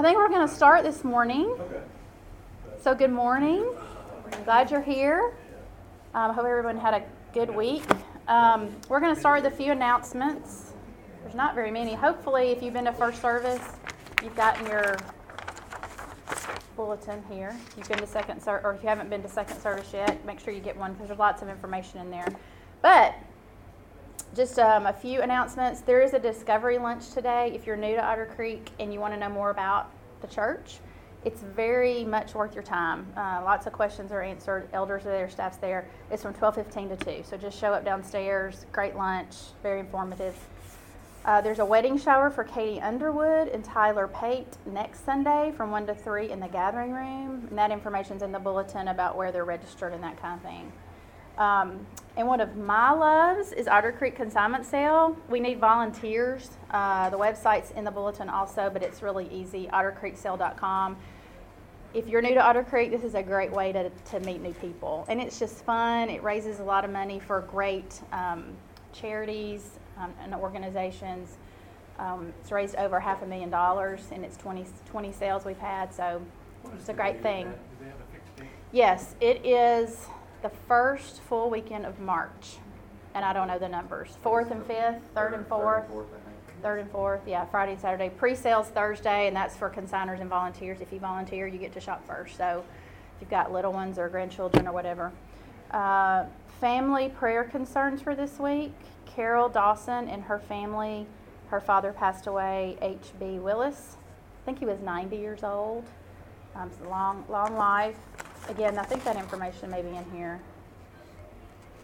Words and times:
I 0.00 0.02
think 0.02 0.16
we're 0.16 0.30
going 0.30 0.48
to 0.48 0.54
start 0.54 0.82
this 0.82 1.04
morning. 1.04 1.54
So, 2.80 2.94
good 2.94 3.12
morning. 3.12 3.70
Glad 4.46 4.70
you're 4.70 4.80
here. 4.80 5.36
Um, 6.14 6.32
hope 6.32 6.46
everyone 6.46 6.78
had 6.78 6.94
a 6.94 7.02
good 7.34 7.54
week. 7.54 7.82
Um, 8.26 8.74
we're 8.88 9.00
going 9.00 9.14
to 9.14 9.20
start 9.20 9.42
with 9.42 9.52
a 9.52 9.54
few 9.54 9.72
announcements. 9.72 10.72
There's 11.20 11.34
not 11.34 11.54
very 11.54 11.70
many. 11.70 11.92
Hopefully, 11.92 12.44
if 12.44 12.62
you've 12.62 12.72
been 12.72 12.86
to 12.86 12.94
first 12.94 13.20
service, 13.20 13.60
you've 14.22 14.34
gotten 14.34 14.66
your 14.68 14.96
bulletin 16.76 17.22
here. 17.30 17.54
If 17.68 17.76
you've 17.76 17.88
been 17.90 17.98
to 17.98 18.06
second 18.06 18.42
service, 18.42 18.64
or 18.64 18.72
if 18.72 18.82
you 18.82 18.88
haven't 18.88 19.10
been 19.10 19.22
to 19.22 19.28
second 19.28 19.60
service 19.60 19.92
yet, 19.92 20.24
make 20.24 20.40
sure 20.40 20.54
you 20.54 20.60
get 20.60 20.78
one 20.78 20.94
because 20.94 21.08
there's 21.08 21.18
lots 21.18 21.42
of 21.42 21.50
information 21.50 22.00
in 22.00 22.10
there. 22.10 22.28
But 22.80 23.16
just 24.34 24.58
um, 24.58 24.86
a 24.86 24.92
few 24.92 25.22
announcements. 25.22 25.80
There 25.80 26.00
is 26.00 26.14
a 26.14 26.18
discovery 26.18 26.78
lunch 26.78 27.10
today. 27.10 27.52
If 27.54 27.66
you're 27.66 27.76
new 27.76 27.96
to 27.96 28.04
Otter 28.04 28.30
Creek 28.36 28.70
and 28.78 28.92
you 28.92 29.00
want 29.00 29.12
to 29.14 29.20
know 29.20 29.28
more 29.28 29.50
about 29.50 29.90
the 30.20 30.28
church, 30.28 30.78
it's 31.24 31.42
very 31.42 32.04
much 32.04 32.34
worth 32.34 32.54
your 32.54 32.62
time. 32.62 33.06
Uh, 33.16 33.42
lots 33.44 33.66
of 33.66 33.72
questions 33.72 34.12
are 34.12 34.22
answered. 34.22 34.68
Elders 34.72 35.04
are 35.04 35.10
there, 35.10 35.28
staff's 35.28 35.58
there. 35.58 35.88
It's 36.10 36.22
from 36.22 36.32
12:15 36.32 36.96
to 36.96 36.96
2. 36.96 37.24
So 37.24 37.36
just 37.36 37.58
show 37.58 37.74
up 37.74 37.84
downstairs. 37.84 38.66
Great 38.72 38.96
lunch, 38.96 39.34
very 39.62 39.80
informative. 39.80 40.36
Uh, 41.22 41.40
there's 41.42 41.58
a 41.58 41.64
wedding 41.64 41.98
shower 41.98 42.30
for 42.30 42.44
Katie 42.44 42.80
Underwood 42.80 43.48
and 43.48 43.62
Tyler 43.62 44.08
Pate 44.08 44.56
next 44.64 45.04
Sunday 45.04 45.52
from 45.54 45.70
1 45.70 45.86
to 45.88 45.94
3 45.94 46.30
in 46.30 46.40
the 46.40 46.48
gathering 46.48 46.92
room. 46.92 47.46
And 47.50 47.58
that 47.58 47.70
information's 47.70 48.22
in 48.22 48.32
the 48.32 48.38
bulletin 48.38 48.88
about 48.88 49.16
where 49.16 49.30
they're 49.30 49.44
registered 49.44 49.92
and 49.92 50.02
that 50.02 50.16
kind 50.22 50.40
of 50.40 50.42
thing. 50.42 50.72
Um, 51.40 51.86
and 52.18 52.28
one 52.28 52.40
of 52.40 52.54
my 52.56 52.92
loves 52.92 53.52
is 53.52 53.66
Otter 53.66 53.92
Creek 53.92 54.14
Consignment 54.14 54.66
Sale. 54.66 55.16
We 55.30 55.40
need 55.40 55.58
volunteers. 55.58 56.50
Uh, 56.70 57.08
the 57.08 57.16
website's 57.16 57.70
in 57.70 57.82
the 57.82 57.90
bulletin 57.90 58.28
also, 58.28 58.68
but 58.70 58.82
it's 58.82 59.02
really 59.02 59.26
easy 59.32 59.66
ottercreeksale.com. 59.72 60.98
If 61.94 62.06
you're 62.06 62.20
new 62.20 62.34
to 62.34 62.42
Otter 62.42 62.62
Creek, 62.62 62.90
this 62.90 63.04
is 63.04 63.14
a 63.14 63.22
great 63.22 63.50
way 63.50 63.72
to, 63.72 63.88
to 63.88 64.20
meet 64.20 64.42
new 64.42 64.52
people. 64.52 65.06
And 65.08 65.18
it's 65.18 65.38
just 65.38 65.64
fun. 65.64 66.10
It 66.10 66.22
raises 66.22 66.60
a 66.60 66.62
lot 66.62 66.84
of 66.84 66.90
money 66.90 67.18
for 67.18 67.40
great 67.40 68.00
um, 68.12 68.54
charities 68.92 69.78
um, 69.96 70.12
and 70.22 70.34
organizations. 70.34 71.38
Um, 71.98 72.34
it's 72.40 72.52
raised 72.52 72.76
over 72.76 73.00
half 73.00 73.22
a 73.22 73.26
million 73.26 73.48
dollars 73.48 74.02
in 74.12 74.24
its 74.24 74.36
20, 74.36 74.66
20 74.86 75.12
sales 75.12 75.46
we've 75.46 75.58
had, 75.58 75.92
so 75.92 76.20
it's 76.74 76.90
a 76.90 76.94
great 76.94 77.22
thing. 77.22 77.52
Yes, 78.72 79.16
it 79.20 79.44
is 79.44 80.06
the 80.42 80.50
first 80.68 81.20
full 81.22 81.50
weekend 81.50 81.86
of 81.86 81.98
March, 82.00 82.56
and 83.14 83.24
I 83.24 83.32
don't 83.32 83.48
know 83.48 83.58
the 83.58 83.68
numbers. 83.68 84.16
Fourth 84.22 84.50
and 84.50 84.64
fifth, 84.66 85.02
third 85.14 85.34
and 85.34 85.46
fourth, 85.46 85.84
third 86.62 86.80
and 86.80 86.90
fourth, 86.90 87.20
yeah, 87.26 87.44
Friday 87.46 87.72
and 87.72 87.80
Saturday. 87.80 88.10
Pre-sales 88.10 88.68
Thursday, 88.68 89.26
and 89.26 89.36
that's 89.36 89.56
for 89.56 89.70
consigners 89.70 90.20
and 90.20 90.30
volunteers. 90.30 90.80
If 90.80 90.92
you 90.92 90.98
volunteer, 90.98 91.46
you 91.46 91.58
get 91.58 91.72
to 91.74 91.80
shop 91.80 92.06
first. 92.06 92.36
So 92.36 92.64
if 93.16 93.22
you've 93.22 93.30
got 93.30 93.52
little 93.52 93.72
ones 93.72 93.98
or 93.98 94.08
grandchildren 94.08 94.66
or 94.66 94.72
whatever. 94.72 95.12
Uh, 95.70 96.24
family 96.60 97.08
prayer 97.08 97.44
concerns 97.44 98.02
for 98.02 98.14
this 98.14 98.38
week. 98.38 98.72
Carol 99.06 99.48
Dawson 99.48 100.08
and 100.08 100.22
her 100.22 100.38
family, 100.38 101.06
her 101.48 101.60
father 101.60 101.92
passed 101.92 102.26
away, 102.26 102.76
H.B. 102.80 103.38
Willis. 103.38 103.96
I 104.42 104.44
think 104.44 104.58
he 104.58 104.66
was 104.66 104.80
90 104.80 105.16
years 105.16 105.42
old. 105.42 105.84
Um, 106.54 106.70
long, 106.88 107.24
long 107.28 107.56
life. 107.56 107.96
Again, 108.48 108.78
I 108.78 108.84
think 108.84 109.04
that 109.04 109.16
information 109.16 109.70
may 109.70 109.82
be 109.82 109.96
in 109.96 110.04
here 110.12 110.40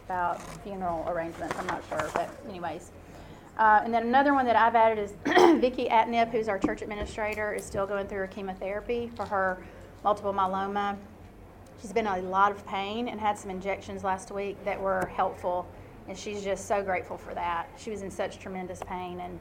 about 0.06 0.40
funeral 0.62 1.04
arrangements. 1.08 1.54
I'm 1.58 1.66
not 1.66 1.82
sure, 1.88 2.08
but 2.14 2.30
anyways. 2.48 2.90
Uh, 3.58 3.80
and 3.84 3.92
then 3.92 4.02
another 4.02 4.34
one 4.34 4.44
that 4.46 4.56
I've 4.56 4.74
added 4.74 4.98
is 4.98 5.14
Vicki 5.60 5.88
Atnip, 5.88 6.30
who's 6.30 6.48
our 6.48 6.58
church 6.58 6.82
administrator, 6.82 7.54
is 7.54 7.64
still 7.64 7.86
going 7.86 8.06
through 8.06 8.18
her 8.18 8.26
chemotherapy 8.26 9.10
for 9.16 9.24
her 9.24 9.64
multiple 10.04 10.32
myeloma. 10.32 10.96
She's 11.80 11.92
been 11.92 12.06
in 12.06 12.12
a 12.12 12.28
lot 12.28 12.52
of 12.52 12.66
pain 12.66 13.08
and 13.08 13.20
had 13.20 13.38
some 13.38 13.50
injections 13.50 14.04
last 14.04 14.30
week 14.30 14.62
that 14.64 14.80
were 14.80 15.06
helpful, 15.14 15.66
and 16.08 16.16
she's 16.16 16.44
just 16.44 16.66
so 16.66 16.82
grateful 16.82 17.16
for 17.16 17.34
that. 17.34 17.68
She 17.78 17.90
was 17.90 18.02
in 18.02 18.10
such 18.10 18.38
tremendous 18.38 18.82
pain, 18.86 19.20
and 19.20 19.40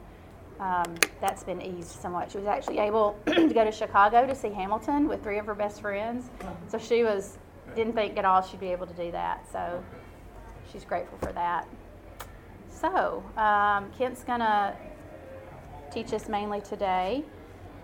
um, 0.60 0.94
that's 1.20 1.44
been 1.44 1.60
eased 1.60 2.00
somewhat. 2.00 2.30
She 2.30 2.38
was 2.38 2.46
actually 2.46 2.78
able 2.78 3.18
to 3.26 3.52
go 3.52 3.64
to 3.64 3.72
Chicago 3.72 4.26
to 4.26 4.34
see 4.34 4.50
Hamilton 4.50 5.08
with 5.08 5.22
three 5.22 5.38
of 5.38 5.46
her 5.46 5.54
best 5.54 5.80
friends. 5.80 6.30
So 6.68 6.78
she 6.78 7.02
was 7.02 7.38
didn't 7.74 7.94
think 7.94 8.16
at 8.16 8.24
all 8.24 8.42
she'd 8.42 8.60
be 8.60 8.72
able 8.72 8.86
to 8.86 8.94
do 8.94 9.10
that. 9.12 9.46
So 9.52 9.82
she's 10.72 10.84
grateful 10.84 11.18
for 11.18 11.32
that. 11.32 11.68
So 12.70 13.22
um, 13.36 13.90
Kent's 13.98 14.24
gonna 14.24 14.76
teach 15.90 16.12
us 16.12 16.28
mainly 16.28 16.60
today 16.60 17.24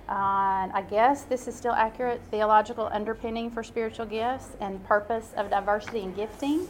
on, 0.08 0.70
I 0.72 0.82
guess 0.82 1.22
this 1.22 1.48
is 1.48 1.54
still 1.54 1.72
accurate, 1.72 2.20
theological 2.30 2.88
underpinning 2.92 3.50
for 3.50 3.62
spiritual 3.62 4.06
gifts 4.06 4.48
and 4.60 4.84
purpose 4.84 5.32
of 5.36 5.50
diversity 5.50 6.00
and 6.00 6.14
gifting. 6.14 6.68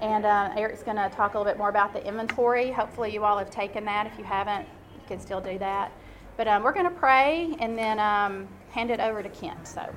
And 0.00 0.24
uh, 0.24 0.50
Eric's 0.56 0.82
going 0.82 0.96
to 0.96 1.08
talk 1.14 1.34
a 1.34 1.38
little 1.38 1.50
bit 1.50 1.58
more 1.58 1.68
about 1.68 1.92
the 1.92 2.04
inventory. 2.04 2.72
Hopefully, 2.72 3.12
you 3.12 3.24
all 3.24 3.38
have 3.38 3.50
taken 3.50 3.84
that. 3.84 4.06
If 4.06 4.18
you 4.18 4.24
haven't, 4.24 4.66
can 5.12 5.20
still 5.20 5.42
do 5.42 5.58
that. 5.58 5.92
But 6.38 6.48
um, 6.48 6.62
we're 6.62 6.72
going 6.72 6.86
to 6.86 6.90
pray 6.90 7.54
and 7.60 7.76
then 7.76 7.98
um, 7.98 8.48
hand 8.70 8.90
it 8.90 8.98
over 8.98 9.22
to 9.22 9.28
Kent. 9.28 9.68
So, 9.68 9.94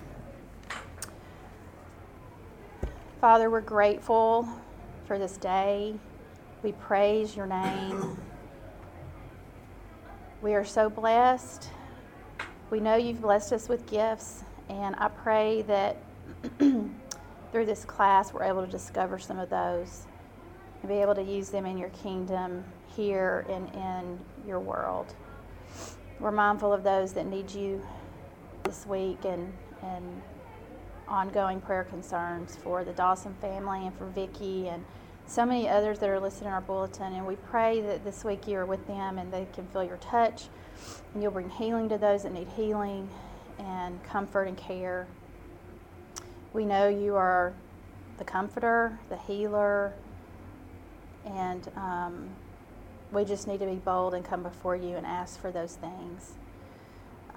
Father, 3.22 3.50
we're 3.50 3.62
grateful 3.62 4.48
for 5.08 5.18
this 5.18 5.38
day. 5.38 5.96
We 6.64 6.74
praise 6.74 7.34
your 7.34 7.46
name. 7.46 8.18
We 10.42 10.54
are 10.54 10.66
so 10.66 10.90
blessed. 10.90 11.70
We 12.70 12.82
know 12.82 12.96
you've 12.96 13.22
blessed 13.22 13.54
us 13.54 13.70
with 13.70 13.90
gifts, 13.90 14.44
and 14.68 14.96
I 14.98 15.08
pray 15.08 15.62
that 15.64 15.98
through 16.60 17.66
this 17.66 17.86
class 17.86 18.34
we're 18.34 18.44
able 18.44 18.66
to 18.66 18.72
discover 18.72 19.18
some 19.18 19.40
of 19.40 19.50
those 19.50 20.08
and 20.82 20.90
be 20.90 20.96
able 20.96 21.16
to 21.16 21.24
use 21.24 21.50
them 21.50 21.66
in 21.66 21.78
your 21.78 21.90
kingdom 21.90 22.66
here 22.96 23.46
and 23.50 23.74
in 23.74 24.20
your 24.48 24.60
world. 24.60 25.14
We're 26.20 26.32
mindful 26.32 26.72
of 26.72 26.84
those 26.84 27.14
that 27.14 27.26
need 27.26 27.52
you 27.52 27.86
this 28.64 28.86
week 28.86 29.26
and, 29.26 29.52
and 29.84 30.22
ongoing 31.08 31.62
prayer 31.62 31.84
concerns 31.84 32.56
for 32.56 32.84
the 32.84 32.94
Dawson 32.94 33.36
family 33.42 33.86
and 33.86 33.98
for 33.98 34.06
Vicki 34.08 34.70
and 34.70 34.84
so 35.28 35.46
many 35.46 35.68
others 35.68 36.00
that 36.00 36.10
are 36.10 36.20
listed 36.20 36.48
in 36.48 36.54
our 36.54 36.62
bulletin. 36.62 37.14
And 37.14 37.26
we 37.26 37.36
pray 37.36 37.82
that 37.82 38.04
this 38.04 38.24
week 38.24 38.48
you 38.48 38.58
are 38.58 38.66
with 38.66 38.86
them 38.88 39.18
and 39.18 39.32
they 39.32 39.48
can 39.54 39.68
feel 39.68 39.84
your 39.84 39.98
touch 39.98 40.48
and 41.14 41.22
you'll 41.22 41.32
bring 41.32 41.50
healing 41.50 41.90
to 41.90 41.98
those 41.98 42.24
that 42.24 42.34
need 42.34 42.48
healing 42.56 43.10
and 43.60 44.04
comfort 44.04 44.44
and 44.44 44.58
care. 44.58 45.08
We 46.54 46.66
know 46.66 46.88
you 46.88 47.16
are 47.16 47.54
the 48.18 48.24
comforter, 48.24 48.98
the 49.10 49.18
healer, 49.18 49.94
and 51.26 51.70
um, 51.76 52.30
we 53.12 53.26
just 53.26 53.48
need 53.48 53.60
to 53.60 53.66
be 53.66 53.76
bold 53.76 54.14
and 54.14 54.26
come 54.26 54.44
before 54.44 54.76
you 54.76 54.96
and 54.96 55.06
ask 55.06 55.40
for 55.40 55.52
those 55.52 55.76
things. 55.76 56.34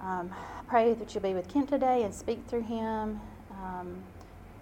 Um, 0.01 0.31
pray 0.69 0.95
that 0.95 1.15
you'll 1.15 1.23
be 1.23 1.35
with 1.35 1.49
Kent 1.49 1.69
today 1.69 2.03
and 2.03 2.15
speak 2.15 2.45
through 2.47 2.63
him. 2.63 3.21
Um, 3.51 4.03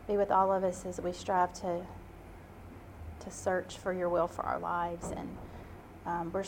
be 0.09 0.17
with 0.17 0.31
all 0.31 0.53
of 0.53 0.65
us 0.65 0.87
as 0.87 1.01
we 1.01 1.13
strive 1.13 1.53
to 1.61 1.85
to 3.21 3.31
search 3.31 3.79
for 3.79 3.93
your 3.93 4.09
will 4.09 4.29
for 4.29 4.43
our 4.43 4.59
lives. 4.59 5.11
And 5.11 5.37
um, 6.07 6.33
we're 6.33 6.45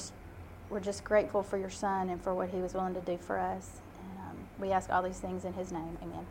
we're 0.70 0.80
just 0.80 1.04
grateful 1.04 1.42
for 1.42 1.58
your 1.58 1.70
son 1.70 2.08
and 2.08 2.22
for 2.22 2.34
what 2.34 2.50
he 2.50 2.58
was 2.58 2.74
willing 2.74 2.94
to 2.94 3.00
do 3.00 3.18
for 3.18 3.38
us. 3.38 3.80
And 4.00 4.30
um, 4.30 4.36
we 4.58 4.70
ask 4.70 4.90
all 4.90 5.02
these 5.02 5.18
things 5.18 5.44
in 5.44 5.54
his 5.54 5.72
name. 5.72 5.98
Amen. 6.02 6.26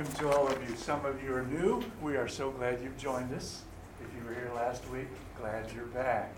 Welcome 0.00 0.18
to 0.18 0.34
all 0.34 0.48
of 0.48 0.70
you. 0.70 0.74
Some 0.76 1.04
of 1.04 1.22
you 1.22 1.34
are 1.34 1.42
new. 1.42 1.84
We 2.00 2.16
are 2.16 2.26
so 2.26 2.50
glad 2.52 2.80
you've 2.82 2.96
joined 2.96 3.34
us. 3.34 3.60
If 4.00 4.08
you 4.16 4.26
were 4.26 4.34
here 4.34 4.50
last 4.54 4.88
week, 4.88 5.08
glad 5.38 5.70
you're 5.74 5.84
back. 5.86 6.34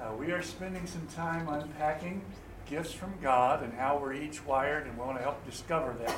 Uh, 0.00 0.14
we 0.14 0.32
are 0.32 0.40
spending 0.40 0.86
some 0.86 1.06
time 1.08 1.46
unpacking 1.46 2.22
gifts 2.64 2.92
from 2.92 3.12
God 3.20 3.62
and 3.62 3.74
how 3.74 3.98
we're 3.98 4.14
each 4.14 4.46
wired, 4.46 4.86
and 4.86 4.96
we 4.96 5.04
want 5.04 5.18
to 5.18 5.22
help 5.22 5.44
discover 5.44 5.94
that. 6.04 6.16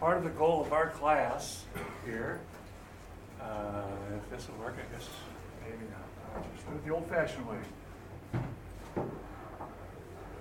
Part 0.00 0.18
of 0.18 0.24
the 0.24 0.30
goal 0.30 0.60
of 0.60 0.72
our 0.72 0.90
class 0.90 1.64
here, 2.04 2.40
uh, 3.40 3.84
if 4.16 4.28
this 4.28 4.48
will 4.48 4.64
work, 4.64 4.74
I 4.74 4.96
guess 4.96 5.08
maybe 5.62 5.84
not. 5.92 6.34
I'll 6.34 6.50
just 6.56 6.68
do 6.68 6.74
it 6.74 6.84
the 6.84 6.92
old 6.92 7.08
fashioned 7.08 7.46
way. 7.46 7.58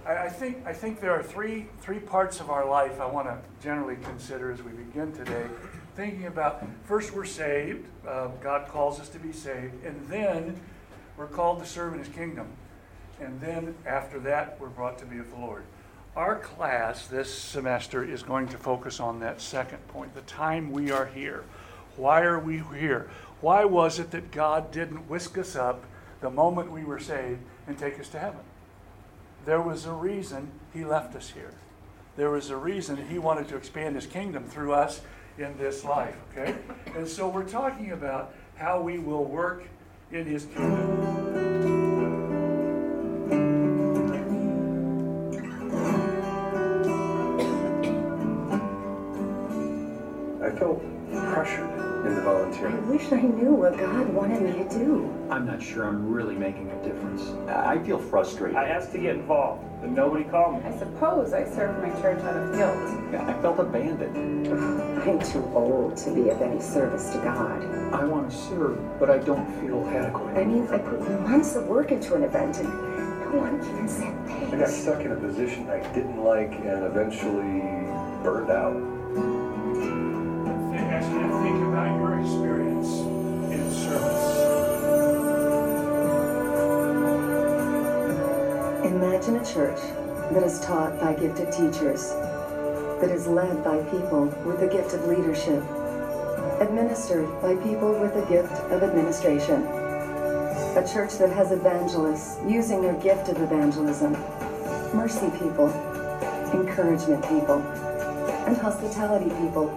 I, 0.05 0.29
think, 0.29 0.65
I 0.65 0.73
think 0.73 0.99
there 0.99 1.11
are 1.11 1.23
three, 1.23 1.67
three 1.79 1.99
parts 1.99 2.39
of 2.39 2.49
our 2.49 2.67
life 2.67 2.99
I 2.99 3.05
want 3.07 3.27
to 3.27 3.37
generally 3.61 3.95
consider 4.03 4.51
as 4.51 4.61
we 4.61 4.71
begin 4.71 5.11
today. 5.11 5.47
Thinking 5.95 6.27
about 6.27 6.63
first, 6.83 7.13
we're 7.13 7.25
saved, 7.25 7.87
uh, 8.07 8.27
God 8.41 8.67
calls 8.67 8.99
us 8.99 9.09
to 9.09 9.19
be 9.19 9.31
saved, 9.31 9.83
and 9.83 10.07
then 10.07 10.59
we're 11.17 11.27
called 11.27 11.59
to 11.59 11.65
serve 11.65 11.93
in 11.93 11.99
His 11.99 12.09
kingdom. 12.09 12.47
And 13.19 13.39
then 13.41 13.75
after 13.85 14.19
that, 14.19 14.59
we're 14.59 14.67
brought 14.67 14.99
to 14.99 15.05
be 15.05 15.17
with 15.17 15.31
the 15.31 15.39
Lord. 15.39 15.63
Our 16.15 16.37
class 16.37 17.07
this 17.07 17.33
semester 17.33 18.03
is 18.03 18.21
going 18.23 18.47
to 18.49 18.57
focus 18.57 18.99
on 18.99 19.19
that 19.21 19.41
second 19.41 19.85
point 19.87 20.13
the 20.13 20.21
time 20.21 20.71
we 20.71 20.91
are 20.91 21.05
here. 21.05 21.45
Why 21.97 22.21
are 22.21 22.39
we 22.39 22.61
here? 22.77 23.09
Why 23.41 23.65
was 23.65 23.99
it 23.99 24.11
that 24.11 24.31
God 24.31 24.71
didn't 24.71 25.09
whisk 25.09 25.37
us 25.37 25.55
up 25.55 25.85
the 26.25 26.29
moment 26.29 26.71
we 26.71 26.83
were 26.83 26.99
saved 26.99 27.39
and 27.67 27.77
take 27.77 27.99
us 27.99 28.09
to 28.09 28.19
heaven. 28.19 28.39
There 29.45 29.61
was 29.61 29.85
a 29.85 29.93
reason 29.93 30.49
he 30.73 30.83
left 30.83 31.15
us 31.15 31.29
here. 31.29 31.53
There 32.17 32.31
was 32.31 32.49
a 32.49 32.57
reason 32.57 32.97
he 33.09 33.19
wanted 33.19 33.47
to 33.49 33.57
expand 33.57 33.95
his 33.95 34.07
kingdom 34.07 34.45
through 34.45 34.73
us 34.73 35.01
in 35.37 35.55
this 35.57 35.83
life, 35.83 36.15
okay? 36.31 36.55
And 36.95 37.07
so 37.07 37.27
we're 37.27 37.47
talking 37.47 37.91
about 37.91 38.33
how 38.55 38.81
we 38.81 38.97
will 38.97 39.25
work 39.25 39.65
in 40.11 40.25
his 40.25 40.45
kingdom. 40.45 41.74
Pressured 52.05 52.17
into 52.17 52.21
volunteering. 52.21 52.75
I 52.75 52.89
wish 52.89 53.11
I 53.11 53.21
knew 53.21 53.53
what 53.53 53.77
God 53.77 54.07
wanted 54.09 54.41
me 54.41 54.63
to 54.63 54.69
do. 54.69 55.11
I'm 55.29 55.45
not 55.45 55.61
sure 55.61 55.85
I'm 55.85 56.11
really 56.11 56.35
making 56.35 56.69
a 56.71 56.83
difference. 56.83 57.23
I 57.49 57.79
feel 57.79 57.97
frustrated. 57.97 58.57
I 58.57 58.65
asked 58.69 58.91
to 58.91 58.97
get 58.97 59.15
involved, 59.15 59.63
but 59.81 59.89
nobody 59.89 60.23
called 60.25 60.63
me. 60.63 60.69
I 60.69 60.77
suppose 60.77 61.33
I 61.33 61.45
served 61.45 61.81
my 61.81 61.89
church 62.01 62.23
out 62.23 62.37
of 62.37 62.55
guilt. 62.55 63.11
Yeah, 63.11 63.27
I 63.27 63.41
felt 63.41 63.59
abandoned. 63.59 64.47
I'm 65.01 65.19
too 65.19 65.43
old 65.53 65.97
to 65.97 66.13
be 66.13 66.29
of 66.29 66.41
any 66.41 66.61
service 66.61 67.09
to 67.11 67.17
God. 67.19 67.63
I 67.93 68.05
want 68.05 68.29
to 68.29 68.37
serve, 68.37 68.99
but 68.99 69.09
I 69.09 69.17
don't 69.19 69.47
feel 69.61 69.85
adequate. 69.87 70.37
I 70.37 70.43
mean, 70.43 70.67
I 70.67 70.77
put 70.77 71.21
months 71.21 71.55
of 71.55 71.67
work 71.67 71.91
into 71.91 72.15
an 72.15 72.23
event 72.23 72.57
and 72.57 72.69
no 72.69 73.41
one 73.41 73.55
even 73.55 73.87
said 73.87 74.27
thanks. 74.27 74.53
I 74.53 74.57
got 74.57 74.69
stuck 74.69 75.01
in 75.01 75.11
a 75.11 75.15
position 75.15 75.69
I 75.69 75.79
didn't 75.93 76.23
like 76.23 76.51
and 76.51 76.83
eventually 76.83 77.61
burned 78.23 78.51
out 78.51 78.94
church 89.55 89.79
that 90.33 90.43
is 90.43 90.59
taught 90.59 90.99
by 90.99 91.13
gifted 91.13 91.49
teachers, 91.49 92.09
that 92.99 93.09
is 93.09 93.25
led 93.25 93.63
by 93.63 93.81
people 93.85 94.25
with 94.43 94.59
the 94.59 94.67
gift 94.67 94.93
of 94.93 95.07
leadership, 95.07 95.63
administered 96.59 97.25
by 97.41 97.55
people 97.63 97.97
with 97.97 98.13
the 98.13 98.25
gift 98.25 98.51
of 98.51 98.83
administration. 98.83 99.63
A 100.75 100.85
church 100.91 101.17
that 101.19 101.31
has 101.31 101.53
evangelists 101.53 102.37
using 102.45 102.81
their 102.81 102.99
gift 102.99 103.29
of 103.29 103.41
evangelism, 103.41 104.11
mercy 104.93 105.29
people, 105.39 105.71
encouragement 106.51 107.23
people, 107.29 107.61
and 108.47 108.57
hospitality 108.57 109.29
people 109.39 109.71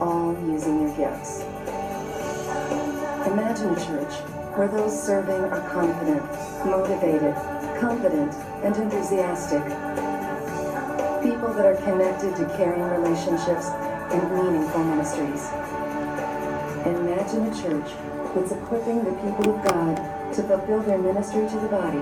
all 0.00 0.32
using 0.48 0.86
their 0.86 0.96
gifts. 0.96 1.42
Imagine 3.28 3.76
a 3.76 3.80
church 3.84 4.14
where 4.56 4.68
those 4.68 4.96
serving 5.02 5.44
are 5.52 5.68
confident, 5.68 6.24
motivated, 6.64 7.34
competent, 7.78 8.32
and 8.62 8.76
enthusiastic. 8.76 9.62
People 11.22 11.52
that 11.54 11.66
are 11.66 11.76
connected 11.76 12.36
to 12.36 12.44
caring 12.56 12.82
relationships 12.82 13.66
and 14.12 14.22
meaningful 14.34 14.84
ministries. 14.84 15.48
Imagine 16.84 17.46
a 17.46 17.62
church 17.62 17.92
that's 18.34 18.52
equipping 18.52 19.04
the 19.04 19.12
people 19.22 19.54
of 19.54 19.64
God 19.64 19.96
to 20.34 20.42
fulfill 20.42 20.80
their 20.82 20.98
ministry 20.98 21.48
to 21.48 21.58
the 21.58 21.68
body 21.68 21.98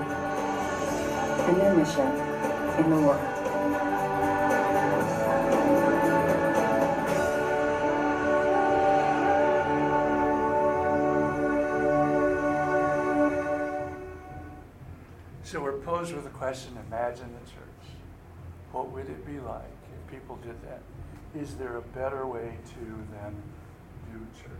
and 1.47 1.57
their 1.57 1.73
mission 1.75 2.07
in 2.83 2.89
the 2.89 3.01
world. 3.01 3.38
Close 16.09 16.23
with 16.23 16.33
a 16.33 16.37
question. 16.37 16.77
Imagine 16.87 17.29
the 17.33 17.51
church. 17.51 17.93
What 18.71 18.91
would 18.91 19.09
it 19.09 19.25
be 19.25 19.39
like 19.39 19.63
if 19.93 20.11
people 20.11 20.37
did 20.37 20.55
that? 20.63 20.81
Is 21.39 21.55
there 21.55 21.77
a 21.77 21.81
better 21.81 22.25
way 22.25 22.57
to 22.69 22.79
than 22.79 23.35
do 24.11 24.25
church? 24.41 24.51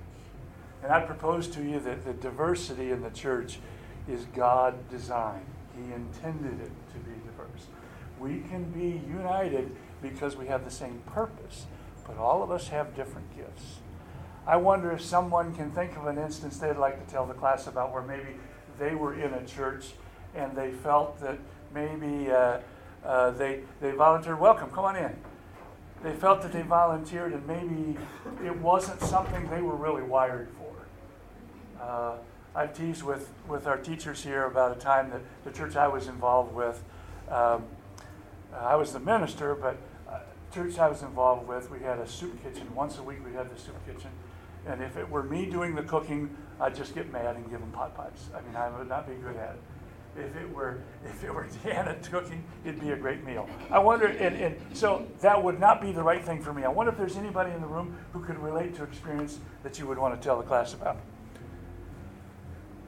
And 0.84 0.92
I 0.92 1.01
propose 1.01 1.48
to 1.50 1.63
you 1.63 1.80
that 1.80 2.06
the 2.06 2.13
diversity 2.13 2.92
in 2.92 3.01
the 3.01 3.10
church 3.10 3.60
is 4.07 4.25
God 4.36 4.90
designed. 4.90 5.46
He 5.75 5.92
intended 5.92 6.62
it 6.62 6.72
to 6.94 7.00
be 7.00 7.16
diverse. 7.25 7.68
We 8.19 8.42
can 8.50 8.66
be 8.66 9.01
united 9.07 9.75
because 10.01 10.36
we 10.36 10.48
have 10.48 10.66
the 10.66 10.72
same 10.72 11.01
purpose, 11.07 11.66
but 12.06 12.18
all 12.18 12.44
of 12.44 12.51
us 12.51 12.68
have 12.68 12.96
different 12.96 13.36
gifts. 13.36 13.80
I 14.46 14.57
wonder 14.57 14.92
if 14.92 15.01
someone 15.01 15.56
can 15.56 15.72
think 15.72 15.98
of 15.98 16.06
an 16.06 16.18
instance 16.18 16.57
they'd 16.57 16.78
like 16.78 17.04
to 17.06 17.12
tell 17.12 17.25
the 17.25 17.34
class 17.34 17.68
about 17.68 17.92
where 17.92 18.01
maybe 18.01 18.36
they 18.78 18.96
were 18.96 19.13
in 19.13 19.34
a 19.34 19.46
church 19.46 19.94
and 20.39 20.56
they 20.56 20.71
felt 20.71 21.19
that 21.21 21.38
maybe 21.74 22.31
uh, 22.31 22.59
uh, 23.03 23.31
they, 23.31 23.62
they 23.81 23.91
volunteered, 23.91 24.39
welcome, 24.39 24.69
come 24.71 24.86
on 24.86 24.95
in. 24.95 25.15
They 26.01 26.13
felt 26.13 26.41
that 26.41 26.53
they 26.53 26.62
volunteered 26.62 27.33
and 27.33 27.45
maybe 27.45 27.97
it 28.45 28.57
wasn't 28.57 29.01
something 29.01 29.50
they 29.50 29.62
were 29.62 29.75
really 29.75 30.01
wired 30.01 30.47
for. 30.57 31.83
Uh, 31.83 32.18
I've 32.56 32.74
teased 32.74 33.03
with, 33.03 33.30
with 33.47 33.68
our 33.68 33.77
teachers 33.77 34.24
here 34.24 34.45
about 34.45 34.75
a 34.75 34.80
time 34.80 35.12
that 35.12 35.21
the 35.44 35.51
church 35.51 35.75
I 35.75 35.88
was 35.88 36.07
involved 36.07 36.53
with, 36.56 36.81
um, 37.30 37.63
I 38.53 38.75
was 38.75 38.94
the 38.94 39.00
minister, 39.00 39.56
but 39.56 39.77
uh, 40.09 40.19
church 40.53 40.80
I 40.80 40.88
was 40.88 41.03
involved 41.03 41.47
with, 41.47 41.69
we 41.69 41.80
had 41.80 42.00
a 42.00 42.07
soup 42.07 42.41
kitchen. 42.41 42.74
Once 42.74 42.97
a 42.97 43.03
week 43.03 43.24
we 43.25 43.33
had 43.33 43.53
the 43.53 43.59
soup 43.59 43.75
kitchen. 43.86 44.09
And 44.65 44.81
if 44.81 44.97
it 44.97 45.09
were 45.09 45.24
me 45.24 45.45
doing 45.45 45.75
the 45.75 45.83
cooking, 45.83 46.36
I'd 46.59 46.75
just 46.75 46.95
get 46.95 47.12
mad 47.12 47.36
and 47.36 47.50
give 47.50 47.59
them 47.59 47.71
pot 47.71 47.95
pies. 47.95 48.30
I 48.36 48.41
mean, 48.41 48.56
I 48.56 48.69
would 48.77 48.89
not 48.89 49.07
be 49.07 49.15
good 49.15 49.36
at 49.36 49.56
it 49.56 49.62
if 50.18 50.36
it 50.36 50.54
were 50.54 50.80
if 51.06 51.24
it 51.24 51.34
were 51.34 51.48
Deanna 51.64 52.10
cooking, 52.10 52.44
it'd 52.66 52.80
be 52.80 52.92
a 52.92 52.98
great 52.98 53.24
meal. 53.24 53.48
I 53.72 53.80
wonder, 53.80 54.08
and, 54.08 54.36
and 54.36 54.56
so 54.74 55.06
that 55.22 55.42
would 55.42 55.60
not 55.60 55.82
be 55.82 55.92
the 55.92 56.04
right 56.04 56.24
thing 56.24 56.42
for 56.42 56.54
me. 56.54 56.64
I 56.64 56.70
wonder 56.70 56.92
if 56.92 56.98
there's 56.98 57.18
anybody 57.18 57.52
in 57.52 57.62
the 57.62 57.68
room 57.68 57.98
who 58.14 58.24
could 58.24 58.38
relate 58.40 58.76
to 58.76 58.84
experience 58.84 59.40
that 59.64 59.80
you 59.80 59.88
would 59.88 59.98
want 59.98 60.20
to 60.20 60.24
tell 60.24 60.38
the 60.38 60.44
class 60.44 60.74
about. 60.74 60.98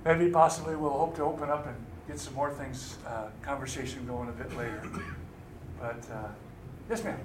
Maybe 0.03 0.29
possibly 0.29 0.75
we'll 0.75 0.91
hope 0.91 1.15
to 1.17 1.23
open 1.23 1.49
up 1.49 1.67
and 1.67 1.75
get 2.07 2.19
some 2.19 2.33
more 2.33 2.51
things, 2.51 2.97
uh, 3.05 3.27
conversation 3.41 4.05
going 4.07 4.29
a 4.29 4.31
bit 4.31 4.55
later. 4.57 4.81
But 5.79 6.03
uh, 6.11 6.27
yes, 6.89 7.03
ma'am. 7.03 7.19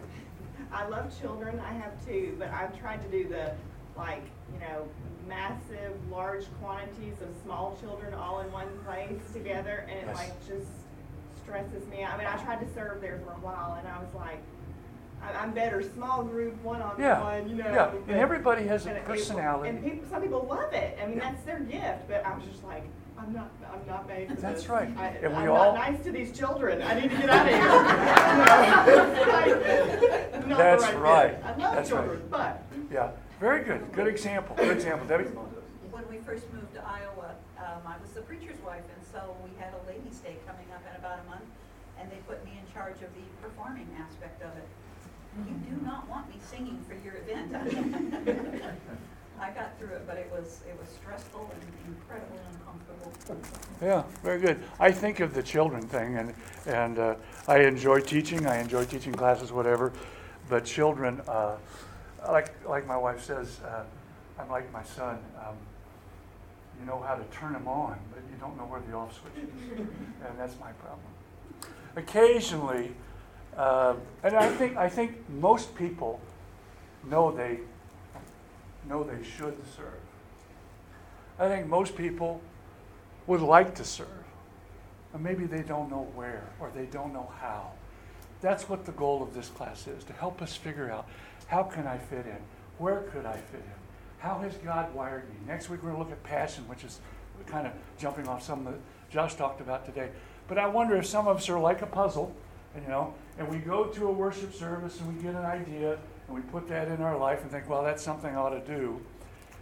I 0.73 0.87
love 0.89 1.19
children. 1.21 1.61
I 1.61 1.73
have 1.73 1.93
two, 2.07 2.35
but 2.39 2.51
I've 2.51 2.79
tried 2.79 3.03
to 3.03 3.09
do 3.09 3.29
the 3.29 3.53
like 3.97 4.23
you 4.53 4.61
know 4.61 4.87
massive, 5.29 5.95
large 6.11 6.45
quantities 6.61 7.15
of 7.21 7.29
small 7.45 7.77
children 7.81 8.15
all 8.15 8.41
in 8.41 8.51
one 8.53 8.69
place 8.85 9.21
together, 9.33 9.85
and 9.89 9.99
it 9.99 10.05
Yes. 10.07 10.17
like 10.17 10.47
just 10.47 10.69
stresses 11.43 11.87
me 11.88 12.03
out. 12.03 12.15
I 12.15 12.19
mean, 12.19 12.26
I 12.26 12.37
tried 12.45 12.61
to 12.61 12.69
serve 12.75 13.00
there 13.00 13.19
for 13.25 13.33
a 13.33 13.41
while, 13.41 13.76
and 13.79 13.88
I 13.88 13.99
was 13.99 14.12
like, 14.15 14.38
I- 15.23 15.33
I'm 15.43 15.53
better 15.53 15.83
small 15.83 16.23
group, 16.23 16.61
one 16.62 16.81
on 16.83 16.95
Yeah, 16.99 17.21
one, 17.23 17.49
you 17.49 17.57
know. 17.57 17.71
yeah, 17.73 17.87
but- 17.93 18.03
and 18.12 18.21
everybody 18.21 18.67
has 18.69 18.87
a 18.87 18.91
and 18.91 18.99
it- 18.99 19.05
personality. 19.05 19.71
And 19.71 19.83
people, 19.83 20.09
some 20.09 20.23
people 20.23 20.47
love 20.49 20.73
it. 20.73 20.99
I 21.03 21.07
mean, 21.07 21.17
Yeah. 21.19 21.31
that's 21.31 21.43
their 21.45 21.61
gift. 21.61 22.09
But 22.09 22.25
I 22.26 22.35
was 22.35 22.45
just 22.45 22.62
like, 22.65 22.85
I'm 23.19 23.33
not, 23.33 23.49
I'm 23.73 23.85
not 23.88 24.07
made 24.07 24.29
for 24.29 24.35
That's 24.37 24.61
this. 24.62 24.71
right. 24.71 24.88
I, 24.99 25.07
And 25.23 25.35
we 25.37 25.43
I'm 25.45 25.50
all- 25.50 25.73
not 25.75 25.91
nice 25.91 26.03
to 26.05 26.12
these 26.12 26.33
children. 26.37 26.83
I 26.83 26.95
need 27.00 27.11
to 27.11 27.17
get 27.17 27.31
out 27.31 27.47
of 27.47 27.53
here. 27.53 27.59
Not 30.47 30.59
the 30.59 30.62
That's 30.62 30.87
fit. 30.87 30.99
right. 30.99 31.35
I 31.45 31.49
love 31.57 31.59
That's 31.59 31.91
right. 31.91 32.05
children, 32.05 32.29
but 32.31 32.62
Yeah, 32.93 33.11
very 33.40 33.64
good. 33.64 33.93
Good 33.93 34.07
example. 34.07 34.57
Good 34.57 34.76
example, 34.76 35.07
Debbie. 35.07 35.25
When 35.25 36.05
we 36.11 36.19
first 36.19 36.45
moved 36.52 36.75
to 36.75 36.83
Iowa, 36.85 37.35
um, 37.59 37.83
I 37.87 37.97
was 38.00 38.11
the 38.12 38.23
preacher's 38.23 38.61
wife, 38.64 38.85
and 38.85 39.02
so 39.12 39.37
we 39.45 39.50
had 39.59 39.73
a 39.73 39.88
ladies' 39.88 40.19
day 40.19 40.37
coming 40.47 40.66
up 40.73 40.83
in 40.88 40.97
about 40.99 41.21
a 41.25 41.28
month, 41.28 41.45
and 42.00 42.11
they 42.11 42.19
put 42.28 42.45
me 42.45 42.52
in 42.61 42.73
charge 42.73 42.97
of 43.02 43.12
the 43.14 43.26
performing 43.43 43.88
aspect 44.00 44.43
of 44.43 44.50
it. 44.57 44.69
You 45.47 45.55
do 45.69 45.85
not 45.85 46.09
want 46.09 46.28
me 46.28 46.37
singing 46.50 46.83
for 46.88 46.95
your 47.05 47.16
event. 47.16 47.52
I 49.38 49.50
got 49.50 49.78
through 49.78 49.88
it, 49.88 50.07
but 50.07 50.16
it 50.16 50.31
was, 50.33 50.61
it 50.66 50.78
was 50.81 50.88
stressful 50.88 51.50
and 51.52 51.95
incredibly 51.95 52.38
uncomfortable. 52.50 53.12
Yeah, 53.83 54.02
very 54.23 54.40
good. 54.40 54.62
I 54.81 54.90
think 54.90 55.21
of 55.21 55.35
the 55.35 55.43
children 55.43 55.83
thing, 55.83 56.16
and, 56.16 56.35
and 56.64 56.99
uh, 56.99 57.14
I 57.47 57.59
enjoy 57.59 58.00
teaching, 58.00 58.47
I 58.47 58.61
enjoy 58.61 58.87
teaching 58.87 59.12
classes, 59.12 59.52
whatever, 59.52 59.93
but 60.49 60.64
children, 60.64 61.21
uh, 61.28 61.57
like, 62.30 62.68
like 62.68 62.87
my 62.87 62.97
wife 62.97 63.23
says, 63.23 63.61
uh, 63.64 63.85
I'm 64.38 64.50
like 64.50 64.71
my 64.73 64.83
son. 64.83 65.18
Um, 65.38 65.56
you 66.78 66.87
know 66.87 67.00
how 67.06 67.14
to 67.14 67.25
turn 67.25 67.52
them 67.52 67.66
on, 67.68 67.99
but 68.12 68.23
you 68.30 68.37
don't 68.38 68.56
know 68.56 68.64
where 68.64 68.80
the 68.80 68.95
off 68.95 69.18
switch 69.18 69.45
is. 69.45 69.78
and 69.78 70.38
that's 70.38 70.59
my 70.61 70.73
problem. 70.73 71.00
Occasionally, 71.97 72.92
uh, 73.56 73.95
and 74.23 74.37
I 74.37 74.49
think, 74.50 74.76
I 74.76 74.88
think 74.88 75.28
most 75.30 75.75
people 75.75 76.21
know 77.09 77.30
they, 77.33 77.61
know 78.88 79.02
they 79.02 79.25
should 79.25 79.56
serve. 79.75 80.00
I 81.38 81.49
think 81.49 81.66
most 81.66 81.97
people 81.97 82.40
would 83.26 83.40
like 83.40 83.75
to 83.76 83.85
serve, 83.85 84.09
and 85.14 85.23
maybe 85.23 85.45
they 85.45 85.62
don't 85.62 85.90
know 85.90 86.09
where 86.14 86.45
or 86.61 86.71
they 86.75 86.87
don't 86.87 87.12
know 87.12 87.30
how. 87.40 87.73
That's 88.42 88.68
what 88.68 88.85
the 88.85 88.92
goal 88.92 89.23
of 89.23 89.35
this 89.35 89.49
class 89.49 89.87
is 89.87 90.04
to 90.04 90.12
help 90.12 90.42
us 90.42 90.54
figure 90.54 90.90
out 90.90 91.09
how 91.47 91.62
can 91.62 91.87
I 91.87 91.99
fit 91.99 92.26
in? 92.26 92.38
Where 92.79 93.03
could 93.12 93.26
I 93.26 93.37
fit 93.37 93.61
in? 93.61 93.76
How 94.19 94.38
has 94.38 94.55
God 94.59 94.95
wired 94.95 95.29
me? 95.29 95.37
Next 95.47 95.71
week 95.71 95.83
we're 95.83 95.91
going 95.91 96.03
to 96.03 96.09
look 96.09 96.12
at 96.12 96.23
passion, 96.25 96.67
which 96.69 96.85
is 96.85 97.00
kind 97.47 97.67
of 97.67 97.73
jumping 97.99 98.26
off 98.26 98.43
some 98.43 98.65
that 98.65 98.75
Josh 99.11 99.35
talked 99.35 99.61
about 99.61 99.87
today. 99.87 100.11
But 100.49 100.59
I 100.59 100.67
wonder 100.67 100.97
if 100.97 101.07
some 101.07 101.29
of 101.29 101.37
us 101.37 101.49
are 101.49 101.59
like 101.59 101.83
a 101.83 101.87
puzzle, 101.87 102.35
you 102.75 102.88
know, 102.88 103.15
and 103.38 103.49
we 103.49 103.59
go 103.59 103.85
to 103.87 104.07
a 104.07 104.12
worship 104.12 104.55
service 104.55 105.00
and 105.00 105.15
we 105.15 105.23
get 105.23 105.35
an 105.35 105.45
idea 105.45 105.99
and 106.26 106.37
we 106.37 106.41
put 106.43 106.69
that 106.69 106.88
in 106.88 107.03
our 107.03 107.17
life 107.17 107.43
and 107.43 107.50
think, 107.50 107.69
well, 107.69 107.83
that's 107.83 108.03
something 108.03 108.35
I 108.35 108.38
ought 108.38 108.50
to 108.50 108.61
do. 108.61 109.00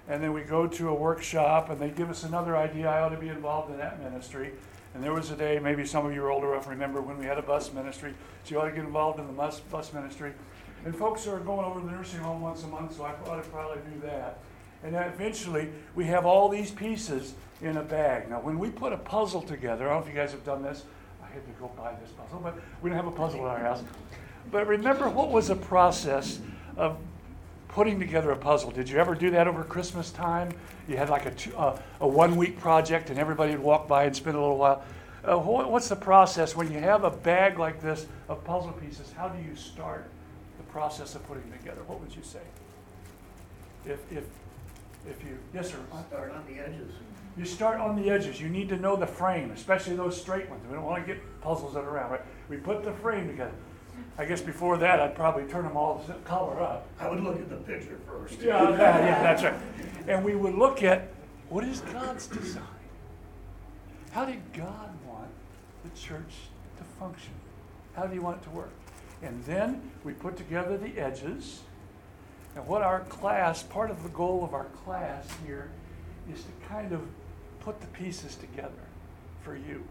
And 0.08 0.22
then 0.22 0.32
we 0.32 0.42
go 0.42 0.66
to 0.66 0.88
a 0.88 0.94
workshop 0.94 1.70
and 1.70 1.80
they 1.80 1.90
give 1.90 2.10
us 2.10 2.24
another 2.24 2.56
idea, 2.56 2.88
I 2.88 3.00
ought 3.00 3.10
to 3.10 3.16
be 3.16 3.28
involved 3.28 3.70
in 3.70 3.78
that 3.78 4.02
ministry. 4.02 4.52
And 4.94 5.02
there 5.02 5.12
was 5.12 5.30
a 5.30 5.36
day, 5.36 5.58
maybe 5.58 5.84
some 5.84 6.06
of 6.06 6.14
you 6.14 6.22
are 6.24 6.30
older 6.30 6.52
enough 6.52 6.68
remember 6.68 7.00
when 7.00 7.18
we 7.18 7.24
had 7.24 7.36
a 7.36 7.42
bus 7.42 7.72
ministry, 7.72 8.14
so 8.44 8.54
you 8.54 8.60
ought 8.60 8.66
to 8.66 8.70
get 8.70 8.84
involved 8.84 9.18
in 9.18 9.26
the 9.26 9.32
bus, 9.32 9.60
bus 9.60 9.92
ministry. 9.92 10.32
And 10.84 10.94
folks 10.94 11.26
are 11.26 11.38
going 11.40 11.64
over 11.64 11.80
to 11.80 11.86
the 11.86 11.92
nursing 11.92 12.20
home 12.20 12.42
once 12.42 12.62
a 12.62 12.66
month, 12.66 12.96
so 12.96 13.04
I 13.04 13.12
ought 13.26 13.42
to 13.42 13.48
probably 13.48 13.80
do 13.90 14.00
that. 14.06 14.38
And 14.82 14.94
then 14.94 15.10
eventually, 15.10 15.70
we 15.94 16.04
have 16.04 16.26
all 16.26 16.48
these 16.50 16.70
pieces 16.70 17.34
in 17.62 17.78
a 17.78 17.82
bag. 17.82 18.28
Now, 18.28 18.40
when 18.40 18.58
we 18.58 18.68
put 18.68 18.92
a 18.92 18.98
puzzle 18.98 19.40
together, 19.40 19.86
I 19.86 19.94
don't 19.94 20.00
know 20.00 20.06
if 20.06 20.14
you 20.14 20.20
guys 20.20 20.32
have 20.32 20.44
done 20.44 20.62
this. 20.62 20.84
I 21.22 21.32
had 21.32 21.46
to 21.46 21.52
go 21.58 21.70
buy 21.74 21.94
this 22.02 22.10
puzzle, 22.10 22.40
but 22.40 22.58
we 22.82 22.90
don't 22.90 22.96
have 22.96 23.06
a 23.06 23.16
puzzle 23.16 23.40
in 23.40 23.46
our 23.46 23.58
house. 23.58 23.82
But 24.50 24.66
remember, 24.66 25.08
what 25.08 25.30
was 25.30 25.48
the 25.48 25.56
process 25.56 26.38
of 26.76 26.98
putting 27.68 27.98
together 27.98 28.30
a 28.32 28.36
puzzle? 28.36 28.70
Did 28.70 28.90
you 28.90 28.98
ever 28.98 29.14
do 29.14 29.30
that 29.30 29.48
over 29.48 29.64
Christmas 29.64 30.10
time? 30.10 30.52
You 30.86 30.98
had 30.98 31.08
like 31.08 31.24
a, 31.24 31.30
two, 31.30 31.56
uh, 31.56 31.78
a 32.00 32.06
one 32.06 32.36
week 32.36 32.60
project, 32.60 33.08
and 33.08 33.18
everybody 33.18 33.52
would 33.52 33.62
walk 33.62 33.88
by 33.88 34.04
and 34.04 34.14
spend 34.14 34.36
a 34.36 34.40
little 34.40 34.58
while. 34.58 34.84
Uh, 35.24 35.38
what's 35.38 35.88
the 35.88 35.96
process 35.96 36.54
when 36.54 36.70
you 36.70 36.78
have 36.78 37.04
a 37.04 37.10
bag 37.10 37.58
like 37.58 37.80
this 37.80 38.06
of 38.28 38.44
puzzle 38.44 38.72
pieces? 38.72 39.10
How 39.16 39.28
do 39.28 39.42
you 39.42 39.56
start 39.56 40.10
the 40.56 40.64
process 40.64 41.14
of 41.14 41.26
putting 41.26 41.50
together? 41.50 41.82
What 41.86 42.00
would 42.00 42.14
you 42.14 42.22
say? 42.22 42.40
If, 43.84 44.00
if, 44.10 44.24
if 45.08 45.22
you, 45.22 45.38
yes, 45.52 45.70
sir. 45.70 45.78
Start 46.08 46.32
on 46.32 46.44
the 46.46 46.60
edges. 46.60 46.92
You 47.36 47.44
start 47.44 47.80
on 47.80 47.96
the 48.00 48.10
edges. 48.10 48.40
You 48.40 48.48
need 48.48 48.68
to 48.68 48.76
know 48.76 48.96
the 48.96 49.06
frame, 49.06 49.50
especially 49.50 49.96
those 49.96 50.20
straight 50.20 50.48
ones. 50.48 50.62
We 50.68 50.74
don't 50.74 50.84
want 50.84 51.04
to 51.04 51.12
get 51.12 51.22
puzzles 51.40 51.74
that 51.74 51.84
are 51.84 51.90
round, 51.90 52.12
right? 52.12 52.20
We 52.48 52.56
put 52.56 52.84
the 52.84 52.92
frame 52.92 53.26
together. 53.26 53.54
I 54.16 54.24
guess 54.24 54.40
before 54.40 54.78
that, 54.78 55.00
I'd 55.00 55.16
probably 55.16 55.44
turn 55.44 55.64
them 55.64 55.76
all 55.76 56.02
the 56.06 56.14
color 56.24 56.60
up. 56.60 56.86
I 57.00 57.08
would 57.08 57.20
look 57.20 57.36
at 57.36 57.48
the 57.50 57.56
picture 57.56 57.98
first. 58.06 58.40
Yeah, 58.40 58.70
that, 58.70 59.04
yeah, 59.04 59.22
that's 59.22 59.42
right. 59.42 59.54
And 60.06 60.24
we 60.24 60.36
would 60.36 60.54
look 60.54 60.82
at 60.82 61.08
what 61.48 61.64
is 61.64 61.80
God's 61.80 62.26
design? 62.28 62.62
How 64.12 64.24
did 64.24 64.40
God 64.52 64.90
want 65.06 65.28
the 65.82 65.90
church 65.98 66.34
to 66.78 66.84
function? 66.98 67.32
How 67.96 68.02
did 68.02 68.12
He 68.12 68.18
want 68.20 68.40
it 68.40 68.44
to 68.44 68.50
work? 68.50 68.70
And 69.24 69.42
then 69.44 69.90
we 70.04 70.12
put 70.12 70.36
together 70.36 70.76
the 70.76 70.98
edges. 70.98 71.62
And 72.54 72.66
what 72.66 72.82
our 72.82 73.00
class, 73.00 73.62
part 73.62 73.90
of 73.90 74.02
the 74.02 74.10
goal 74.10 74.44
of 74.44 74.54
our 74.54 74.66
class 74.84 75.26
here, 75.46 75.70
is 76.32 76.42
to 76.42 76.68
kind 76.68 76.92
of 76.92 77.00
put 77.60 77.80
the 77.80 77.86
pieces 77.88 78.36
together 78.36 78.72
for 79.42 79.56
you 79.56 79.82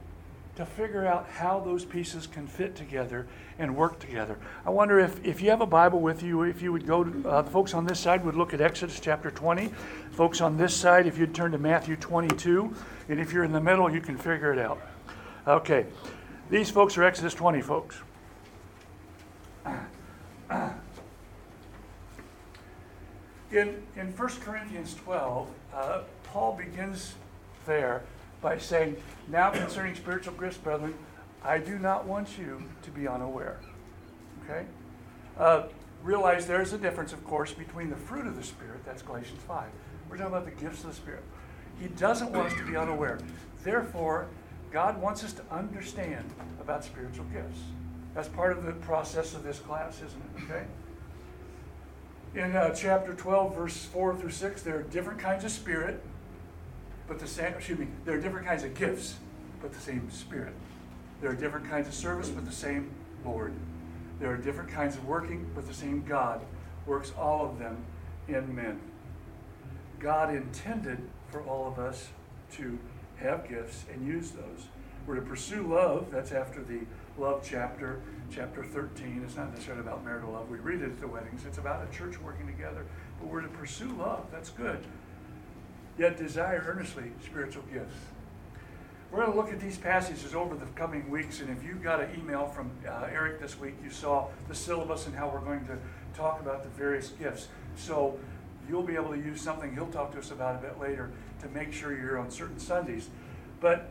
to 0.56 0.66
figure 0.66 1.06
out 1.06 1.28
how 1.28 1.60
those 1.60 1.84
pieces 1.84 2.28
can 2.28 2.46
fit 2.46 2.75
together 2.75 3.25
and 3.58 3.75
work 3.75 4.00
together. 4.00 4.38
I 4.66 4.70
wonder 4.70 5.00
if, 5.00 5.24
if 5.25 5.42
you 5.42 5.50
have 5.50 5.62
a 5.62 5.66
Bible 5.66 6.00
with 6.00 6.22
you, 6.22 6.44
if 6.44 6.62
you 6.62 6.72
would 6.72 6.86
go, 6.86 7.04
to, 7.04 7.28
uh, 7.30 7.42
the 7.42 7.50
folks 7.50 7.74
on 7.74 7.86
this 7.86 8.00
side 8.00 8.24
would 8.24 8.36
look 8.36 8.54
at 8.54 8.62
Exodus 8.62 9.00
chapter 9.00 9.32
20. 9.32 9.72
Folks 10.12 10.42
on 10.42 10.56
this 10.56 10.75
side, 10.75 11.08
if 11.08 11.18
you'd 11.18 11.34
turn 11.34 11.52
to 11.52 11.58
Matthew 11.58 11.96
22. 11.96 12.74
And 13.10 13.20
if 13.20 13.34
you're 13.34 13.44
in 13.44 13.52
the 13.52 13.62
middle, 13.62 13.92
you 13.92 14.00
can 14.00 14.16
figure 14.16 14.54
it 14.54 14.60
out. 14.60 14.80
Okay. 15.48 15.88
These 16.52 16.70
folks 16.70 16.98
are 17.00 17.04
Exodus 17.04 17.34
20 17.34 17.62
folks. 17.62 17.96
In, 23.53 23.84
in 23.96 24.08
1 24.17 24.29
Corinthians 24.41 24.96
12, 24.96 25.48
uh, 25.75 26.01
Paul 26.24 26.53
begins 26.53 27.13
there 27.67 28.01
by 28.41 28.58
saying, 28.58 28.98
Now 29.27 29.51
concerning 29.51 29.93
spiritual 29.93 30.34
gifts, 30.34 30.58
brethren, 30.58 30.96
I 31.43 31.60
do 31.60 31.77
not 31.77 32.05
want 32.05 32.39
you 32.39 32.63
to 32.82 32.89
be 32.89 33.08
unaware. 33.08 33.60
Okay? 34.43 34.65
Uh, 35.38 35.63
realize 36.03 36.48
there's 36.48 36.74
a 36.74 36.79
difference, 36.79 37.13
of 37.13 37.24
course, 37.25 37.53
between 37.53 37.91
the 37.91 37.96
fruit 37.96 38.25
of 38.25 38.36
the 38.36 38.43
Spirit, 38.43 38.84
that's 38.86 39.03
Galatians 39.03 39.41
5. 39.48 39.67
We're 40.10 40.17
talking 40.17 40.34
about 40.34 40.46
the 40.46 40.63
gifts 40.63 40.84
of 40.84 40.89
the 40.89 40.96
Spirit. 40.96 41.24
He 41.79 41.89
doesn't 41.89 42.32
want 42.32 42.51
us 42.51 42.58
to 42.58 42.65
be 42.65 42.75
unaware. 42.75 43.20
Therefore, 43.63 44.27
God 44.72 45.00
wants 45.00 45.24
us 45.24 45.34
to 45.34 45.43
understand 45.51 46.25
about 46.60 46.84
spiritual 46.84 47.25
gifts. 47.25 47.60
That's 48.13 48.27
part 48.29 48.58
of 48.58 48.63
the 48.63 48.74
process 48.74 49.34
of 49.34 49.43
this 49.43 49.60
class, 49.60 49.98
isn't 49.98 50.22
it? 50.38 50.43
Okay? 50.43 50.65
In 52.36 52.55
uh, 52.55 52.74
chapter 52.74 53.13
12, 53.13 53.55
verse 53.55 53.86
4 53.86 54.15
through 54.15 54.32
6, 54.32 54.62
there 54.63 54.77
are 54.77 54.84
different 54.84 55.20
kinds 55.20 55.43
of 55.43 55.51
spirit 55.51 56.03
but 57.08 57.20
the 57.20 57.27
same, 57.27 57.53
excuse 57.53 57.79
me, 57.79 57.88
there 58.05 58.15
are 58.15 58.20
different 58.22 58.48
kinds 58.48 58.63
of 58.63 58.74
gifts, 58.75 59.15
but 59.62 59.74
the 59.74 59.79
same 59.79 60.10
Spirit. 60.10 60.53
There 61.22 61.29
are 61.29 61.36
different 61.36 61.70
kinds 61.70 61.88
of 61.88 61.93
service, 61.93 62.29
but 62.29 62.46
the 62.46 62.51
same 62.51 62.91
Lord. 63.25 63.53
There 64.20 64.32
are 64.32 64.38
different 64.38 64.70
kinds 64.70 64.96
of 64.96 65.05
working, 65.05 65.50
but 65.55 65.67
the 65.67 65.74
same 65.74 66.03
God 66.03 66.41
works 66.86 67.12
all 67.17 67.46
of 67.46 67.60
them 67.60 67.77
in 68.27 68.53
men. 68.55 68.79
God 70.00 70.34
intended 70.34 71.00
for 71.29 71.41
all 71.41 71.67
of 71.67 71.79
us 71.79 72.10
to 72.53 72.77
have 73.17 73.48
gifts 73.48 73.86
and 73.91 74.05
use 74.05 74.32
those. 74.32 74.67
We're 75.05 75.15
to 75.15 75.22
pursue 75.22 75.63
love. 75.63 76.08
That's 76.12 76.32
after 76.32 76.62
the 76.63 76.82
love 77.17 77.41
chapter, 77.43 78.01
chapter 78.32 78.63
13. 78.63 79.24
It's 79.25 79.36
not 79.36 79.51
necessarily 79.51 79.82
about 79.82 80.03
marital 80.03 80.32
love. 80.32 80.50
We 80.50 80.58
read 80.58 80.82
it 80.82 80.86
at 80.86 81.00
the 81.00 81.08
weddings. 81.08 81.46
It's 81.46 81.58
about 81.58 81.88
a 81.88 81.91
church 81.96 82.20
working 82.20 82.48
together. 82.48 82.86
But 83.20 83.29
we're 83.29 83.41
to 83.41 83.48
pursue 83.50 83.91
love. 83.93 84.25
That's 84.32 84.50
good 84.50 84.84
yet 85.98 86.17
desire 86.17 86.63
earnestly 86.67 87.12
spiritual 87.24 87.63
gifts. 87.72 87.96
We're 89.12 89.20
going 89.20 89.32
to 89.32 89.38
look 89.38 89.53
at 89.53 89.60
these 89.60 89.77
passages 89.77 90.34
over 90.34 90.55
the 90.55 90.65
coming 90.74 91.08
weeks, 91.10 91.39
and 91.39 91.50
if 91.55 91.63
you 91.63 91.75
got 91.75 92.01
an 92.01 92.10
email 92.20 92.48
from 92.48 92.72
uh, 92.88 93.08
Eric 93.12 93.39
this 93.39 93.60
week, 93.60 93.75
you 93.84 93.91
saw 93.91 94.27
the 94.48 94.55
syllabus 94.55 95.05
and 95.05 95.15
how 95.15 95.29
we're 95.29 95.39
going 95.39 95.65
to 95.67 95.77
talk 96.17 96.41
about 96.41 96.63
the 96.63 96.70
various 96.70 97.10
gifts. 97.10 97.48
So 97.75 98.17
you'll 98.67 98.82
be 98.82 98.96
able 98.96 99.12
to 99.12 99.17
use 99.20 99.39
something 99.39 99.74
he'll 99.74 99.88
talk 99.88 100.13
to 100.13 100.20
us 100.20 100.32
about 100.32 100.55
a 100.55 100.67
bit 100.67 100.79
later 100.79 101.12
to 101.41 101.50
make 101.50 101.74
sure 101.74 101.96
you're 101.96 102.17
on 102.17 102.32
certain 102.32 102.58
Sundays. 102.58 103.10
But 103.60 103.88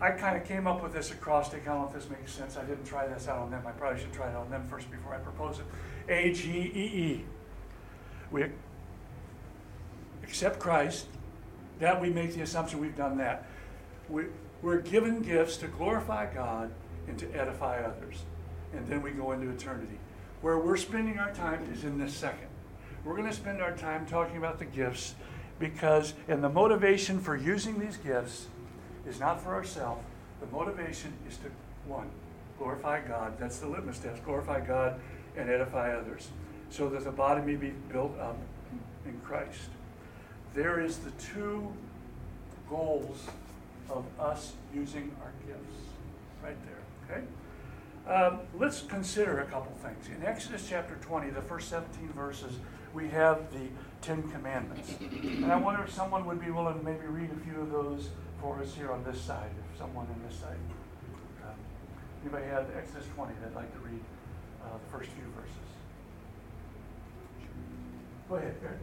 I 0.00 0.10
kind 0.10 0.36
of 0.36 0.44
came 0.44 0.66
up 0.66 0.82
with 0.82 0.92
this 0.92 1.12
acrostic. 1.12 1.62
I 1.62 1.66
don't 1.66 1.82
know 1.82 1.86
if 1.86 1.94
this 1.94 2.10
makes 2.10 2.32
sense. 2.32 2.56
I 2.56 2.64
didn't 2.64 2.84
try 2.84 3.06
this 3.06 3.28
out 3.28 3.38
on 3.38 3.50
them. 3.50 3.62
I 3.66 3.70
probably 3.70 4.00
should 4.00 4.12
try 4.12 4.28
it 4.28 4.34
on 4.34 4.50
them 4.50 4.66
first 4.68 4.90
before 4.90 5.14
I 5.14 5.18
propose 5.18 5.60
it. 5.60 5.64
A 6.08 6.32
G 6.32 6.50
E 6.50 6.80
E. 6.80 7.24
We 8.32 8.46
accept 10.24 10.58
Christ, 10.58 11.06
that 11.78 12.00
we 12.00 12.10
make 12.10 12.34
the 12.34 12.40
assumption 12.40 12.80
we've 12.80 12.96
done 12.96 13.18
that. 13.18 13.46
We, 14.08 14.24
we're 14.62 14.80
given 14.80 15.20
gifts 15.20 15.56
to 15.58 15.68
glorify 15.68 16.32
God 16.32 16.72
and 17.06 17.18
to 17.18 17.30
edify 17.32 17.82
others. 17.82 18.22
And 18.74 18.86
then 18.86 19.02
we 19.02 19.10
go 19.10 19.32
into 19.32 19.50
eternity. 19.50 19.98
Where 20.40 20.58
we're 20.58 20.76
spending 20.76 21.18
our 21.18 21.32
time 21.32 21.68
is 21.72 21.84
in 21.84 21.98
this 21.98 22.14
second. 22.14 22.48
We're 23.04 23.16
going 23.16 23.28
to 23.28 23.34
spend 23.34 23.60
our 23.60 23.76
time 23.76 24.06
talking 24.06 24.36
about 24.36 24.58
the 24.58 24.64
gifts 24.64 25.14
because, 25.58 26.14
and 26.26 26.42
the 26.42 26.48
motivation 26.48 27.20
for 27.20 27.36
using 27.36 27.78
these 27.78 27.96
gifts 27.96 28.46
is 29.06 29.20
not 29.20 29.42
for 29.42 29.54
ourselves. 29.54 30.04
The 30.40 30.46
motivation 30.46 31.12
is 31.28 31.36
to, 31.38 31.50
one, 31.86 32.10
glorify 32.58 33.00
God. 33.00 33.38
That's 33.38 33.58
the 33.58 33.68
litmus 33.68 33.98
test. 33.98 34.24
Glorify 34.24 34.60
God 34.60 35.00
and 35.36 35.48
edify 35.48 35.94
others 35.94 36.28
so 36.70 36.88
that 36.88 37.04
the 37.04 37.10
body 37.12 37.42
may 37.42 37.56
be 37.56 37.70
built 37.90 38.18
up 38.18 38.36
in 39.06 39.18
Christ 39.20 39.68
there 40.54 40.80
is 40.80 40.98
the 40.98 41.10
two 41.12 41.72
goals 42.68 43.26
of 43.88 44.04
us 44.18 44.52
using 44.74 45.14
our 45.22 45.32
gifts 45.46 45.76
right 46.42 46.56
there, 46.66 47.16
okay? 47.16 47.24
Um, 48.08 48.40
let's 48.58 48.82
consider 48.82 49.40
a 49.40 49.44
couple 49.44 49.72
things. 49.82 50.08
In 50.14 50.26
Exodus 50.26 50.66
chapter 50.68 50.96
20, 51.00 51.30
the 51.30 51.42
first 51.42 51.68
17 51.68 52.12
verses, 52.12 52.52
we 52.92 53.08
have 53.08 53.52
the 53.52 53.68
Ten 54.00 54.22
Commandments. 54.30 54.94
And 55.00 55.52
I 55.52 55.56
wonder 55.56 55.84
if 55.84 55.92
someone 55.92 56.26
would 56.26 56.40
be 56.40 56.50
willing 56.50 56.78
to 56.78 56.84
maybe 56.84 57.06
read 57.06 57.30
a 57.30 57.48
few 57.48 57.60
of 57.60 57.70
those 57.70 58.08
for 58.42 58.58
us 58.60 58.74
here 58.74 58.90
on 58.90 59.04
this 59.04 59.20
side, 59.20 59.50
if 59.72 59.78
someone 59.78 60.04
on 60.04 60.20
this 60.28 60.38
side. 60.38 60.58
Um, 61.46 61.54
anybody 62.22 62.46
have 62.46 62.66
Exodus 62.76 63.06
20 63.14 63.32
that'd 63.40 63.54
like 63.54 63.72
to 63.72 63.78
read 63.78 64.00
uh, 64.64 64.74
the 64.74 64.98
first 64.98 65.10
few 65.10 65.24
verses? 65.38 65.70
Go 68.28 68.34
ahead, 68.34 68.60
Barry. 68.60 68.74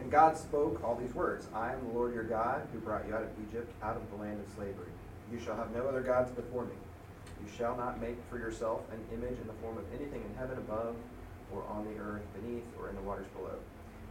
And 0.00 0.10
God 0.10 0.36
spoke 0.36 0.82
all 0.82 0.96
these 0.96 1.14
words 1.14 1.46
I 1.54 1.72
am 1.72 1.86
the 1.86 1.94
Lord 1.94 2.12
your 2.12 2.24
God, 2.24 2.66
who 2.72 2.80
brought 2.80 3.06
you 3.06 3.14
out 3.14 3.22
of 3.22 3.30
Egypt, 3.48 3.72
out 3.82 3.96
of 3.96 4.02
the 4.10 4.16
land 4.16 4.40
of 4.44 4.52
slavery. 4.54 4.90
You 5.32 5.38
shall 5.38 5.56
have 5.56 5.70
no 5.70 5.86
other 5.86 6.02
gods 6.02 6.32
before 6.32 6.64
me. 6.64 6.74
You 7.40 7.48
shall 7.56 7.76
not 7.76 8.00
make 8.00 8.16
for 8.28 8.38
yourself 8.38 8.82
an 8.90 8.98
image 9.14 9.38
in 9.38 9.46
the 9.46 9.54
form 9.62 9.78
of 9.78 9.84
anything 9.94 10.22
in 10.22 10.34
heaven 10.36 10.58
above, 10.58 10.96
or 11.52 11.62
on 11.70 11.84
the 11.84 12.00
earth 12.02 12.22
beneath, 12.34 12.66
or 12.80 12.88
in 12.88 12.96
the 12.96 13.02
waters 13.02 13.26
below. 13.36 13.54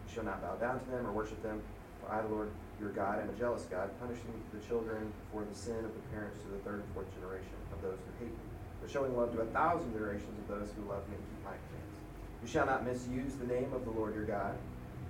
You 0.08 0.14
shall 0.14 0.24
not 0.24 0.42
bow 0.42 0.56
down 0.56 0.80
to 0.80 0.92
them 0.92 1.06
or 1.06 1.12
worship 1.12 1.44
them, 1.44 1.62
for 2.00 2.14
I, 2.14 2.22
the 2.22 2.30
Lord 2.30 2.50
your 2.84 2.92
God, 2.92 3.24
am 3.24 3.32
a 3.32 3.38
jealous 3.40 3.64
God, 3.72 3.90
punishing 4.04 4.36
the 4.52 4.60
children 4.68 5.08
for 5.32 5.48
the 5.48 5.56
sin 5.56 5.80
of 5.80 5.92
the 5.96 6.04
parents 6.12 6.44
to 6.44 6.52
the 6.52 6.60
third 6.68 6.84
and 6.84 6.90
fourth 6.94 7.08
generation 7.16 7.56
of 7.72 7.82
those 7.82 7.96
who 7.96 8.12
hate 8.20 8.36
me, 8.36 8.44
but 8.84 8.92
showing 8.92 9.16
love 9.16 9.32
to 9.32 9.42
a 9.42 9.50
thousand 9.56 9.88
generations 9.96 10.36
of 10.44 10.48
those 10.52 10.68
who 10.76 10.84
love 10.92 11.08
me 11.08 11.16
and 11.16 11.24
keep 11.24 11.42
my 11.48 11.56
commands. 11.56 11.96
You 12.44 12.48
shall 12.52 12.68
not 12.68 12.84
misuse 12.84 13.40
the 13.40 13.48
name 13.48 13.72
of 13.72 13.88
the 13.88 13.96
Lord 13.96 14.14
your 14.14 14.28
God 14.28 14.60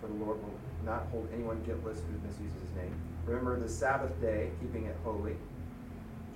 for 0.03 0.08
the 0.08 0.25
Lord 0.25 0.44
will 0.44 0.60
not 0.86 1.08
hold 1.12 1.30
anyone 1.34 1.63
guiltless 1.65 2.00
who 2.00 2.27
misuses 2.27 2.51
his 2.62 2.75
name. 2.75 2.94
Remember 3.25 3.58
the 3.58 3.70
Sabbath 3.70 4.20
day, 4.20 4.51
keeping 4.60 4.86
it 4.86 4.98
holy. 5.06 5.32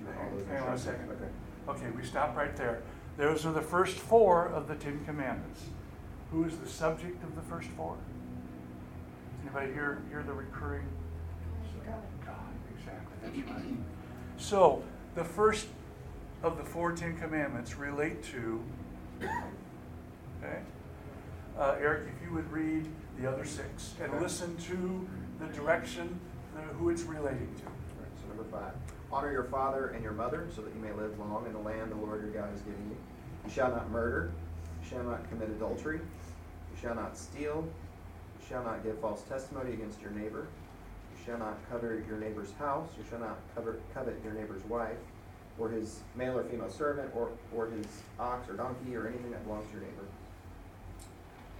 Do 0.00 0.06
all 0.18 0.30
those 0.34 0.46
Hang 0.46 0.62
on 0.62 0.72
a 0.72 0.78
second. 0.78 1.10
Okay. 1.10 1.84
Okay, 1.84 1.90
we 1.94 2.02
stop 2.02 2.34
right 2.34 2.56
there. 2.56 2.80
Those 3.18 3.44
are 3.44 3.52
the 3.52 3.60
first 3.60 3.98
four 3.98 4.46
of 4.46 4.68
the 4.68 4.74
Ten 4.74 5.04
Commandments. 5.04 5.64
Who 6.32 6.44
is 6.44 6.56
the 6.56 6.68
subject 6.68 7.22
of 7.22 7.34
the 7.34 7.42
first 7.42 7.68
four? 7.70 7.96
Anybody 9.42 9.72
hear, 9.74 10.00
hear 10.08 10.22
the 10.22 10.32
recurring? 10.32 10.86
Exactly, 12.88 13.42
that's 13.42 13.50
right. 13.50 13.76
So, 14.36 14.82
the 15.14 15.24
first 15.24 15.66
of 16.42 16.56
the 16.56 16.64
four 16.64 16.92
Ten 16.92 17.18
Commandments 17.18 17.76
relate 17.76 18.22
to, 18.24 18.62
okay? 19.22 20.60
Uh, 21.58 21.74
Eric, 21.80 22.08
if 22.14 22.26
you 22.26 22.34
would 22.34 22.50
read 22.52 22.86
the 23.20 23.28
other 23.28 23.44
six 23.44 23.94
and 24.00 24.20
listen 24.20 24.56
to 24.58 25.08
the 25.40 25.46
direction, 25.52 26.20
uh, 26.56 26.60
who 26.74 26.90
it's 26.90 27.02
relating 27.02 27.52
to. 27.56 27.64
All 27.66 28.00
right, 28.00 28.10
so 28.20 28.28
number 28.28 28.44
five. 28.44 28.72
Honor 29.10 29.32
your 29.32 29.44
father 29.44 29.88
and 29.88 30.02
your 30.02 30.12
mother, 30.12 30.46
so 30.54 30.62
that 30.62 30.72
you 30.74 30.80
may 30.80 30.92
live 30.92 31.18
long 31.18 31.46
in 31.46 31.52
the 31.52 31.58
land 31.58 31.90
the 31.90 31.96
Lord 31.96 32.22
your 32.22 32.30
God 32.30 32.54
is 32.54 32.60
giving 32.60 32.90
you. 32.90 32.96
You 33.44 33.50
shall 33.50 33.70
not 33.70 33.90
murder. 33.90 34.30
You 34.82 34.88
shall 34.90 35.02
not 35.02 35.28
commit 35.30 35.48
adultery. 35.48 35.96
You 35.98 36.80
shall 36.80 36.94
not 36.94 37.16
steal. 37.16 37.66
You 38.40 38.46
shall 38.48 38.62
not 38.62 38.84
give 38.84 38.98
false 39.00 39.22
testimony 39.22 39.72
against 39.72 40.00
your 40.00 40.10
neighbor. 40.10 40.46
You 41.28 41.34
shall 41.34 41.46
not 41.46 41.58
covet 41.68 42.06
your 42.08 42.16
neighbor's 42.16 42.52
house. 42.58 42.88
You 42.96 43.04
shall 43.10 43.18
not 43.18 43.36
covet, 43.54 43.82
covet 43.92 44.18
your 44.24 44.32
neighbor's 44.32 44.64
wife, 44.64 44.96
or 45.58 45.68
his 45.68 46.00
male 46.16 46.38
or 46.38 46.44
female 46.44 46.70
servant, 46.70 47.10
or, 47.14 47.28
or 47.54 47.66
his 47.66 47.84
ox 48.18 48.48
or 48.48 48.54
donkey, 48.54 48.96
or 48.96 49.06
anything 49.06 49.30
that 49.32 49.44
belongs 49.44 49.66
to 49.66 49.72
your 49.72 49.82
neighbor. 49.82 50.04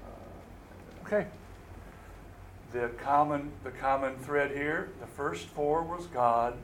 Uh, 0.07 1.07
Okay. 1.07 1.27
The 2.73 2.89
common, 2.97 3.53
the 3.63 3.71
common 3.71 4.17
thread 4.17 4.53
here, 4.53 4.89
the 5.01 5.07
first 5.07 5.47
four 5.49 5.83
was 5.83 6.07
God. 6.07 6.55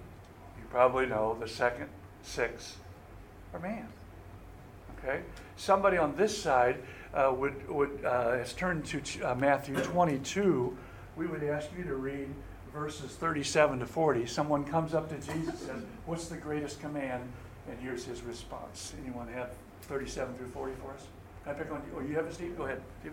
You 0.57 0.65
probably 0.71 1.05
know. 1.05 1.37
The 1.39 1.49
second 1.49 1.91
six 2.23 2.77
are 3.53 3.61
man. 3.61 3.87
Okay? 4.99 5.21
Somebody 5.57 5.99
on 5.99 6.17
this 6.17 6.37
side 6.43 6.79
uh, 7.13 7.35
would, 7.37 7.69
would 7.69 8.03
uh, 8.03 8.33
has 8.33 8.55
turned 8.55 8.87
to 8.87 9.23
uh, 9.23 9.35
Matthew 9.35 9.77
22. 9.77 10.75
We 11.17 11.27
would 11.27 11.45
ask 11.45 11.69
you 11.77 11.85
to 11.85 11.97
read 11.97 12.29
verses 12.75 13.13
37 13.13 13.79
to 13.79 13.87
40. 13.87 14.27
Someone 14.27 14.65
comes 14.65 14.95
up 14.95 15.09
to 15.09 15.15
Jesus 15.33 15.61
and 15.61 15.81
says, 15.81 15.83
What's 16.07 16.27
the 16.27 16.37
greatest 16.37 16.81
command? 16.81 17.23
And 17.71 17.79
here's 17.81 18.05
his 18.05 18.23
response. 18.23 18.93
Anyone 19.03 19.29
have 19.29 19.51
37 19.83 20.35
through 20.35 20.49
40 20.49 20.75
for 20.83 20.91
us? 20.91 21.07
Can 21.45 21.55
I 21.55 21.59
pick 21.59 21.71
on 21.71 21.83
you? 21.87 21.97
Oh, 21.97 22.01
you 22.01 22.17
have 22.17 22.27
it, 22.27 22.35
Steve? 22.35 22.59
Go 22.59 22.65
ahead. 22.65 22.83
Steve. 23.01 23.13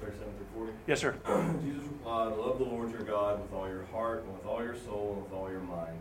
37 0.00 0.32
through 0.36 0.66
40. 0.66 0.72
Yes, 0.86 1.00
sir. 1.00 1.14
Jesus 1.64 1.82
replied, 1.82 2.36
Love 2.36 2.58
the 2.58 2.64
Lord 2.64 2.92
your 2.92 3.02
God 3.02 3.40
with 3.40 3.52
all 3.52 3.68
your 3.68 3.84
heart, 3.86 4.22
and 4.24 4.32
with 4.32 4.46
all 4.46 4.62
your 4.62 4.76
soul, 4.76 5.14
and 5.14 5.24
with 5.24 5.32
all 5.32 5.50
your 5.50 5.60
mind. 5.60 5.98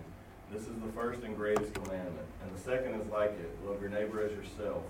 This 0.51 0.63
is 0.63 0.79
the 0.84 0.91
first 0.94 1.22
and 1.24 1.36
greatest 1.36 1.74
commandment. 1.74 2.27
And 2.44 2.56
the 2.56 2.60
second 2.60 3.00
is 3.00 3.08
like 3.12 3.32
it 3.32 3.58
love 3.65 3.82
your 3.82 3.89
neighbor 3.89 4.24
as 4.24 4.32
yourself. 4.32 4.84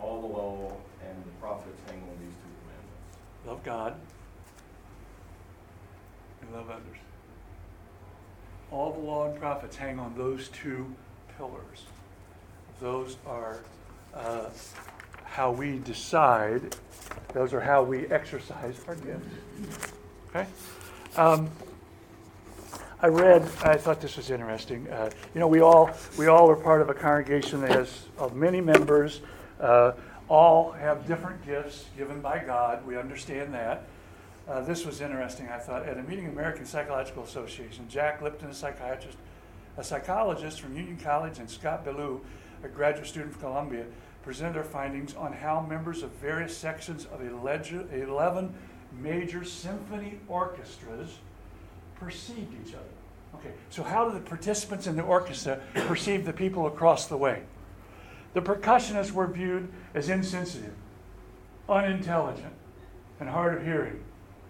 All 0.00 0.20
the 0.20 0.26
law 0.26 0.72
and 1.06 1.24
the 1.24 1.30
prophets 1.40 1.78
hang 1.86 1.98
on 1.98 2.16
these 2.20 2.34
two 2.34 2.52
commandments. 2.62 3.46
Love 3.46 3.62
God 3.62 3.94
and 6.40 6.52
love 6.52 6.70
others. 6.70 6.98
All 8.72 8.92
the 8.92 9.00
law 9.00 9.30
and 9.30 9.38
prophets 9.38 9.76
hang 9.76 9.98
on 9.98 10.14
those 10.16 10.48
two 10.48 10.86
pillars. 11.36 11.84
Those 12.80 13.18
are 13.26 13.58
uh, 14.14 14.46
how 15.24 15.52
we 15.52 15.78
decide, 15.78 16.74
those 17.34 17.52
are 17.52 17.60
how 17.60 17.82
we 17.82 18.06
exercise 18.06 18.80
our 18.88 18.94
gifts. 18.96 19.92
Okay? 20.30 20.46
Um, 21.16 21.50
I 23.00 23.08
read, 23.08 23.42
I 23.62 23.76
thought 23.76 24.00
this 24.00 24.16
was 24.16 24.30
interesting. 24.30 24.88
Uh, 24.88 25.10
you 25.34 25.40
know, 25.40 25.48
we 25.48 25.60
all, 25.60 25.90
we 26.16 26.28
all 26.28 26.48
are 26.48 26.56
part 26.56 26.80
of 26.80 26.88
a 26.88 26.94
congregation 26.94 27.60
that 27.60 27.72
has 27.72 28.06
of 28.16 28.34
many 28.34 28.60
members. 28.60 29.20
Uh, 29.60 29.92
all 30.28 30.72
have 30.72 31.06
different 31.06 31.44
gifts 31.44 31.86
given 31.96 32.20
by 32.22 32.38
God. 32.38 32.86
We 32.86 32.96
understand 32.96 33.52
that. 33.52 33.84
Uh, 34.48 34.60
this 34.60 34.84
was 34.84 35.00
interesting, 35.00 35.48
I 35.48 35.58
thought. 35.58 35.86
At 35.86 35.98
a 35.98 36.02
meeting 36.02 36.26
of 36.26 36.34
the 36.34 36.40
American 36.40 36.66
Psychological 36.66 37.22
Association, 37.22 37.86
Jack 37.88 38.22
Lipton, 38.22 38.50
a 38.50 38.54
psychiatrist, 38.54 39.16
a 39.76 39.84
psychologist 39.84 40.60
from 40.60 40.76
Union 40.76 40.98
College, 41.02 41.38
and 41.38 41.48
Scott 41.48 41.84
Ballou, 41.84 42.20
a 42.64 42.68
graduate 42.68 43.06
student 43.06 43.32
from 43.32 43.42
Columbia, 43.42 43.84
presented 44.22 44.54
their 44.54 44.64
findings 44.64 45.14
on 45.14 45.32
how 45.32 45.60
members 45.60 46.02
of 46.02 46.10
various 46.12 46.56
sections 46.56 47.06
of 47.06 47.22
11 47.22 48.54
major 49.00 49.44
symphony 49.44 50.18
orchestras 50.28 51.18
perceived 51.98 52.52
each 52.66 52.74
other. 52.74 52.84
Okay, 53.36 53.52
so 53.70 53.82
how 53.82 54.08
do 54.08 54.14
the 54.14 54.20
participants 54.20 54.86
in 54.86 54.96
the 54.96 55.02
orchestra 55.02 55.60
perceive 55.74 56.26
the 56.26 56.32
people 56.32 56.66
across 56.66 57.06
the 57.06 57.16
way? 57.16 57.42
The 58.34 58.42
percussionists 58.42 59.12
were 59.12 59.26
viewed 59.26 59.68
as 59.94 60.08
insensitive, 60.08 60.74
unintelligent, 61.68 62.52
and 63.20 63.28
hard 63.28 63.56
of 63.56 63.64
hearing, 63.64 64.02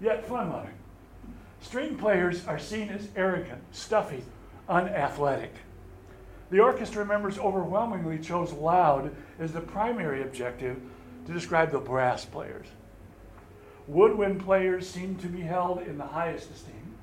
yet 0.03 0.27
fun 0.27 0.51
loving. 0.51 0.75
String 1.61 1.97
players 1.97 2.47
are 2.47 2.59
seen 2.59 2.89
as 2.89 3.09
arrogant, 3.15 3.63
stuffy, 3.71 4.25
unathletic. 4.69 5.55
The 6.51 6.61
orchestra 6.61 7.07
members 7.07 7.39
overwhelmingly 7.39 8.19
chose 8.19 8.53
loud 8.53 9.15
as 9.39 9.53
the 9.53 9.61
primary 9.61 10.23
objective 10.23 10.81
to 11.27 11.33
describe 11.33 11.71
the 11.71 11.79
brass 11.79 12.25
players. 12.25 12.67
Woodwind 13.87 14.45
players 14.45 14.89
seem 14.89 15.17
to 15.17 15.29
be 15.29 15.41
held 15.41 15.83
in 15.83 15.99
the 15.99 16.05
highest 16.07 16.51
esteem, 16.51 16.97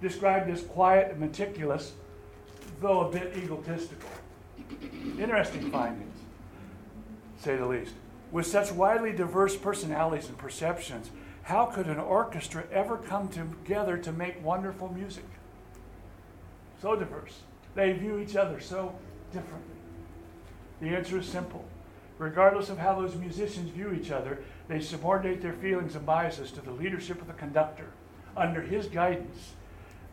described 0.00 0.48
as 0.50 0.62
quiet 0.62 1.10
and 1.10 1.20
meticulous, 1.20 1.92
though 2.80 3.00
a 3.00 3.12
bit 3.12 3.36
egotistical. 3.36 4.08
Interesting 5.18 5.70
findings, 5.70 6.18
say 7.38 7.56
the 7.56 7.66
least. 7.66 7.94
With 8.30 8.46
such 8.46 8.70
widely 8.72 9.12
diverse 9.12 9.56
personalities 9.56 10.28
and 10.28 10.38
perceptions, 10.38 11.10
how 11.50 11.66
could 11.66 11.86
an 11.86 11.98
orchestra 11.98 12.62
ever 12.70 12.96
come 12.96 13.26
together 13.26 13.98
to 13.98 14.12
make 14.12 14.40
wonderful 14.44 14.88
music? 14.92 15.24
So 16.80 16.94
diverse. 16.94 17.40
They 17.74 17.92
view 17.92 18.20
each 18.20 18.36
other 18.36 18.60
so 18.60 18.94
differently. 19.32 19.74
The 20.80 20.90
answer 20.90 21.18
is 21.18 21.26
simple. 21.26 21.64
Regardless 22.18 22.70
of 22.70 22.78
how 22.78 23.00
those 23.00 23.16
musicians 23.16 23.70
view 23.70 23.92
each 23.92 24.12
other, 24.12 24.38
they 24.68 24.80
subordinate 24.80 25.42
their 25.42 25.54
feelings 25.54 25.96
and 25.96 26.06
biases 26.06 26.52
to 26.52 26.60
the 26.60 26.70
leadership 26.70 27.20
of 27.20 27.26
the 27.26 27.32
conductor. 27.32 27.86
Under 28.36 28.62
his 28.62 28.86
guidance, 28.86 29.54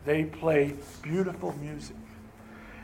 they 0.04 0.24
play 0.24 0.74
beautiful 1.02 1.54
music. 1.60 1.96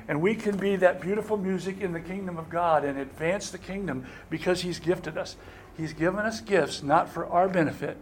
And 0.07 0.23
we 0.23 0.37
can 0.37 0.57
be 0.57 0.77
that 0.77 1.01
beautiful 1.01 1.37
music 1.37 1.81
in 1.81 1.93
the 1.93 2.01
kingdom 2.01 2.37
of 2.37 2.51
God 2.51 2.85
and 2.85 3.01
advance 3.01 3.51
the 3.51 3.59
kingdom 3.59 4.07
because 4.31 4.61
He's 4.61 4.79
gifted 4.79 5.17
us. 5.17 5.35
He's 5.77 5.95
given 5.95 6.21
us 6.21 6.41
gifts 6.41 6.83
not 6.83 7.09
for 7.09 7.27
our 7.27 7.49
benefit, 7.49 7.97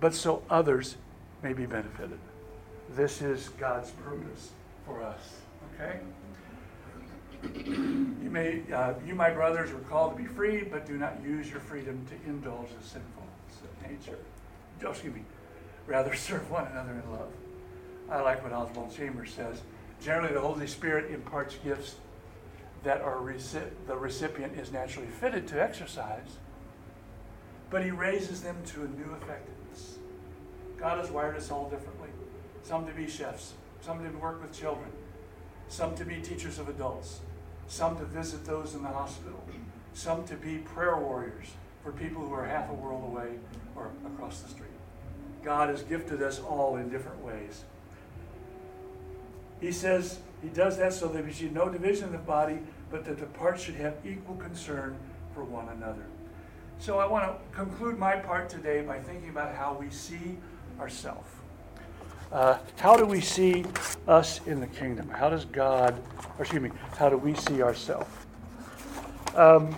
but 0.00 0.14
so 0.14 0.42
others 0.50 0.96
may 1.42 1.52
be 1.52 1.66
benefited. 1.66 2.18
This 2.90 3.22
is 3.22 3.48
God's 3.50 3.90
purpose 3.90 4.50
for 4.84 5.02
us. 5.02 5.40
Okay? 5.74 5.98
You 7.42 8.30
may, 8.30 8.62
uh, 8.72 8.94
you, 9.06 9.14
my 9.14 9.30
brothers, 9.30 9.70
are 9.70 9.78
called 9.80 10.16
to 10.16 10.22
be 10.22 10.28
free, 10.28 10.62
but 10.62 10.86
do 10.86 10.96
not 10.96 11.22
use 11.22 11.50
your 11.50 11.60
freedom 11.60 12.04
to 12.06 12.28
indulge 12.28 12.68
in 12.70 12.82
sinful 12.82 13.26
nature. 13.88 14.18
Oh, 14.84 14.90
excuse 14.90 15.14
me. 15.14 15.22
Rather 15.86 16.14
serve 16.14 16.50
one 16.50 16.66
another 16.66 16.92
in 16.92 17.12
love. 17.12 17.30
I 18.10 18.20
like 18.20 18.42
what 18.42 18.52
Oswald 18.52 18.94
Chambers 18.94 19.32
says. 19.32 19.60
Generally, 20.02 20.34
the 20.34 20.40
Holy 20.40 20.66
Spirit 20.66 21.10
imparts 21.10 21.56
gifts 21.64 21.96
that 22.84 23.00
are 23.00 23.16
reci- 23.16 23.70
the 23.86 23.96
recipient 23.96 24.58
is 24.58 24.70
naturally 24.70 25.08
fitted 25.08 25.48
to 25.48 25.60
exercise, 25.60 26.38
but 27.70 27.82
He 27.82 27.90
raises 27.90 28.42
them 28.42 28.56
to 28.66 28.82
a 28.82 28.88
new 28.88 29.14
effectiveness. 29.14 29.55
God 30.78 30.98
has 30.98 31.10
wired 31.10 31.36
us 31.36 31.50
all 31.50 31.68
differently. 31.68 32.08
Some 32.62 32.86
to 32.86 32.92
be 32.92 33.08
chefs, 33.08 33.54
some 33.80 34.02
to 34.02 34.18
work 34.18 34.42
with 34.42 34.52
children, 34.52 34.90
some 35.68 35.94
to 35.96 36.04
be 36.04 36.20
teachers 36.20 36.58
of 36.58 36.68
adults, 36.68 37.20
some 37.68 37.96
to 37.98 38.04
visit 38.04 38.44
those 38.44 38.74
in 38.74 38.82
the 38.82 38.88
hospital, 38.88 39.42
some 39.94 40.24
to 40.24 40.34
be 40.34 40.58
prayer 40.58 40.96
warriors 40.96 41.48
for 41.82 41.92
people 41.92 42.26
who 42.26 42.34
are 42.34 42.44
half 42.44 42.68
a 42.68 42.74
world 42.74 43.04
away 43.04 43.34
or 43.74 43.90
across 44.04 44.40
the 44.40 44.48
street. 44.48 44.68
God 45.42 45.68
has 45.68 45.82
gifted 45.82 46.22
us 46.22 46.40
all 46.40 46.76
in 46.76 46.90
different 46.90 47.24
ways. 47.24 47.64
He 49.60 49.72
says 49.72 50.18
he 50.42 50.48
does 50.48 50.76
that 50.78 50.92
so 50.92 51.08
that 51.08 51.24
we 51.24 51.32
should 51.32 51.54
no 51.54 51.68
division 51.68 52.04
of 52.04 52.12
the 52.12 52.18
body, 52.18 52.58
but 52.90 53.04
that 53.04 53.18
the 53.18 53.26
parts 53.26 53.62
should 53.62 53.76
have 53.76 53.94
equal 54.04 54.36
concern 54.36 54.96
for 55.34 55.44
one 55.44 55.68
another. 55.68 56.04
So 56.78 56.98
I 56.98 57.06
want 57.06 57.24
to 57.26 57.56
conclude 57.56 57.98
my 57.98 58.16
part 58.16 58.50
today 58.50 58.82
by 58.82 58.98
thinking 58.98 59.30
about 59.30 59.54
how 59.54 59.76
we 59.80 59.88
see 59.90 60.36
ourselves. 60.80 61.28
Uh, 62.32 62.58
how 62.76 62.96
do 62.96 63.06
we 63.06 63.20
see 63.20 63.64
us 64.08 64.40
in 64.46 64.60
the 64.60 64.66
kingdom? 64.66 65.08
How 65.08 65.30
does 65.30 65.44
God, 65.44 65.94
or 66.38 66.42
excuse 66.42 66.62
me, 66.62 66.70
how 66.96 67.08
do 67.08 67.16
we 67.16 67.34
see 67.34 67.62
ourselves? 67.62 68.10
Um, 69.34 69.74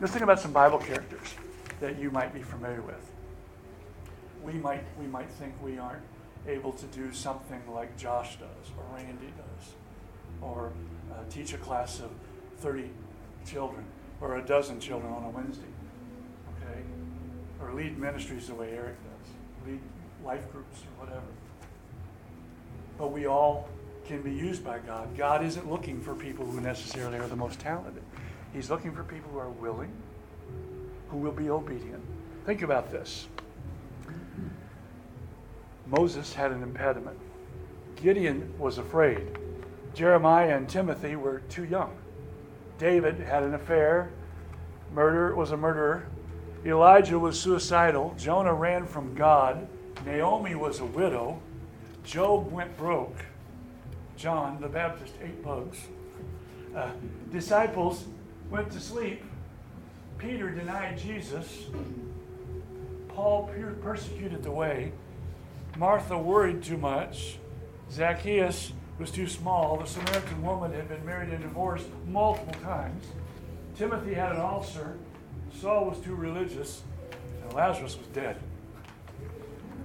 let's 0.00 0.12
think 0.12 0.22
about 0.24 0.40
some 0.40 0.52
Bible 0.52 0.78
characters 0.78 1.34
that 1.80 1.98
you 1.98 2.10
might 2.10 2.34
be 2.34 2.42
familiar 2.42 2.82
with. 2.82 3.10
we 4.42 4.52
might, 4.54 4.84
we 5.00 5.06
might 5.06 5.30
think 5.30 5.54
we 5.62 5.78
aren't 5.78 6.02
able 6.46 6.72
to 6.72 6.86
do 6.86 7.12
something 7.12 7.62
like 7.72 7.96
Josh 7.96 8.36
does, 8.36 8.70
or 8.76 8.84
Randy 8.94 9.32
does, 9.36 9.72
or 10.42 10.72
uh, 11.12 11.24
teach 11.30 11.54
a 11.54 11.58
class 11.58 12.00
of 12.00 12.10
30 12.58 12.90
children, 13.46 13.84
or 14.20 14.36
a 14.36 14.42
dozen 14.44 14.78
children 14.80 15.10
on 15.12 15.24
a 15.24 15.30
Wednesday, 15.30 15.64
okay? 16.56 16.80
Or 17.60 17.72
lead 17.72 17.98
ministries 17.98 18.48
the 18.48 18.54
way 18.54 18.70
Eric 18.72 18.96
does, 19.02 19.66
lead 19.66 19.80
life 20.24 20.50
groups 20.52 20.82
or 20.82 21.04
whatever. 21.04 21.26
But 22.98 23.12
we 23.12 23.26
all 23.26 23.68
can 24.06 24.22
be 24.22 24.32
used 24.32 24.64
by 24.64 24.78
God. 24.78 25.16
God 25.16 25.44
isn't 25.44 25.70
looking 25.70 26.00
for 26.00 26.14
people 26.14 26.46
who 26.46 26.60
necessarily 26.60 27.18
are 27.18 27.26
the 27.26 27.36
most 27.36 27.58
talented. 27.58 28.02
He's 28.52 28.70
looking 28.70 28.94
for 28.94 29.02
people 29.02 29.30
who 29.32 29.38
are 29.38 29.50
willing, 29.50 29.92
who 31.08 31.18
will 31.18 31.32
be 31.32 31.50
obedient. 31.50 32.02
Think 32.46 32.62
about 32.62 32.90
this. 32.90 33.26
Moses 35.86 36.32
had 36.32 36.52
an 36.52 36.62
impediment. 36.62 37.18
Gideon 37.96 38.54
was 38.58 38.78
afraid. 38.78 39.38
Jeremiah 39.94 40.56
and 40.56 40.68
Timothy 40.68 41.16
were 41.16 41.40
too 41.48 41.64
young. 41.64 41.96
David 42.78 43.18
had 43.18 43.42
an 43.42 43.54
affair. 43.54 44.10
Murder 44.92 45.34
was 45.34 45.52
a 45.52 45.56
murderer. 45.56 46.06
Elijah 46.64 47.18
was 47.18 47.40
suicidal. 47.40 48.14
Jonah 48.18 48.54
ran 48.54 48.86
from 48.86 49.14
God. 49.14 49.68
Naomi 50.04 50.54
was 50.54 50.80
a 50.80 50.84
widow. 50.84 51.40
Job 52.04 52.52
went 52.52 52.76
broke. 52.76 53.16
John 54.16 54.60
the 54.60 54.68
Baptist 54.68 55.14
ate 55.22 55.42
bugs. 55.42 55.78
Uh, 56.74 56.90
disciples 57.32 58.04
went 58.50 58.70
to 58.72 58.80
sleep. 58.80 59.22
Peter 60.18 60.50
denied 60.50 60.98
Jesus. 60.98 61.64
Paul 63.08 63.50
persecuted 63.82 64.42
the 64.42 64.50
way. 64.50 64.92
Martha 65.76 66.18
worried 66.18 66.62
too 66.62 66.76
much. 66.76 67.38
Zacchaeus 67.90 68.72
was 68.98 69.10
too 69.10 69.26
small. 69.26 69.76
The 69.76 69.86
Samaritan 69.86 70.42
woman 70.42 70.72
had 70.72 70.88
been 70.88 71.04
married 71.04 71.30
and 71.30 71.42
divorced 71.42 71.86
multiple 72.06 72.54
times. 72.62 73.04
Timothy 73.76 74.14
had 74.14 74.32
an 74.32 74.40
ulcer. 74.40 74.96
Saul 75.60 75.86
was 75.86 75.98
too 75.98 76.14
religious. 76.14 76.82
And 77.42 77.52
Lazarus 77.52 77.96
was 77.96 78.06
dead. 78.08 78.36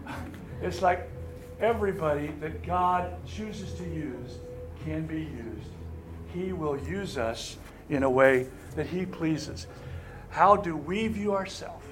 It's 0.62 0.82
like 0.82 1.10
everybody 1.62 2.28
that 2.42 2.64
God 2.64 3.14
chooses 3.26 3.74
to 3.76 3.84
use 3.84 4.40
can 4.84 5.06
be 5.06 5.22
used. 5.22 5.70
He 6.34 6.54
will 6.54 6.78
use 6.78 7.18
us 7.18 7.58
in 7.90 8.04
a 8.04 8.10
way 8.10 8.48
that 8.76 8.88
He 8.88 9.06
pleases. 9.06 9.68
How 10.30 10.56
do 10.56 10.76
we 10.76 11.08
view 11.08 11.34
ourselves? 11.34 11.86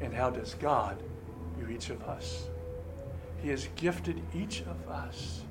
And 0.00 0.12
how 0.12 0.30
does 0.30 0.54
God 0.54 0.98
view 1.56 1.74
each 1.74 1.90
of 1.90 2.02
us? 2.02 2.48
He 3.42 3.48
has 3.50 3.68
gifted 3.76 4.20
each 4.34 4.62
of 4.62 4.90
us 4.90 5.42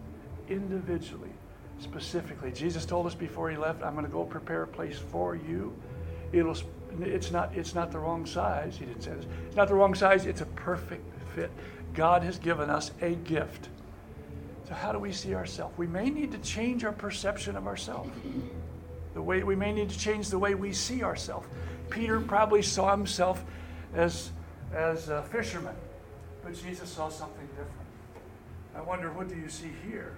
individually, 0.50 1.32
specifically. 1.80 2.52
Jesus 2.52 2.86
told 2.86 3.08
us 3.08 3.16
before 3.16 3.50
He 3.50 3.58
left, 3.58 3.84
I'm 3.84 3.94
going 3.94 4.06
to 4.06 4.12
go 4.12 4.24
prepare 4.24 4.64
a 4.64 4.68
place 4.68 4.98
for 4.98 5.36
you. 5.36 5.74
It'll, 6.32 6.58
it's, 7.02 7.32
not, 7.32 7.56
it's 7.56 7.76
not 7.76 7.92
the 7.92 8.00
wrong 8.00 8.26
size. 8.26 8.78
He 8.78 8.86
didn't 8.86 9.02
say 9.02 9.12
this. 9.12 9.26
It's 9.48 9.56
not 9.56 9.68
the 9.68 9.76
wrong 9.76 9.96
size, 9.96 10.26
it's 10.26 10.42
a 10.42 10.46
perfect 10.48 11.04
fit. 11.34 11.52
God 11.94 12.24
has 12.24 12.38
given 12.38 12.70
us 12.70 12.92
a 13.02 13.16
gift. 13.16 13.70
So, 14.68 14.74
how 14.74 14.92
do 14.92 15.00
we 15.00 15.12
see 15.12 15.36
ourselves? 15.36 15.78
We 15.78 15.88
may 15.88 16.10
need 16.10 16.32
to 16.32 16.38
change 16.40 16.84
our 16.84 16.92
perception 16.92 17.56
of 17.56 17.68
ourselves. 17.68 18.10
The 19.14 19.22
way 19.22 19.44
we 19.44 19.56
may 19.56 19.72
need 19.72 19.90
to 19.90 19.98
change 19.98 20.30
the 20.30 20.40
way 20.40 20.56
we 20.56 20.74
see 20.74 21.04
ourselves. 21.04 21.48
Peter 21.90 22.20
probably 22.20 22.62
saw 22.62 22.92
himself 22.92 23.44
as, 23.94 24.32
as 24.74 25.10
a 25.10 25.22
fisherman, 25.24 25.76
but 26.44 26.54
Jesus 26.54 26.90
saw 26.90 27.10
something 27.10 27.48
different. 27.48 27.72
I 28.76 28.82
wonder, 28.82 29.12
what 29.12 29.30
do 29.30 29.36
you 29.36 29.48
see 29.48 29.72
here? 29.88 30.18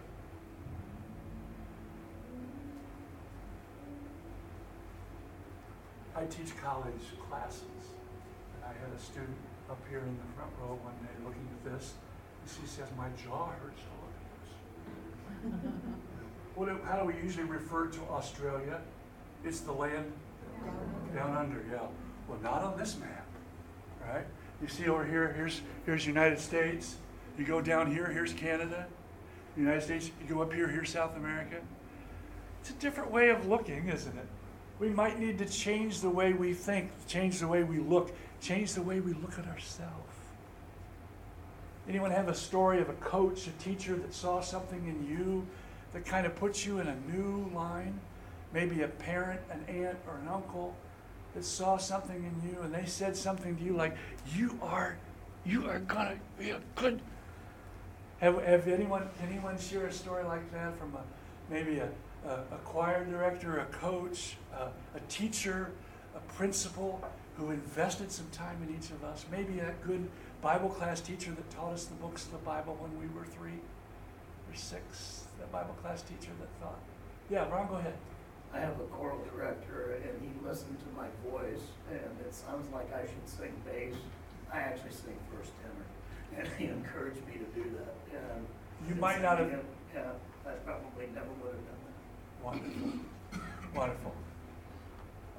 I 6.17 6.25
teach 6.25 6.57
college 6.57 7.13
classes, 7.29 7.61
and 8.55 8.65
I 8.65 8.69
had 8.69 8.89
a 8.95 8.99
student 8.99 9.37
up 9.69 9.77
here 9.87 9.99
in 9.99 10.17
the 10.17 10.33
front 10.35 10.51
row 10.59 10.79
one 10.81 10.95
day 11.03 11.13
looking 11.23 11.47
at 11.53 11.71
this. 11.71 11.93
And 12.41 12.49
she 12.49 12.67
says, 12.67 12.87
My 12.97 13.07
jaw 13.23 13.51
hurts 13.61 13.81
to 13.83 13.91
look 14.01 15.61
this. 15.61 15.71
what, 16.55 16.69
how 16.85 16.99
do 16.99 17.05
we 17.05 17.13
usually 17.21 17.43
refer 17.43 17.85
to 17.85 17.99
Australia? 18.09 18.81
It's 19.45 19.59
the 19.59 19.71
land 19.71 20.11
down 21.13 21.37
under, 21.37 21.63
yeah. 21.71 21.85
Well, 22.27 22.39
not 22.41 22.63
on 22.63 22.79
this 22.79 22.97
map, 22.97 23.27
right? 24.03 24.25
You 24.59 24.67
see 24.67 24.87
over 24.87 25.05
here, 25.05 25.31
here's, 25.33 25.61
here's 25.85 26.07
United 26.07 26.39
States. 26.39 26.95
You 27.37 27.45
go 27.45 27.61
down 27.61 27.91
here, 27.93 28.07
here's 28.07 28.33
Canada. 28.33 28.87
United 29.55 29.83
States, 29.83 30.09
you 30.19 30.33
go 30.33 30.41
up 30.41 30.51
here, 30.51 30.67
here's 30.67 30.89
South 30.89 31.15
America. 31.15 31.57
It's 32.61 32.71
a 32.71 32.73
different 32.73 33.11
way 33.11 33.29
of 33.29 33.47
looking, 33.47 33.87
isn't 33.87 34.17
it? 34.17 34.27
We 34.79 34.89
might 34.89 35.19
need 35.19 35.37
to 35.39 35.45
change 35.45 36.01
the 36.01 36.09
way 36.09 36.33
we 36.33 36.53
think, 36.53 36.91
change 37.07 37.39
the 37.39 37.47
way 37.47 37.63
we 37.63 37.79
look, 37.79 38.11
change 38.41 38.73
the 38.73 38.81
way 38.81 38.99
we 38.99 39.13
look 39.13 39.39
at 39.39 39.47
ourselves. 39.47 39.93
Anyone 41.89 42.11
have 42.11 42.27
a 42.27 42.35
story 42.35 42.81
of 42.81 42.89
a 42.89 42.93
coach, 42.93 43.47
a 43.47 43.51
teacher 43.63 43.95
that 43.95 44.13
saw 44.13 44.41
something 44.41 44.87
in 44.87 45.07
you 45.07 45.47
that 45.93 46.05
kind 46.05 46.25
of 46.25 46.35
puts 46.35 46.65
you 46.65 46.79
in 46.79 46.87
a 46.87 46.95
new 47.11 47.49
line? 47.55 47.99
Maybe 48.53 48.81
a 48.81 48.87
parent, 48.87 49.39
an 49.49 49.63
aunt, 49.67 49.97
or 50.07 50.17
an 50.21 50.27
uncle 50.27 50.75
that 51.33 51.45
saw 51.45 51.77
something 51.77 52.15
in 52.15 52.49
you 52.49 52.61
and 52.61 52.73
they 52.73 52.85
said 52.85 53.15
something 53.15 53.55
to 53.55 53.63
you 53.63 53.73
like, 53.73 53.95
You 54.35 54.59
are, 54.61 54.97
you 55.45 55.67
are 55.69 55.79
gonna 55.79 56.17
be 56.37 56.51
a 56.51 56.59
good. 56.75 56.99
Have, 58.19 58.43
have 58.43 58.67
anyone 58.67 59.07
anyone 59.21 59.59
share 59.59 59.85
a 59.85 59.93
story 59.93 60.23
like 60.23 60.51
that 60.51 60.77
from 60.77 60.95
a 60.95 61.01
maybe 61.53 61.79
a, 61.79 61.89
a, 62.27 62.55
a 62.55 62.57
choir 62.65 63.05
director, 63.05 63.59
a 63.59 63.65
coach, 63.65 64.37
a, 64.53 64.67
a 64.97 64.99
teacher, 65.09 65.71
a 66.15 66.19
principal 66.33 67.01
who 67.37 67.51
invested 67.51 68.11
some 68.11 68.27
time 68.31 68.57
in 68.67 68.75
each 68.75 68.89
of 68.91 69.03
us? 69.03 69.25
Maybe 69.31 69.59
a 69.59 69.73
good 69.85 70.09
Bible 70.41 70.69
class 70.69 71.01
teacher 71.01 71.31
that 71.31 71.49
taught 71.49 71.73
us 71.73 71.85
the 71.85 71.95
books 71.95 72.25
of 72.25 72.31
the 72.31 72.37
Bible 72.39 72.77
when 72.79 72.91
we 72.99 73.07
were 73.17 73.25
three 73.25 73.59
or 74.49 74.55
six. 74.55 75.23
That 75.39 75.51
Bible 75.51 75.75
class 75.81 76.01
teacher 76.01 76.31
that 76.39 76.49
thought. 76.61 76.79
Yeah, 77.29 77.49
Ron, 77.49 77.67
go 77.67 77.75
ahead. 77.75 77.93
I 78.53 78.59
have 78.59 78.79
a 78.79 78.87
choral 78.95 79.19
director, 79.35 79.99
and 80.01 80.21
he 80.21 80.29
listened 80.47 80.77
to 80.79 80.85
my 80.95 81.07
voice, 81.29 81.61
and 81.91 81.99
it 82.25 82.33
sounds 82.33 82.71
like 82.73 82.87
I 82.93 83.01
should 83.01 83.27
sing 83.27 83.53
bass. 83.65 83.93
I 84.51 84.59
actually 84.59 84.91
sing 84.91 85.17
first 85.35 85.51
tenor, 85.61 86.39
and 86.39 86.47
he 86.57 86.65
encouraged 86.71 87.19
me 87.27 87.33
to 87.33 87.47
do 87.53 87.69
that. 87.75 87.93
And 88.15 88.47
you 88.87 88.95
might 88.95 89.21
not 89.21 89.39
have. 89.39 89.51
Yeah, 89.93 90.11
I 90.45 90.51
probably 90.63 91.07
never 91.13 91.27
would 91.43 91.53
have 91.53 91.65
done 91.67 91.81
that. 91.85 91.86
Wonderful, 92.43 92.91
wonderful. 93.75 94.13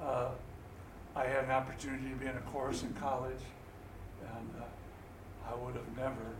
Uh, 0.01 0.29
I 1.15 1.25
had 1.25 1.45
an 1.45 1.51
opportunity 1.51 2.09
to 2.09 2.15
be 2.15 2.25
in 2.25 2.37
a 2.37 2.41
chorus 2.51 2.83
in 2.83 2.93
college, 2.93 3.41
and 4.21 4.49
uh, 4.61 5.51
I 5.51 5.55
would 5.55 5.75
have 5.75 5.97
never 5.97 6.35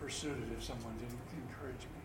pursued 0.00 0.36
it 0.42 0.48
if 0.56 0.64
someone 0.64 0.94
didn't 0.98 1.20
encourage 1.46 1.84
me. 1.94 2.00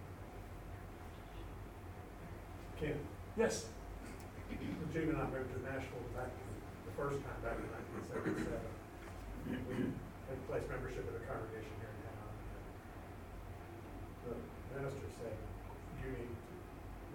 Kim? 2.79 2.99
Yes. 3.37 3.65
When 4.49 4.59
June 4.93 5.09
and 5.09 5.17
I 5.17 5.25
moved 5.31 5.51
to 5.55 5.59
Nashville 5.63 6.05
back 6.13 6.29
the 6.85 6.93
first 6.93 7.17
time 7.23 7.39
back 7.41 7.57
in 7.57 7.65
1977, 8.13 8.61
we 9.71 9.75
had 10.29 10.39
placed 10.47 10.67
membership 10.69 11.07
at 11.07 11.15
a 11.17 11.23
congregation 11.25 11.73
here 11.81 11.89
in 11.89 11.99
town. 12.05 12.29
The 14.27 14.35
minister 14.79 15.07
said, 15.17 15.35
"You 16.03 16.11
need, 16.13 16.34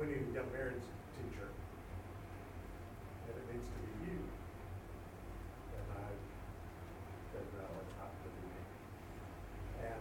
to, 0.01 0.07
we 0.07 0.13
need 0.17 0.25
a 0.33 0.33
young 0.33 0.49
married 0.53 0.81
teacher, 1.21 1.49
and 3.29 3.35
it 3.37 3.45
needs 3.53 3.69
to 3.69 3.79
be 3.85 3.93
you." 4.09 4.17
And 5.77 5.87
I 5.93 6.09
said, 7.33 7.45
"No, 7.61 7.69
it's 7.85 7.95
not 8.01 8.09
going 8.17 8.33
to 8.33 8.41
be 8.41 8.49
me." 8.49 8.65
And 9.85 10.01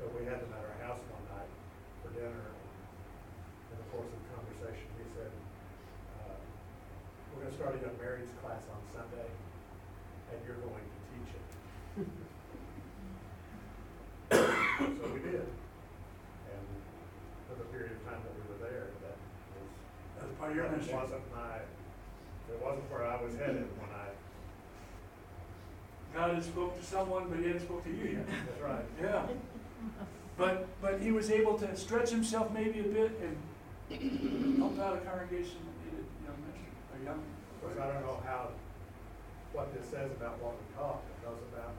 so 0.00 0.08
we 0.16 0.24
had 0.24 0.40
them 0.40 0.52
at 0.56 0.64
our 0.64 0.78
house 0.88 1.00
one 1.12 1.24
night 1.28 1.52
for 2.00 2.08
dinner. 2.16 2.32
And 2.32 2.56
In 3.70 3.76
the 3.84 3.88
course 3.92 4.08
of 4.08 4.16
the 4.16 4.30
conversation, 4.32 4.88
he 4.96 5.06
said, 5.14 5.30
uh, 6.24 6.40
we're 7.36 7.44
gonna 7.44 7.54
start 7.54 7.76
a 7.76 7.80
young 7.84 7.94
marrieds 8.00 8.32
class 8.40 8.64
on 8.72 8.80
Sunday, 8.90 9.28
and 10.32 10.38
you're 10.42 10.58
going 10.64 10.82
to 10.82 10.98
teach 11.12 11.32
it. 11.36 11.48
So 14.30 15.06
we 15.12 15.20
did. 15.20 15.44
And 15.44 16.64
for 17.46 17.54
the 17.58 17.68
period 17.80 17.96
of 17.96 18.04
time 18.04 18.20
that 18.20 18.32
we 18.36 18.44
were 18.44 18.60
there, 18.60 18.92
that 19.00 19.16
was. 19.56 19.72
That 20.20 20.28
was 20.28 20.36
part 20.36 20.50
of 20.52 20.56
your 20.60 20.68
that 20.68 20.76
ministry. 20.76 21.00
Wasn't 21.00 21.24
my, 21.32 21.64
it 22.52 22.60
wasn't 22.60 22.84
where 22.92 23.08
I 23.08 23.16
was 23.16 23.32
headed 23.40 23.64
when 23.80 23.88
I, 23.88 24.12
God 26.12 26.34
had 26.36 26.44
spoke 26.44 26.76
to 26.76 26.84
someone, 26.84 27.32
but 27.32 27.40
he 27.40 27.48
hadn't 27.48 27.64
spoke 27.64 27.80
to 27.84 27.90
you 27.90 28.20
yet. 28.20 28.26
that's 28.46 28.60
right. 28.60 28.84
Yeah. 29.00 29.24
But 30.36 30.68
but 30.82 31.00
he 31.00 31.12
was 31.12 31.30
able 31.30 31.56
to 31.56 31.68
stretch 31.76 32.10
himself 32.10 32.52
maybe 32.52 32.80
a 32.80 32.90
bit 32.90 33.12
and 33.22 33.36
help 34.58 34.76
out 34.80 34.98
a 34.98 35.02
congregation 35.06 35.56
that 35.64 35.76
needed 35.86 36.04
young 36.26 36.36
ministry, 36.42 36.68
or 36.92 36.98
young. 37.00 37.22
Of 37.22 37.56
course, 37.62 37.78
I 37.80 37.86
don't 37.94 38.04
know 38.04 38.18
how, 38.26 38.50
what 39.54 39.72
this 39.72 39.86
says 39.88 40.10
about 40.18 40.36
what 40.42 40.58
we 40.58 40.66
taught, 40.74 41.00
it 41.06 41.16
knows 41.22 41.40
about 41.54 41.72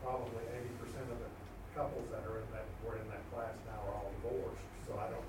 probably 0.00 0.46
eighty 0.54 0.72
percent 0.78 1.04
of 1.10 1.18
the 1.18 1.30
couples 1.74 2.06
that 2.14 2.22
are 2.30 2.38
in 2.38 2.48
that, 2.54 2.64
were 2.86 2.96
in 2.96 3.08
that 3.10 3.24
class 3.34 3.58
now 3.66 3.82
are 3.90 3.94
all 3.98 4.10
divorced, 4.22 4.64
so 4.86 4.94
I 4.94 5.10
don't. 5.10 5.23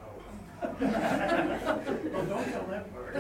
Well, 0.81 2.25
don't 2.25 2.51
tell 2.51 2.65
that 2.69 2.93
part. 2.93 3.15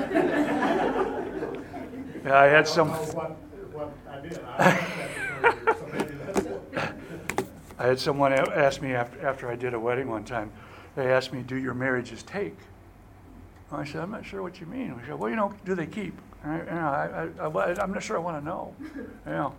Yeah, 2.25 2.39
I 2.39 2.45
had 2.45 2.65
don't 2.65 2.73
some. 2.73 2.87
know 2.89 2.93
what, 2.93 3.31
what 3.73 3.91
I 4.09 4.19
did, 4.21 4.39
I 4.39 4.57
left 4.57 4.97
that 4.97 5.09
earlier, 5.43 5.75
so 5.77 5.85
maybe 5.93 6.13
that's. 6.25 7.43
I 7.77 7.87
had 7.87 7.99
someone 7.99 8.33
a- 8.33 8.49
ask 8.55 8.81
me 8.81 8.93
after, 8.93 9.25
after 9.27 9.49
I 9.49 9.55
did 9.55 9.73
a 9.73 9.79
wedding 9.79 10.09
one 10.09 10.23
time, 10.23 10.51
they 10.95 11.11
asked 11.11 11.31
me, 11.33 11.41
do 11.43 11.55
your 11.55 11.73
marriages 11.73 12.23
take? 12.23 12.55
And 13.71 13.81
I 13.81 13.85
said, 13.85 14.01
I'm 14.01 14.11
not 14.11 14.25
sure 14.25 14.41
what 14.41 14.59
you 14.59 14.65
mean. 14.65 14.95
We 14.95 15.03
said, 15.05 15.19
well, 15.19 15.29
you 15.29 15.35
know, 15.35 15.53
do 15.65 15.75
they 15.75 15.85
keep? 15.85 16.17
And 16.43 16.51
I, 16.53 16.57
you 16.59 16.65
know, 16.65 16.87
I, 16.87 17.47
I, 17.47 17.73
I, 17.73 17.81
I'm 17.83 17.91
not 17.93 18.01
sure 18.03 18.15
I 18.15 18.19
want 18.19 18.39
to 18.41 18.45
know. 18.45 18.73
You 19.25 19.31
know. 19.31 19.53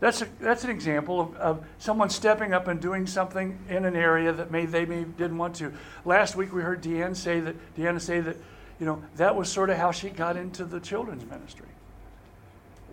That's, 0.00 0.22
a, 0.22 0.28
that's 0.40 0.64
an 0.64 0.70
example 0.70 1.20
of, 1.20 1.36
of 1.36 1.66
someone 1.78 2.08
stepping 2.08 2.54
up 2.54 2.68
and 2.68 2.80
doing 2.80 3.06
something 3.06 3.58
in 3.68 3.84
an 3.84 3.94
area 3.94 4.32
that 4.32 4.50
may, 4.50 4.64
they 4.64 4.86
may 4.86 5.04
didn't 5.04 5.36
want 5.36 5.56
to. 5.56 5.74
Last 6.06 6.36
week 6.36 6.54
we 6.54 6.62
heard 6.62 6.82
Deanne 6.82 7.14
say 7.14 7.40
that, 7.40 7.76
Deanna 7.76 8.00
say 8.00 8.20
that, 8.20 8.36
you 8.78 8.86
know, 8.86 9.02
that 9.16 9.36
was 9.36 9.50
sort 9.50 9.68
of 9.68 9.76
how 9.76 9.92
she 9.92 10.08
got 10.08 10.38
into 10.38 10.64
the 10.64 10.80
children's 10.80 11.24
ministry. 11.26 11.68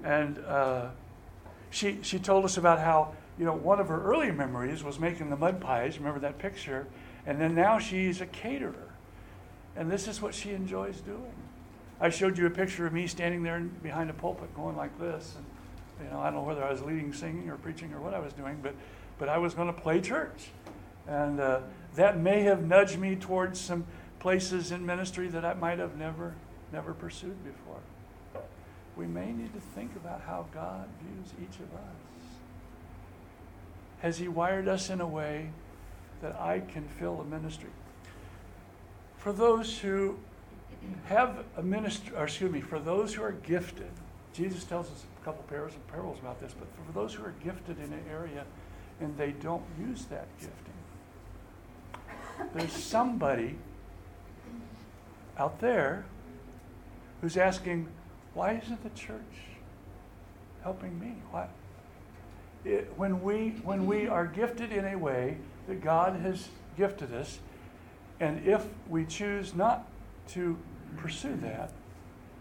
And 0.03 0.37
uh, 0.39 0.89
she, 1.69 1.99
she 2.01 2.19
told 2.19 2.43
us 2.43 2.57
about 2.57 2.79
how, 2.79 3.13
you 3.39 3.45
know, 3.45 3.53
one 3.53 3.79
of 3.79 3.87
her 3.87 4.03
early 4.03 4.31
memories 4.31 4.83
was 4.83 4.99
making 4.99 5.29
the 5.29 5.37
mud 5.37 5.61
pies. 5.61 5.97
Remember 5.97 6.19
that 6.19 6.37
picture? 6.39 6.87
And 7.25 7.39
then 7.39 7.55
now 7.55 7.79
she's 7.79 8.19
a 8.19 8.25
caterer. 8.25 8.89
And 9.77 9.89
this 9.89 10.09
is 10.09 10.21
what 10.21 10.35
she 10.35 10.51
enjoys 10.51 10.99
doing. 10.99 11.33
I 12.01 12.09
showed 12.09 12.37
you 12.37 12.47
a 12.47 12.49
picture 12.49 12.85
of 12.85 12.91
me 12.91 13.07
standing 13.07 13.43
there 13.43 13.59
behind 13.59 14.09
a 14.09 14.13
pulpit 14.13 14.53
going 14.55 14.75
like 14.75 14.99
this. 14.99 15.35
And, 15.37 15.45
you 16.03 16.09
know, 16.09 16.19
I 16.19 16.25
don't 16.25 16.35
know 16.35 16.43
whether 16.43 16.63
I 16.63 16.71
was 16.71 16.81
leading 16.81 17.13
singing 17.13 17.49
or 17.49 17.57
preaching 17.57 17.93
or 17.93 17.99
what 17.99 18.13
I 18.13 18.19
was 18.19 18.33
doing, 18.33 18.59
but, 18.61 18.75
but 19.17 19.29
I 19.29 19.37
was 19.37 19.53
going 19.53 19.67
to 19.67 19.79
play 19.79 20.01
church. 20.01 20.49
And 21.07 21.39
uh, 21.39 21.61
that 21.95 22.19
may 22.19 22.41
have 22.43 22.63
nudged 22.63 22.99
me 22.99 23.15
towards 23.15 23.59
some 23.59 23.85
places 24.19 24.71
in 24.71 24.85
ministry 24.85 25.27
that 25.29 25.45
I 25.45 25.53
might 25.53 25.79
have 25.79 25.97
never, 25.97 26.35
never 26.71 26.93
pursued 26.93 27.43
before. 27.43 27.79
We 28.95 29.05
may 29.05 29.31
need 29.31 29.53
to 29.53 29.59
think 29.59 29.95
about 29.95 30.21
how 30.21 30.47
God 30.53 30.87
views 31.01 31.33
each 31.41 31.59
of 31.59 31.73
us. 31.73 32.07
Has 33.99 34.17
He 34.17 34.27
wired 34.27 34.67
us 34.67 34.89
in 34.89 35.01
a 35.01 35.07
way 35.07 35.49
that 36.21 36.35
I 36.35 36.59
can 36.59 36.87
fill 36.87 37.21
a 37.21 37.25
ministry? 37.25 37.69
For 39.17 39.31
those 39.31 39.79
who 39.79 40.17
have 41.05 41.43
a 41.55 41.63
ministry, 41.63 42.15
or 42.15 42.23
excuse 42.23 42.51
me, 42.51 42.61
for 42.61 42.79
those 42.79 43.13
who 43.13 43.23
are 43.23 43.31
gifted, 43.31 43.91
Jesus 44.37 44.63
tells 44.65 44.85
us 44.91 45.03
a 45.19 45.25
couple 45.25 45.43
parables, 45.49 45.73
parables 45.87 46.19
about 46.19 46.39
this, 46.39 46.53
but 46.53 46.67
for 46.85 46.91
those 46.93 47.11
who 47.11 47.25
are 47.25 47.33
gifted 47.43 47.79
in 47.79 47.91
an 47.91 48.03
area 48.07 48.45
and 49.01 49.17
they 49.17 49.31
don't 49.31 49.63
use 49.79 50.05
that 50.05 50.27
gifting, 50.39 50.73
there's 52.53 52.71
somebody 52.71 53.55
out 55.39 55.59
there 55.59 56.05
who's 57.21 57.35
asking, 57.35 57.87
why 58.35 58.61
isn't 58.63 58.83
the 58.83 58.91
church 58.91 59.17
helping 60.61 60.99
me? 60.99 61.15
Why? 61.31 61.47
It, 62.63 62.93
when, 62.95 63.23
we, 63.23 63.55
when 63.63 63.87
we 63.87 64.07
are 64.07 64.27
gifted 64.27 64.71
in 64.71 64.85
a 64.85 64.95
way 64.95 65.37
that 65.67 65.81
God 65.81 66.19
has 66.19 66.47
gifted 66.77 67.11
us, 67.11 67.39
and 68.19 68.47
if 68.47 68.63
we 68.87 69.03
choose 69.03 69.55
not 69.55 69.87
to 70.29 70.55
pursue 70.97 71.35
that, 71.37 71.71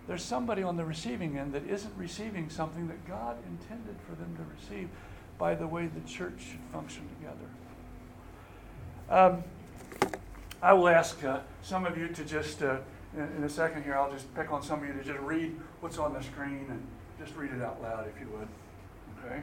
there's 0.06 0.22
somebody 0.22 0.62
on 0.62 0.76
the 0.76 0.84
receiving 0.84 1.36
end 1.36 1.52
that 1.52 1.66
isn't 1.66 1.92
receiving 1.96 2.48
something 2.48 2.86
that 2.88 3.06
God 3.06 3.36
intended 3.48 3.96
for 4.08 4.14
them 4.14 4.36
to 4.36 4.42
receive 4.54 4.88
by 5.38 5.54
the 5.54 5.66
way 5.66 5.86
the 5.86 6.00
church 6.08 6.40
should 6.50 6.60
function 6.72 7.02
together. 7.18 7.46
Um, 9.08 9.44
I 10.62 10.72
will 10.72 10.88
ask 10.88 11.22
uh, 11.24 11.40
some 11.62 11.84
of 11.86 11.98
you 11.98 12.08
to 12.08 12.24
just, 12.24 12.62
uh, 12.62 12.78
in, 13.14 13.22
in, 13.36 13.44
a 13.44 13.48
second 13.48 13.84
here, 13.84 13.96
I'll 13.96 14.10
just 14.10 14.32
pick 14.34 14.50
on 14.50 14.62
some 14.62 14.82
of 14.82 14.88
you 14.88 14.94
to 14.94 15.04
just 15.04 15.20
read 15.20 15.54
what's 15.80 15.98
on 15.98 16.14
the 16.14 16.22
screen 16.22 16.66
and 16.68 16.86
just 17.22 17.36
read 17.36 17.52
it 17.52 17.62
out 17.62 17.82
loud 17.82 18.08
if 18.08 18.20
you 18.20 18.28
would. 18.28 18.48
Okay? 19.24 19.42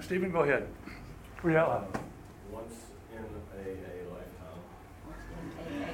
Stephen, 0.00 0.30
go 0.30 0.40
ahead. 0.40 0.68
Read 1.42 1.56
out 1.56 1.68
loud. 1.68 2.00
Once 2.50 2.74
in 3.12 3.18
a, 3.18 3.68
a 3.68 4.04
lifetime. 4.12 4.41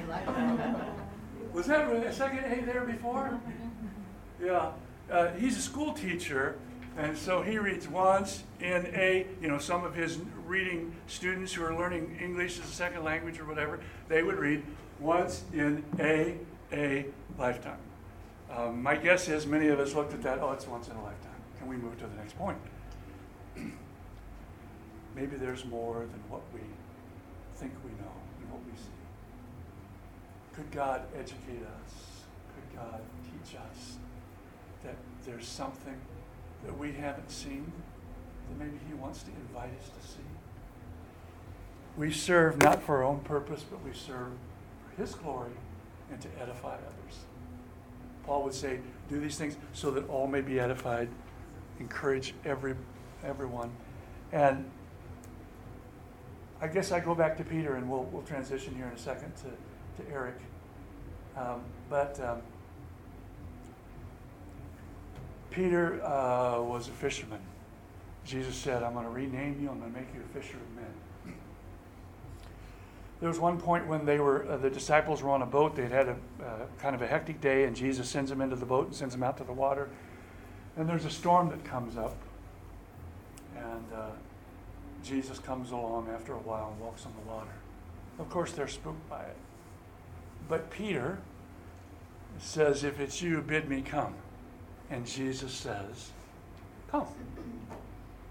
Was 1.52 1.66
that 1.66 1.90
a 1.90 2.12
second 2.12 2.44
A 2.44 2.64
there 2.64 2.84
before? 2.84 3.38
Yeah. 4.40 4.70
Uh, 5.10 5.32
he's 5.32 5.56
a 5.58 5.60
school 5.60 5.92
teacher, 5.92 6.56
and 6.96 7.18
so 7.18 7.42
he 7.42 7.58
reads 7.58 7.88
once 7.88 8.44
in 8.60 8.86
a, 8.94 9.26
you 9.42 9.48
know, 9.48 9.58
some 9.58 9.82
of 9.84 9.96
his 9.96 10.18
reading 10.46 10.94
students 11.08 11.52
who 11.52 11.64
are 11.64 11.76
learning 11.76 12.16
English 12.22 12.60
as 12.60 12.66
a 12.66 12.72
second 12.72 13.02
language 13.02 13.40
or 13.40 13.46
whatever, 13.46 13.80
they 14.06 14.22
would 14.22 14.36
read 14.38 14.62
once 15.00 15.42
in 15.52 15.84
a, 15.98 16.36
a 16.72 17.06
lifetime. 17.36 17.78
Um, 18.48 18.80
my 18.80 18.94
guess 18.94 19.28
is 19.28 19.44
many 19.44 19.66
of 19.66 19.80
us 19.80 19.94
looked 19.94 20.14
at 20.14 20.22
that, 20.22 20.38
oh, 20.40 20.52
it's 20.52 20.68
once 20.68 20.86
in 20.86 20.94
a 20.94 21.02
lifetime. 21.02 21.32
Can 21.58 21.66
we 21.66 21.76
move 21.76 21.98
to 21.98 22.06
the 22.06 22.14
next 22.14 22.38
point? 22.38 22.58
Maybe 25.16 25.36
there's 25.36 25.64
more 25.64 26.00
than 26.00 26.22
what 26.28 26.42
we 26.54 26.60
think 27.56 27.72
we 27.84 27.90
know 28.00 28.12
and 28.40 28.50
what 28.52 28.60
we 28.64 28.76
see. 28.76 28.97
Could 30.58 30.72
God 30.72 31.02
educate 31.16 31.62
us? 31.62 32.24
Could 32.52 32.76
God 32.76 33.00
teach 33.22 33.54
us 33.54 33.98
that 34.82 34.96
there's 35.24 35.46
something 35.46 35.94
that 36.64 36.76
we 36.76 36.90
haven't 36.94 37.30
seen 37.30 37.70
that 38.48 38.58
maybe 38.58 38.76
He 38.88 38.94
wants 38.94 39.22
to 39.22 39.30
invite 39.30 39.70
us 39.80 39.88
to 39.88 40.08
see? 40.08 40.18
We 41.96 42.10
serve 42.10 42.60
not 42.60 42.82
for 42.82 42.96
our 42.96 43.04
own 43.04 43.20
purpose, 43.20 43.64
but 43.70 43.84
we 43.84 43.92
serve 43.92 44.32
for 44.82 45.00
His 45.00 45.14
glory 45.14 45.52
and 46.10 46.20
to 46.22 46.28
edify 46.42 46.74
others. 46.74 47.18
Paul 48.26 48.42
would 48.42 48.54
say, 48.54 48.80
Do 49.08 49.20
these 49.20 49.38
things 49.38 49.56
so 49.72 49.92
that 49.92 50.08
all 50.08 50.26
may 50.26 50.40
be 50.40 50.58
edified. 50.58 51.08
Encourage 51.78 52.34
every, 52.44 52.74
everyone. 53.24 53.70
And 54.32 54.68
I 56.60 56.66
guess 56.66 56.90
I 56.90 56.98
go 56.98 57.14
back 57.14 57.36
to 57.36 57.44
Peter, 57.44 57.76
and 57.76 57.88
we'll, 57.88 58.08
we'll 58.10 58.22
transition 58.22 58.74
here 58.74 58.86
in 58.86 58.92
a 58.92 58.98
second 58.98 59.32
to, 59.36 60.02
to 60.02 60.10
Eric. 60.10 60.34
Um, 61.38 61.60
but 61.88 62.18
um, 62.20 62.38
Peter 65.50 66.02
uh, 66.04 66.60
was 66.60 66.88
a 66.88 66.92
fisherman. 66.92 67.40
Jesus 68.24 68.56
said, 68.56 68.82
I'm 68.82 68.92
going 68.92 69.04
to 69.04 69.10
rename 69.10 69.58
you, 69.62 69.70
I'm 69.70 69.78
going 69.78 69.92
to 69.92 69.98
make 69.98 70.08
you 70.14 70.20
a 70.20 70.38
fisher 70.38 70.56
of 70.56 70.76
men. 70.76 71.34
There 73.20 73.28
was 73.28 73.40
one 73.40 73.58
point 73.58 73.86
when 73.86 74.04
they 74.04 74.18
were, 74.18 74.48
uh, 74.48 74.56
the 74.58 74.70
disciples 74.70 75.22
were 75.22 75.30
on 75.30 75.42
a 75.42 75.46
boat. 75.46 75.74
They'd 75.74 75.90
had 75.90 76.08
a 76.08 76.16
uh, 76.40 76.66
kind 76.78 76.94
of 76.94 77.02
a 77.02 77.06
hectic 77.06 77.40
day, 77.40 77.64
and 77.64 77.74
Jesus 77.74 78.08
sends 78.08 78.30
them 78.30 78.40
into 78.40 78.54
the 78.54 78.66
boat 78.66 78.86
and 78.86 78.94
sends 78.94 79.14
them 79.14 79.24
out 79.24 79.36
to 79.38 79.44
the 79.44 79.52
water. 79.52 79.88
And 80.76 80.88
there's 80.88 81.04
a 81.04 81.10
storm 81.10 81.48
that 81.48 81.64
comes 81.64 81.96
up. 81.96 82.16
And 83.56 83.84
uh, 83.92 84.10
Jesus 85.02 85.40
comes 85.40 85.72
along 85.72 86.08
after 86.14 86.32
a 86.32 86.38
while 86.38 86.70
and 86.72 86.80
walks 86.80 87.06
on 87.06 87.12
the 87.24 87.32
water. 87.32 87.50
Of 88.20 88.28
course, 88.30 88.52
they're 88.52 88.68
spooked 88.68 89.08
by 89.08 89.22
it. 89.22 89.36
But 90.48 90.70
Peter 90.70 91.18
says, 92.38 92.84
If 92.84 93.00
it's 93.00 93.20
you, 93.22 93.40
bid 93.42 93.68
me 93.68 93.82
come. 93.82 94.14
And 94.90 95.06
Jesus 95.06 95.52
says, 95.52 96.10
Come. 96.90 97.06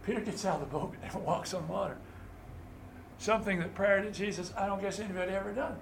Peter 0.05 0.21
gets 0.21 0.45
out 0.45 0.61
of 0.61 0.71
the 0.71 0.77
boat 0.77 0.95
and 1.03 1.13
walks 1.25 1.53
on 1.53 1.67
water. 1.67 1.97
Something 3.19 3.59
that 3.59 3.75
prior 3.75 4.03
to 4.03 4.11
Jesus, 4.11 4.53
I 4.57 4.67
don't 4.67 4.81
guess 4.81 4.99
anybody 4.99 5.33
ever 5.33 5.51
done. 5.51 5.75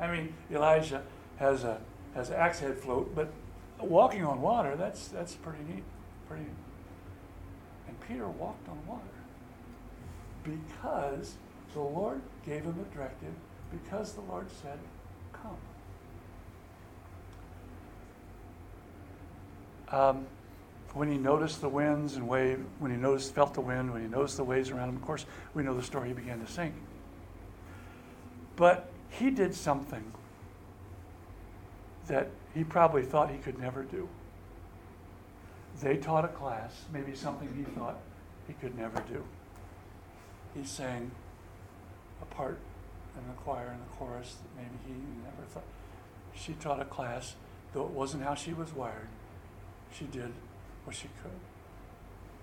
I 0.00 0.10
mean, 0.10 0.34
Elijah 0.50 1.02
has 1.38 1.64
a 1.64 1.80
has 2.14 2.30
an 2.30 2.36
axe 2.36 2.60
head 2.60 2.78
float, 2.78 3.14
but 3.14 3.30
walking 3.78 4.24
on 4.24 4.40
water, 4.40 4.76
that's 4.76 5.08
that's 5.08 5.34
pretty 5.34 5.62
neat. 5.64 5.84
Pretty 6.28 6.44
neat. 6.44 6.52
And 7.88 8.00
Peter 8.00 8.28
walked 8.28 8.68
on 8.68 8.78
water 8.86 9.02
because 10.46 11.34
the 11.72 11.80
Lord 11.80 12.20
gave 12.44 12.62
him 12.62 12.76
a 12.80 12.94
directive, 12.94 13.34
because 13.70 14.12
the 14.12 14.20
Lord 14.22 14.46
said, 14.62 14.78
Come. 15.32 15.56
Um, 19.90 20.26
when 20.94 21.10
he 21.10 21.18
noticed 21.18 21.60
the 21.60 21.68
winds 21.68 22.16
and 22.16 22.26
wave, 22.26 22.64
when 22.78 22.90
he 22.90 22.96
noticed, 22.96 23.34
felt 23.34 23.54
the 23.54 23.60
wind, 23.60 23.92
when 23.92 24.02
he 24.02 24.08
noticed 24.08 24.38
the 24.38 24.44
waves 24.44 24.70
around 24.70 24.88
him, 24.88 24.96
of 24.96 25.02
course, 25.02 25.26
we 25.54 25.62
know 25.62 25.74
the 25.74 25.82
story, 25.82 26.08
he 26.08 26.14
began 26.14 26.40
to 26.40 26.50
sink. 26.50 26.74
But 28.56 28.88
he 29.10 29.30
did 29.30 29.54
something 29.54 30.12
that 32.06 32.30
he 32.54 32.64
probably 32.64 33.02
thought 33.02 33.30
he 33.30 33.38
could 33.38 33.58
never 33.58 33.82
do. 33.82 34.08
They 35.82 35.98
taught 35.98 36.24
a 36.24 36.28
class, 36.28 36.84
maybe 36.92 37.14
something 37.14 37.52
he 37.54 37.64
thought 37.78 37.98
he 38.46 38.54
could 38.54 38.78
never 38.78 39.00
do. 39.00 39.22
He 40.54 40.64
sang 40.64 41.10
a 42.22 42.24
part 42.24 42.58
in 43.14 43.28
the 43.28 43.34
choir 43.34 43.68
and 43.68 43.80
the 43.82 43.96
chorus 43.96 44.36
that 44.36 44.62
maybe 44.62 44.78
he 44.86 44.94
never 45.22 45.46
thought. 45.48 45.64
She 46.34 46.54
taught 46.54 46.80
a 46.80 46.84
class, 46.86 47.34
though 47.74 47.84
it 47.84 47.90
wasn't 47.90 48.22
how 48.22 48.34
she 48.34 48.54
was 48.54 48.72
wired, 48.72 49.08
she 49.92 50.04
did 50.06 50.32
what 50.84 50.96
she 50.96 51.08
could. 51.22 51.30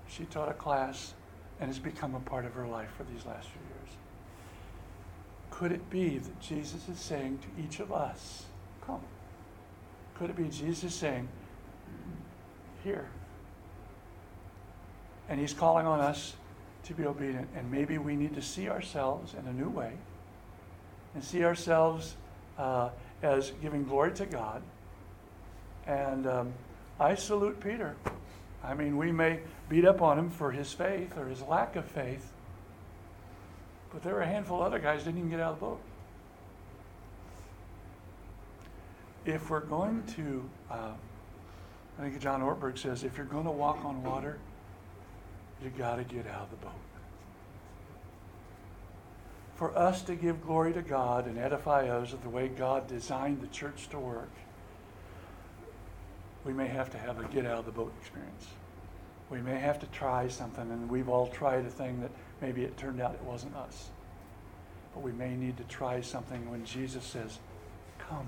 She 0.08 0.25
taught 0.25 0.49
a 0.49 0.53
class 0.53 1.13
and 1.60 1.69
has 1.69 1.79
become 1.79 2.15
a 2.15 2.19
part 2.19 2.45
of 2.45 2.53
her 2.53 2.67
life 2.67 2.89
for 2.97 3.03
these 3.03 3.25
last 3.25 3.47
few 3.49 3.62
years. 3.62 3.97
Could 5.49 5.71
it 5.71 5.89
be 5.89 6.17
that 6.17 6.39
Jesus 6.39 6.89
is 6.89 6.99
saying 6.99 7.39
to 7.39 7.63
each 7.63 7.79
of 7.79 7.91
us, 7.91 8.45
Come? 8.86 9.01
Could 10.15 10.29
it 10.29 10.36
be 10.36 10.49
Jesus 10.49 10.93
saying, 10.93 11.27
Here? 12.84 13.08
And 15.29 15.39
he's 15.39 15.53
calling 15.53 15.86
on 15.86 15.99
us 15.99 16.34
to 16.84 16.93
be 16.93 17.06
obedient. 17.06 17.47
And 17.56 17.71
maybe 17.71 17.97
we 17.97 18.15
need 18.15 18.36
to 18.36 18.41
see 18.41 18.69
ourselves 18.69 19.36
in 19.36 19.47
a 19.47 19.53
new 19.53 19.69
way 19.69 19.93
and 21.13 21.23
see 21.23 21.43
ourselves 21.43 22.15
uh, 22.58 22.89
as 23.21 23.51
giving 23.62 23.84
glory 23.84 24.12
to 24.13 24.25
God. 24.25 24.62
And 25.88 26.27
um, 26.27 26.53
I 26.99 27.15
salute 27.15 27.60
Peter. 27.60 27.95
I 28.63 28.73
mean, 28.73 28.97
we 28.97 29.12
may 29.12 29.39
beat 29.67 29.86
up 29.86 30.01
on 30.01 30.17
him 30.17 30.29
for 30.29 30.51
his 30.51 30.71
faith 30.71 31.17
or 31.17 31.27
his 31.27 31.41
lack 31.41 31.75
of 31.75 31.86
faith, 31.86 32.32
but 33.91 34.03
there 34.03 34.13
were 34.13 34.21
a 34.21 34.27
handful 34.27 34.62
of 34.62 34.67
other 34.67 34.79
guys 34.79 35.03
didn't 35.03 35.17
even 35.17 35.29
get 35.29 35.39
out 35.39 35.53
of 35.53 35.60
the 35.60 35.65
boat. 35.65 35.82
If 39.25 39.49
we're 39.49 39.62
going 39.62 40.03
to, 40.15 40.49
uh, 40.69 40.91
I 41.97 42.01
think 42.01 42.19
John 42.19 42.41
Ortberg 42.41 42.77
says, 42.77 43.03
if 43.03 43.17
you're 43.17 43.25
going 43.25 43.45
to 43.45 43.51
walk 43.51 43.84
on 43.86 44.03
water, 44.03 44.38
you 45.63 45.69
got 45.69 45.95
to 45.95 46.03
get 46.03 46.27
out 46.27 46.43
of 46.43 46.49
the 46.51 46.58
boat. 46.58 46.73
For 49.56 49.77
us 49.77 50.01
to 50.03 50.15
give 50.15 50.41
glory 50.45 50.73
to 50.73 50.82
God 50.82 51.27
and 51.27 51.38
edify 51.38 51.88
others 51.88 52.12
of 52.12 52.23
the 52.23 52.29
way 52.29 52.47
God 52.47 52.88
designed 52.88 53.41
the 53.41 53.47
church 53.47 53.88
to 53.89 53.99
work, 53.99 54.32
we 56.45 56.53
may 56.53 56.67
have 56.67 56.89
to 56.91 56.97
have 56.97 57.19
a 57.19 57.27
get 57.29 57.45
out 57.45 57.60
of 57.60 57.65
the 57.65 57.71
boat 57.71 57.93
experience. 57.99 58.47
We 59.29 59.41
may 59.41 59.60
have 59.60 59.79
to 59.79 59.86
try 59.88 60.27
something, 60.27 60.69
and 60.69 60.89
we've 60.89 61.10
all 61.10 61.27
tried 61.27 61.65
a 61.65 61.69
thing 61.69 62.01
that 62.01 62.12
maybe 62.41 62.63
it 62.63 62.77
turned 62.77 63.01
out 63.01 63.15
it 63.15 63.23
wasn't 63.23 63.56
us. 63.56 63.89
But 64.93 65.01
we 65.01 65.12
may 65.12 65.36
need 65.36 65.58
to 65.58 65.63
try 65.63 66.01
something 66.01 66.49
when 66.49 66.65
Jesus 66.65 67.03
says, 67.03 67.39
Come, 67.97 68.27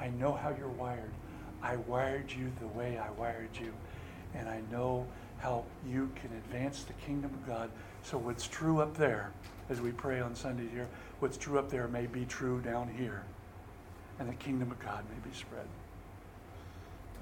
I 0.00 0.08
know 0.08 0.32
how 0.32 0.54
you're 0.58 0.68
wired. 0.68 1.12
I 1.62 1.76
wired 1.76 2.32
you 2.32 2.52
the 2.60 2.66
way 2.66 2.98
I 2.98 3.10
wired 3.12 3.56
you, 3.58 3.72
and 4.34 4.48
I 4.48 4.60
know 4.70 5.06
how 5.38 5.64
you 5.88 6.10
can 6.16 6.30
advance 6.36 6.82
the 6.82 6.92
kingdom 6.94 7.32
of 7.32 7.46
God. 7.46 7.70
So, 8.02 8.18
what's 8.18 8.48
true 8.48 8.80
up 8.80 8.96
there, 8.96 9.32
as 9.70 9.80
we 9.80 9.92
pray 9.92 10.20
on 10.20 10.34
Sunday 10.34 10.68
here, 10.68 10.88
what's 11.20 11.36
true 11.36 11.58
up 11.58 11.70
there 11.70 11.86
may 11.86 12.06
be 12.06 12.24
true 12.24 12.60
down 12.60 12.88
here, 12.88 13.22
and 14.18 14.28
the 14.28 14.34
kingdom 14.34 14.72
of 14.72 14.78
God 14.80 15.04
may 15.08 15.28
be 15.30 15.34
spread. 15.34 15.66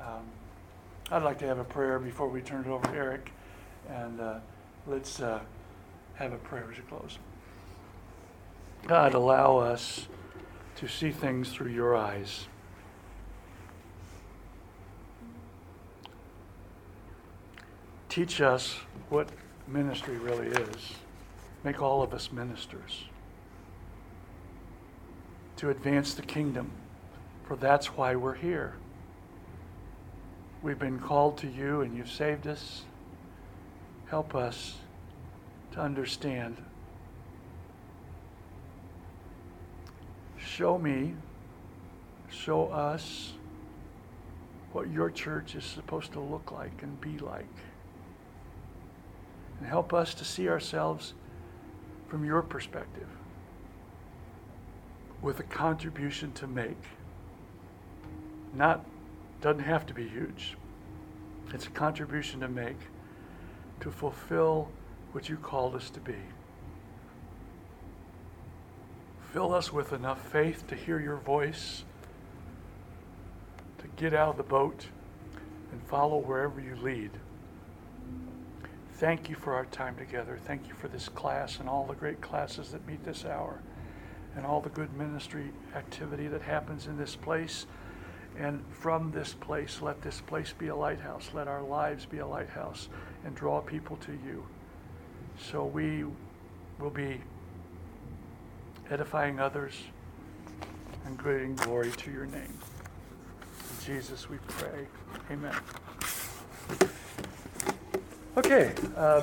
Um, 0.01 0.25
I'd 1.11 1.23
like 1.23 1.39
to 1.41 1.47
have 1.47 1.59
a 1.59 1.65
prayer 1.65 1.99
before 1.99 2.29
we 2.29 2.41
turn 2.41 2.65
it 2.65 2.69
over 2.69 2.85
to 2.87 2.95
Eric, 2.95 3.33
and 3.89 4.21
uh, 4.21 4.39
let's 4.87 5.21
uh, 5.21 5.41
have 6.15 6.33
a 6.33 6.39
prayer 6.39 6.69
as 6.71 6.79
we 6.79 6.85
close. 6.85 7.19
God, 8.87 9.15
allow 9.15 9.59
us 9.59 10.09
to 10.77 10.89
see 10.89 11.11
things 11.11 11.51
through 11.51 11.73
your 11.73 11.95
eyes. 11.95 12.47
Teach 18.09 18.41
us 18.41 18.77
what 19.11 19.29
ministry 19.69 20.17
really 20.17 20.49
is. 20.49 20.95
Make 21.63 21.83
all 21.83 22.03
of 22.03 22.15
us 22.15 22.33
ministers 22.33 23.05
to 25.57 25.69
advance 25.69 26.15
the 26.15 26.23
kingdom, 26.23 26.71
for 27.47 27.55
that's 27.55 27.89
why 27.89 28.15
we're 28.15 28.35
here. 28.35 28.75
We've 30.63 30.79
been 30.79 30.99
called 30.99 31.39
to 31.39 31.49
you 31.49 31.81
and 31.81 31.97
you've 31.97 32.11
saved 32.11 32.47
us. 32.47 32.83
Help 34.09 34.35
us 34.35 34.77
to 35.73 35.81
understand. 35.81 36.57
Show 40.37 40.77
me, 40.77 41.15
show 42.29 42.67
us 42.69 43.33
what 44.73 44.91
your 44.91 45.11
church 45.11 45.55
is 45.55 45.65
supposed 45.65 46.13
to 46.13 46.21
look 46.21 46.53
like 46.53 46.83
and 46.83 47.01
be 47.01 47.19
like. 47.19 47.47
And 49.59 49.69
help 49.69 49.95
us 49.95 50.13
to 50.15 50.25
see 50.25 50.49
ourselves 50.49 51.15
from 52.09 52.25
your 52.25 52.43
perspective 52.43 53.09
with 55.23 55.41
a 55.41 55.45
contribution 55.45 56.33
to 56.33 56.47
make. 56.47 56.83
Not 58.55 58.85
doesn't 59.41 59.65
have 59.65 59.87
to 59.87 59.95
be 59.95 60.09
huge. 60.09 60.57
It's 61.53 61.67
a 61.67 61.71
contribution 61.71 62.41
to 62.41 62.49
make 62.49 62.79
to 63.81 63.91
fulfill 63.91 64.69
what 65.13 65.29
you 65.29 65.37
called 65.37 65.75
us 65.75 65.91
to 65.91 66.01
be. 66.01 66.17
Fill 69.33 69.55
us 69.55 69.73
with 69.73 69.93
enough 69.93 70.21
faith 70.31 70.67
to 70.69 70.75
hear 70.75 71.01
your 71.01 71.17
voice, 71.17 71.85
to 73.79 73.87
get 73.97 74.13
out 74.13 74.31
of 74.31 74.37
the 74.37 74.43
boat 74.43 74.89
and 75.73 75.83
follow 75.85 76.19
wherever 76.19 76.61
you 76.61 76.77
lead. 76.77 77.11
Thank 78.95 79.31
you 79.31 79.37
for 79.37 79.55
our 79.55 79.65
time 79.67 79.97
together. 79.97 80.39
Thank 80.45 80.69
you 80.69 80.75
for 80.75 80.89
this 80.89 81.09
class 81.09 81.59
and 81.59 81.69
all 81.69 81.87
the 81.87 81.95
great 81.95 82.21
classes 82.21 82.73
that 82.73 82.87
meet 82.87 83.03
this 83.05 83.25
hour 83.25 83.63
and 84.37 84.45
all 84.45 84.61
the 84.61 84.69
good 84.69 84.93
ministry 84.97 85.53
activity 85.75 86.29
that 86.29 86.43
happens 86.43 86.87
in 86.87 86.99
this 86.99 87.17
place. 87.17 87.67
And 88.41 88.65
from 88.71 89.11
this 89.11 89.35
place, 89.35 89.83
let 89.83 90.01
this 90.01 90.23
place 90.23 90.55
be 90.57 90.69
a 90.69 90.75
lighthouse. 90.75 91.31
Let 91.35 91.47
our 91.47 91.63
lives 91.63 92.07
be 92.07 92.19
a 92.19 92.27
lighthouse 92.27 92.89
and 93.27 93.35
draw 93.35 93.61
people 93.61 93.97
to 93.99 94.13
you. 94.13 94.47
So 95.39 95.67
we 95.67 96.05
will 96.79 96.91
be 96.91 97.21
edifying 98.91 99.39
others 99.39 99.75
and 101.05 101.19
bringing 101.19 101.55
glory 101.55 101.91
to 101.91 102.11
your 102.11 102.25
name. 102.27 102.55
In 103.69 103.85
Jesus 103.85 104.31
we 104.31 104.39
pray. 104.49 104.87
Amen. 105.31 105.55
Okay. 108.39 108.73
Um, 108.97 109.23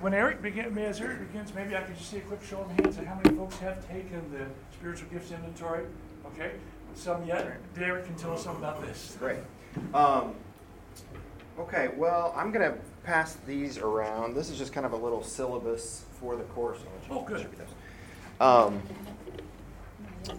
when 0.00 0.14
Eric 0.14 0.42
begin, 0.42 0.76
as 0.78 1.00
Eric 1.00 1.28
begins, 1.28 1.54
maybe 1.54 1.76
I 1.76 1.82
could 1.82 1.96
just 1.96 2.10
see 2.10 2.18
a 2.18 2.22
quick 2.22 2.42
show 2.42 2.58
of 2.58 2.70
hands 2.72 2.98
of 2.98 3.06
how 3.06 3.20
many 3.22 3.36
folks 3.36 3.56
have 3.58 3.86
taken 3.86 4.20
the 4.32 4.46
spiritual 4.72 5.08
gifts 5.10 5.30
inventory. 5.30 5.86
Okay. 6.26 6.52
Some 6.94 7.24
yet. 7.24 7.56
Derek 7.74 8.06
can 8.06 8.14
tell 8.16 8.32
us 8.32 8.44
something 8.44 8.62
about 8.62 8.82
this. 8.82 9.16
Great. 9.18 9.38
Um, 9.94 10.34
okay, 11.58 11.90
well, 11.96 12.34
I'm 12.36 12.50
going 12.50 12.70
to 12.70 12.78
pass 13.04 13.36
these 13.46 13.78
around. 13.78 14.34
This 14.34 14.50
is 14.50 14.58
just 14.58 14.72
kind 14.72 14.84
of 14.84 14.92
a 14.92 14.96
little 14.96 15.22
syllabus 15.22 16.04
for 16.20 16.36
the 16.36 16.42
course. 16.44 16.78
Oh, 17.10 17.22
good. 17.22 17.48
Um, 18.40 18.82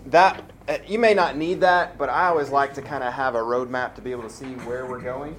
that 0.07 0.51
uh, 0.67 0.77
you 0.87 0.99
may 0.99 1.13
not 1.13 1.35
need 1.35 1.61
that, 1.61 1.97
but 1.97 2.09
I 2.09 2.27
always 2.27 2.49
like 2.49 2.73
to 2.75 2.81
kind 2.81 3.03
of 3.03 3.13
have 3.13 3.35
a 3.35 3.39
roadmap 3.39 3.95
to 3.95 4.01
be 4.01 4.11
able 4.11 4.23
to 4.23 4.29
see 4.29 4.53
where 4.65 4.85
we're 4.85 5.01
going. 5.01 5.35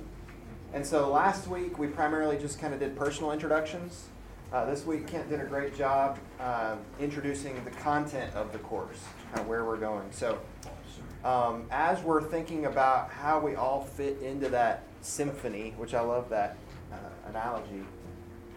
And 0.72 0.86
so 0.86 1.10
last 1.10 1.48
week 1.48 1.78
we 1.78 1.86
primarily 1.86 2.38
just 2.38 2.58
kind 2.58 2.74
of 2.74 2.80
did 2.80 2.96
personal 2.96 3.32
introductions. 3.32 4.08
Uh, 4.52 4.64
this 4.64 4.84
week 4.84 5.06
Kent 5.06 5.28
did 5.28 5.40
a 5.40 5.44
great 5.44 5.76
job 5.76 6.18
uh, 6.40 6.76
introducing 6.98 7.62
the 7.64 7.70
content 7.70 8.34
of 8.34 8.52
the 8.52 8.58
course, 8.58 8.98
kind 9.28 9.40
of 9.40 9.48
where 9.48 9.64
we're 9.64 9.76
going. 9.76 10.10
So 10.10 10.38
um, 11.24 11.66
as 11.70 12.02
we're 12.02 12.22
thinking 12.22 12.66
about 12.66 13.10
how 13.10 13.38
we 13.40 13.54
all 13.54 13.84
fit 13.84 14.20
into 14.22 14.48
that 14.50 14.84
symphony, 15.00 15.74
which 15.76 15.94
I 15.94 16.00
love 16.00 16.28
that 16.30 16.56
uh, 16.92 16.96
analogy, 17.28 17.84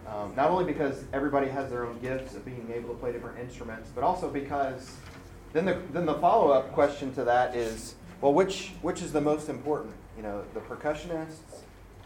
um, 0.06 0.34
not 0.36 0.50
only 0.50 0.64
because 0.64 1.04
everybody 1.12 1.48
has 1.48 1.70
their 1.70 1.86
own 1.86 1.98
gifts 2.00 2.34
of 2.34 2.44
being 2.44 2.70
able 2.74 2.90
to 2.90 2.94
play 2.94 3.12
different 3.12 3.38
instruments, 3.38 3.90
but 3.94 4.04
also 4.04 4.28
because 4.30 4.96
then 5.52 5.64
the, 5.64 5.80
then 5.92 6.04
the 6.04 6.14
follow 6.14 6.50
up 6.50 6.72
question 6.72 7.14
to 7.14 7.24
that 7.24 7.54
is 7.54 7.94
well, 8.20 8.32
which, 8.32 8.72
which 8.80 9.02
is 9.02 9.12
the 9.12 9.20
most 9.20 9.50
important? 9.50 9.94
You 10.16 10.22
know, 10.22 10.44
the 10.54 10.60
percussionists? 10.60 11.60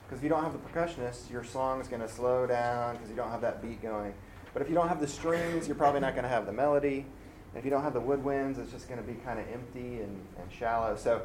Because 0.04 0.18
if 0.18 0.22
you 0.22 0.28
don't 0.28 0.42
have 0.42 0.52
the 0.52 0.58
percussionists, 0.58 1.30
your 1.30 1.44
song's 1.44 1.86
going 1.86 2.02
to 2.02 2.08
slow 2.08 2.44
down 2.44 2.96
because 2.96 3.08
you 3.08 3.14
don't 3.14 3.30
have 3.30 3.42
that 3.42 3.62
beat 3.62 3.80
going. 3.80 4.12
But 4.52 4.62
if 4.62 4.68
you 4.68 4.74
don't 4.74 4.88
have 4.88 5.00
the 5.00 5.06
strings, 5.06 5.68
you're 5.68 5.76
probably 5.76 6.00
not 6.00 6.14
going 6.14 6.24
to 6.24 6.28
have 6.28 6.46
the 6.46 6.52
melody. 6.52 7.06
If 7.54 7.64
you 7.64 7.70
don't 7.70 7.82
have 7.82 7.94
the 7.94 8.00
woodwinds, 8.00 8.58
it's 8.58 8.72
just 8.72 8.88
going 8.88 9.00
to 9.00 9.06
be 9.06 9.14
kind 9.24 9.38
of 9.38 9.46
empty 9.52 10.00
and, 10.02 10.20
and 10.38 10.52
shallow. 10.52 10.96
So 10.96 11.22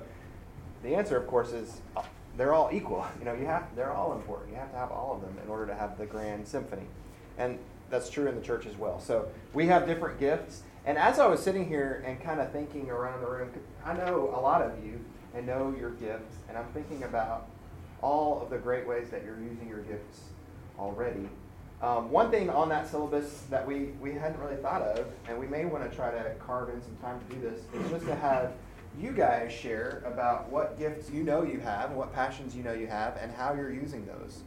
the 0.82 0.96
answer, 0.96 1.18
of 1.18 1.28
course, 1.28 1.52
is 1.52 1.82
uh, 1.96 2.04
they're 2.38 2.54
all 2.54 2.70
equal. 2.72 3.06
You 3.20 3.26
know, 3.26 3.34
you 3.34 3.46
have 3.46 3.76
they're 3.76 3.94
all 3.94 4.14
important. 4.14 4.52
You 4.52 4.58
have 4.58 4.72
to 4.72 4.78
have 4.78 4.92
all 4.92 5.14
of 5.16 5.22
them 5.22 5.38
in 5.44 5.50
order 5.50 5.66
to 5.68 5.76
have 5.76 5.98
the 5.98 6.06
grand 6.06 6.48
symphony, 6.48 6.88
and 7.38 7.58
that's 7.90 8.10
true 8.10 8.28
in 8.28 8.36
the 8.36 8.42
church 8.42 8.66
as 8.66 8.78
well. 8.78 9.00
So 9.00 9.28
we 9.54 9.68
have 9.68 9.86
different 9.86 10.20
gifts. 10.20 10.64
And 10.86 10.98
as 10.98 11.18
I 11.20 11.28
was 11.28 11.42
sitting 11.42 11.66
here 11.66 12.04
and 12.06 12.22
kind 12.22 12.42
of 12.42 12.52
thinking 12.52 12.90
around 12.90 13.22
the 13.22 13.28
room, 13.28 13.52
I 13.86 13.94
know 13.94 14.34
a 14.36 14.42
lot 14.42 14.62
of 14.62 14.84
you 14.84 15.00
and 15.34 15.48
know 15.48 15.74
your 15.80 15.92
gifts, 15.92 16.36
and 16.50 16.58
I'm 16.58 16.68
thinking 16.74 17.04
about 17.04 17.48
all 18.02 18.42
of 18.42 18.50
the 18.50 18.58
great 18.58 18.86
ways 18.86 19.10
that 19.10 19.24
you're 19.24 19.40
using 19.40 19.68
your 19.70 19.80
gifts 19.80 20.20
already. 20.78 21.30
Um, 21.84 22.10
one 22.10 22.32
thing 22.32 22.50
on 22.50 22.70
that 22.70 22.88
syllabus 22.88 23.44
that 23.50 23.68
we, 23.68 23.90
we 24.00 24.14
hadn't 24.14 24.40
really 24.40 24.56
thought 24.56 24.84
of, 24.84 25.06
and 25.28 25.38
we 25.38 25.48
may 25.48 25.66
want 25.66 25.90
to 25.90 25.94
try 25.94 26.12
to 26.12 26.34
carve 26.36 26.70
in 26.70 26.82
some 26.82 26.96
time 27.02 27.20
to 27.20 27.36
do 27.36 27.42
this, 27.42 27.60
is 27.74 27.92
just 27.92 28.06
to 28.06 28.16
have 28.16 28.54
you 28.98 29.12
guys 29.12 29.52
share 29.52 30.02
about 30.06 30.50
what 30.50 30.80
gifts 30.80 31.10
you 31.10 31.24
know 31.24 31.44
you 31.44 31.60
have 31.60 31.90
and 31.90 32.00
what 32.00 32.14
passions 32.14 32.56
you 32.56 32.64
know 32.64 32.72
you 32.72 32.88
have 32.88 33.18
and 33.18 33.34
how 33.34 33.54
you're 33.54 33.74
using 33.74 34.06
those. 34.06 34.44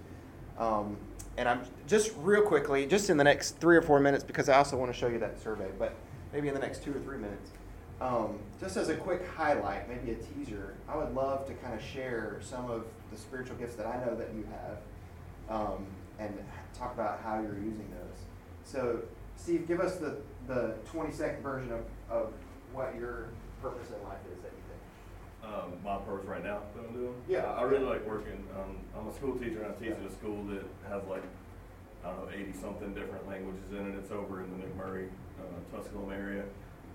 Um, 0.59 0.97
and 1.37 1.47
I'm 1.47 1.61
just 1.87 2.13
real 2.17 2.41
quickly, 2.41 2.87
just 2.87 3.11
in 3.11 3.19
the 3.19 3.25
next 3.25 3.59
three 3.59 3.77
or 3.77 3.83
four 3.83 4.01
minutes, 4.01 4.25
because 4.25 4.49
I 4.49 4.57
also 4.57 4.79
want 4.79 4.91
to 4.91 4.99
show 4.99 5.09
you 5.09 5.19
that 5.19 5.39
survey, 5.43 5.69
but 5.79 5.95
maybe 6.33 6.49
in 6.49 6.55
the 6.55 6.61
next 6.61 6.83
two 6.83 6.93
or 6.93 7.01
three 7.01 7.19
minutes. 7.19 7.51
Um, 8.01 8.39
just 8.59 8.79
as 8.79 8.89
a 8.89 8.97
quick 8.97 9.29
highlight, 9.29 9.91
maybe 9.91 10.13
a 10.13 10.15
teaser, 10.15 10.73
I 10.89 10.97
would 10.97 11.15
love 11.15 11.47
to 11.49 11.53
kind 11.55 11.75
of 11.75 11.83
share 11.83 12.39
some 12.41 12.71
of 12.71 12.87
the 13.11 13.19
spiritual 13.19 13.57
gifts 13.57 13.75
that 13.77 13.87
I 13.87 14.03
know 14.07 14.15
that 14.15 14.31
you 14.35 14.47
have 14.51 15.61
um, 15.61 15.87
and 16.19 16.35
talk 16.77 16.95
about 16.95 17.21
how 17.23 17.41
you're 17.41 17.59
using 17.59 17.89
those. 17.91 18.19
So, 18.65 19.01
Steve, 19.37 19.69
give 19.69 19.81
us 19.81 19.97
the, 19.97 20.17
the 20.47 20.75
20 20.91 21.13
second 21.13 21.43
version 21.43 21.73
of, 21.73 21.81
of 22.11 22.33
what 22.73 22.95
your 22.99 23.29
purpose 23.63 23.89
in 23.89 24.03
life 24.09 24.19
is 24.33 24.41
that 24.43 24.53
you 24.53 24.63
think. 24.69 25.55
Um, 25.55 25.73
my 25.85 25.99
purpose 25.99 26.27
right 26.27 26.43
now 26.43 26.61
that 26.75 26.85
I'm 26.87 26.95
doing? 26.95 27.15
Yeah. 27.29 27.45
I 27.53 27.63
really 27.63 27.85
like 27.85 28.07
working, 28.07 28.43
um, 28.59 28.77
I'm 28.99 29.09
a 29.09 29.15
school 29.15 29.37
teacher 29.37 29.63
and 29.63 29.73
I 29.73 29.79
teach 29.79 29.93
at 29.93 30.11
a 30.11 30.13
school 30.13 30.43
that 30.45 30.65
has 30.89 31.03
like, 31.09 31.23
I 32.05 32.11
don't 32.11 32.27
know, 32.27 32.33
eighty 32.33 32.53
something 32.53 32.95
different 32.95 33.27
languages 33.29 33.71
in 33.73 33.93
it. 33.93 33.99
It's 33.99 34.11
over 34.11 34.43
in 34.43 34.51
the 34.51 34.65
McMurray, 34.65 35.09
uh, 35.41 35.77
Tusculum 35.77 36.13
area. 36.13 36.45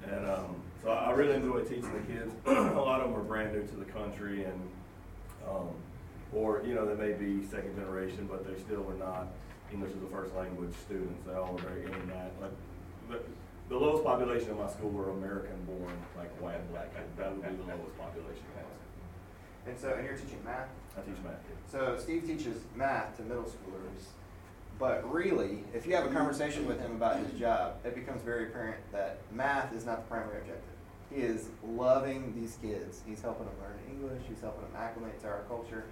And, 0.03 0.25
um, 0.29 0.55
so 0.83 0.89
I 0.89 1.05
I 1.05 1.11
really 1.11 1.35
enjoy 1.35 1.61
teaching 1.61 1.91
the 1.93 2.13
kids. 2.13 2.33
A 2.45 2.51
lot 2.51 3.01
of 3.01 3.11
them 3.11 3.19
are 3.19 3.23
brand 3.23 3.53
new 3.53 3.63
to 3.65 3.75
the 3.75 3.85
country 3.85 4.45
and, 4.45 4.69
um, 5.47 5.69
or, 6.33 6.63
you 6.65 6.73
know, 6.73 6.85
they 6.85 6.95
may 6.95 7.13
be 7.13 7.45
second 7.45 7.75
generation, 7.75 8.27
but 8.29 8.45
they 8.47 8.59
still 8.61 8.85
are 8.89 8.97
not 8.97 9.27
English 9.71 9.91
as 9.91 10.03
a 10.03 10.07
first 10.07 10.35
language 10.35 10.73
students. 10.85 11.19
They 11.25 11.33
all 11.33 11.55
are 11.55 11.61
very 11.61 11.83
in 11.83 12.07
that, 12.09 12.31
like, 12.41 12.51
the, 13.09 13.19
the 13.69 13.77
lowest 13.77 14.03
population 14.03 14.49
in 14.49 14.57
my 14.57 14.69
school 14.69 14.89
were 14.89 15.09
American 15.11 15.55
born, 15.65 15.93
like 16.17 16.29
white 16.41 16.55
and 16.55 16.71
black. 16.71 16.93
That 17.17 17.31
would 17.31 17.41
be 17.41 17.55
the 17.55 17.69
lowest 17.69 17.97
population 17.97 18.43
in 18.43 18.55
my 18.55 18.61
school. 18.63 19.67
And 19.67 19.79
so, 19.79 19.93
and 19.93 20.05
you're 20.05 20.15
teaching 20.15 20.41
math? 20.43 20.67
I 20.97 21.01
teach 21.01 21.23
math 21.23 21.39
kids. 21.47 21.71
So 21.71 21.97
Steve 21.99 22.25
teaches 22.25 22.63
math 22.75 23.15
to 23.17 23.23
middle 23.23 23.43
schoolers, 23.43 24.11
but 24.79 25.09
really, 25.11 25.63
if 25.73 25.85
you 25.85 25.95
have 25.95 26.05
a 26.05 26.13
conversation 26.13 26.65
with 26.67 26.81
him 26.81 26.91
about 26.95 27.19
his 27.19 27.39
job, 27.39 27.75
it 27.85 27.93
becomes 27.93 28.21
very 28.23 28.47
apparent 28.47 28.79
that 28.91 29.19
math 29.31 29.73
is 29.73 29.85
not 29.85 30.03
the 30.03 30.09
primary 30.09 30.39
objective. 30.39 30.63
He 31.13 31.21
is 31.21 31.49
loving 31.63 32.33
these 32.35 32.57
kids. 32.61 33.01
He's 33.05 33.21
helping 33.21 33.45
them 33.45 33.55
learn 33.61 33.77
English. 33.89 34.23
He's 34.27 34.41
helping 34.41 34.63
them 34.63 34.71
acclimate 34.75 35.21
to 35.21 35.27
our 35.27 35.43
culture. 35.47 35.83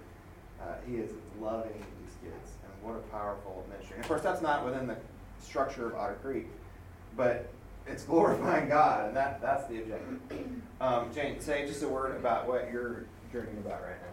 Uh, 0.60 0.74
he 0.86 0.96
is 0.96 1.10
loving 1.40 1.72
these 1.72 2.14
kids, 2.22 2.50
and 2.64 2.82
what 2.82 2.96
a 2.96 3.02
powerful 3.10 3.64
ministry. 3.70 3.96
And 3.96 4.04
of 4.04 4.08
course, 4.08 4.22
that's 4.22 4.42
not 4.42 4.64
within 4.64 4.86
the 4.86 4.96
structure 5.40 5.86
of 5.86 5.94
Otter 5.94 6.18
Creek, 6.22 6.46
but 7.16 7.48
it's 7.86 8.04
glorifying 8.10 8.68
God, 8.68 9.08
and 9.08 9.16
that, 9.16 9.40
that's 9.40 9.66
the 9.66 9.80
objective. 9.82 10.20
Um, 10.80 11.12
Jane, 11.14 11.38
say 11.40 11.66
just 11.66 11.82
a 11.82 11.88
word 11.88 12.16
about 12.16 12.48
what 12.48 12.72
you're 12.72 13.04
dreaming 13.30 13.58
about 13.58 13.82
right 13.82 13.98
now. 14.00 14.10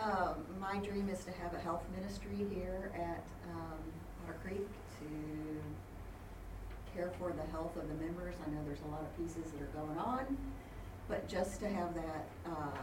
Um, 0.00 0.34
my 0.60 0.78
dream 0.78 1.08
is 1.08 1.24
to 1.24 1.32
have 1.32 1.52
a 1.54 1.58
health 1.58 1.82
ministry 1.96 2.46
here 2.54 2.92
at 2.94 3.24
um, 3.50 3.78
Otter 4.22 4.38
Creek 4.44 4.68
to 5.00 6.94
care 6.94 7.10
for 7.18 7.32
the 7.32 7.50
health 7.50 7.76
of 7.76 7.88
the 7.88 7.94
members. 7.94 8.36
I 8.46 8.50
know 8.50 8.60
there's 8.64 8.82
a 8.86 8.90
lot 8.92 9.00
of 9.00 9.16
pieces 9.18 9.50
that 9.50 9.60
are 9.60 9.84
going 9.84 9.98
on, 9.98 10.36
but 11.08 11.28
just 11.28 11.60
to 11.60 11.68
have 11.68 11.94
that 11.94 12.26
uh, 12.46 12.78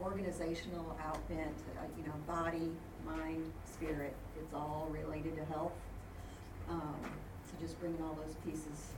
organizational 0.00 0.96
outbent, 1.04 1.54
uh, 1.78 1.84
you 1.96 2.04
know, 2.04 2.12
body, 2.26 2.70
mind, 3.06 3.50
spirit, 3.64 4.14
it's 4.38 4.54
all 4.54 4.88
related 4.90 5.36
to 5.36 5.44
health. 5.46 5.72
Um, 6.68 6.94
so 7.44 7.52
just 7.60 7.78
bringing 7.80 8.02
all 8.02 8.16
those 8.24 8.34
pieces 8.44 8.92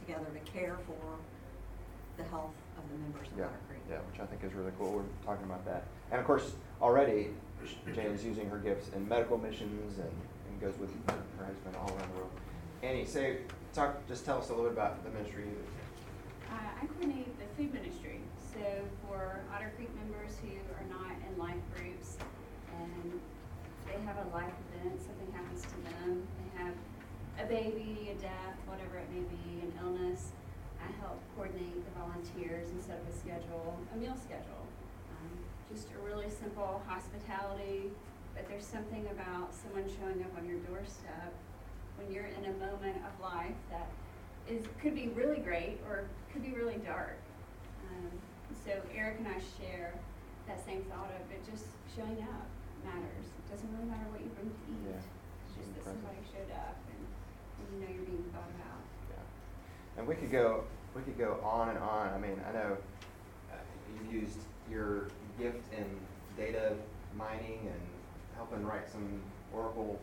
together 0.00 0.26
to 0.32 0.50
care 0.50 0.76
for 0.86 0.96
the 2.16 2.24
health 2.30 2.54
of 2.78 2.84
the 2.90 2.98
members 2.98 3.28
of 3.32 3.38
Yeah, 3.38 3.44
Otter 3.44 3.60
Creek. 3.68 3.80
yeah, 3.90 3.98
which 4.10 4.20
I 4.20 4.26
think 4.26 4.42
is 4.44 4.52
really 4.54 4.72
cool. 4.78 4.92
We're 4.92 5.26
talking 5.26 5.44
about 5.44 5.64
that. 5.66 5.84
And 6.10 6.20
of 6.20 6.26
course, 6.26 6.52
already 6.80 7.28
Jane 7.94 8.06
is 8.12 8.24
using 8.24 8.48
her 8.48 8.58
gifts 8.58 8.90
in 8.94 9.06
medical 9.08 9.36
missions 9.38 9.98
and, 9.98 10.10
and 10.48 10.60
goes 10.60 10.78
with 10.78 10.90
her, 11.10 11.16
her 11.38 11.44
husband 11.46 11.76
all 11.76 11.88
around 11.88 12.10
the 12.12 12.16
world. 12.18 12.30
Annie, 12.82 13.04
say, 13.04 13.38
talk, 13.74 14.06
just 14.08 14.24
tell 14.24 14.38
us 14.38 14.48
a 14.48 14.54
little 14.54 14.64
bit 14.64 14.72
about 14.72 15.02
the 15.04 15.10
ministry 15.10 15.42
you 15.44 15.50
do. 15.50 16.50
Uh, 16.50 16.82
I 16.82 16.86
coordinate 16.86 17.38
the 17.38 17.44
food 17.56 17.72
ministry. 17.74 18.15
So 18.56 18.64
for 19.04 19.44
Otter 19.52 19.70
Creek 19.76 19.92
members 20.00 20.40
who 20.40 20.56
are 20.80 20.88
not 20.88 21.12
in 21.28 21.36
life 21.36 21.60
groups 21.76 22.16
and 22.80 23.20
they 23.84 24.00
have 24.08 24.16
a 24.16 24.28
life 24.32 24.56
event, 24.72 24.96
something 24.96 25.28
happens 25.36 25.60
to 25.60 25.76
them, 25.84 26.24
they 26.40 26.64
have 26.64 26.72
a 27.36 27.44
baby, 27.44 28.16
a 28.16 28.16
death, 28.16 28.56
whatever 28.64 28.96
it 28.96 29.12
may 29.12 29.20
be, 29.28 29.60
an 29.60 29.72
illness, 29.84 30.32
I 30.80 30.88
help 31.04 31.20
coordinate 31.36 31.84
the 31.84 32.00
volunteers 32.00 32.72
and 32.72 32.80
set 32.80 32.96
up 32.96 33.04
a 33.04 33.12
schedule, 33.12 33.76
a 33.92 33.96
meal 33.98 34.16
schedule. 34.16 34.64
Um, 35.12 35.28
just 35.68 35.92
a 35.92 36.00
really 36.00 36.30
simple 36.32 36.80
hospitality, 36.88 37.92
but 38.34 38.48
there's 38.48 38.64
something 38.64 39.04
about 39.12 39.52
someone 39.52 39.84
showing 40.00 40.24
up 40.24 40.32
on 40.32 40.48
your 40.48 40.64
doorstep 40.64 41.28
when 42.00 42.08
you're 42.08 42.32
in 42.32 42.44
a 42.48 42.56
moment 42.56 42.96
of 43.04 43.12
life 43.20 43.60
that 43.68 43.92
is 44.48 44.64
could 44.80 44.94
be 44.94 45.08
really 45.12 45.44
great 45.44 45.76
or 45.88 46.08
could 46.32 46.42
be 46.42 46.56
really 46.56 46.80
dark. 46.80 47.20
So 48.66 48.72
Eric 48.92 49.22
and 49.22 49.28
I 49.28 49.38
share 49.62 49.94
that 50.48 50.58
same 50.66 50.82
thought 50.90 51.14
of 51.14 51.22
it 51.30 51.38
just 51.46 51.70
showing 51.94 52.18
up 52.26 52.46
matters. 52.82 53.22
It 53.22 53.46
doesn't 53.54 53.70
really 53.70 53.86
matter 53.86 54.10
what 54.10 54.18
you 54.18 54.26
bring 54.34 54.50
to 54.50 54.58
eat. 54.66 54.90
Yeah. 54.90 54.98
It's 54.98 55.54
just 55.54 55.70
that 55.78 55.84
somebody 55.86 56.18
showed 56.34 56.50
up 56.50 56.74
and, 56.90 56.98
and 56.98 57.66
you 57.70 57.78
know 57.78 57.94
you're 57.94 58.10
being 58.10 58.26
thought 58.34 58.50
about. 58.58 58.82
Yeah. 59.14 60.02
And 60.02 60.06
we 60.10 60.16
could 60.16 60.32
go, 60.32 60.64
we 60.98 61.02
could 61.02 61.16
go 61.16 61.38
on 61.46 61.70
and 61.70 61.78
on. 61.78 62.10
I 62.10 62.18
mean, 62.18 62.42
I 62.42 62.52
know 62.58 62.76
uh, 63.54 63.62
you've 63.94 64.22
used 64.26 64.42
your 64.68 65.14
gift 65.38 65.62
in 65.72 65.86
data 66.36 66.74
mining 67.16 67.70
and 67.70 67.82
helping 68.34 68.66
write 68.66 68.90
some 68.90 69.22
Oracle 69.54 69.96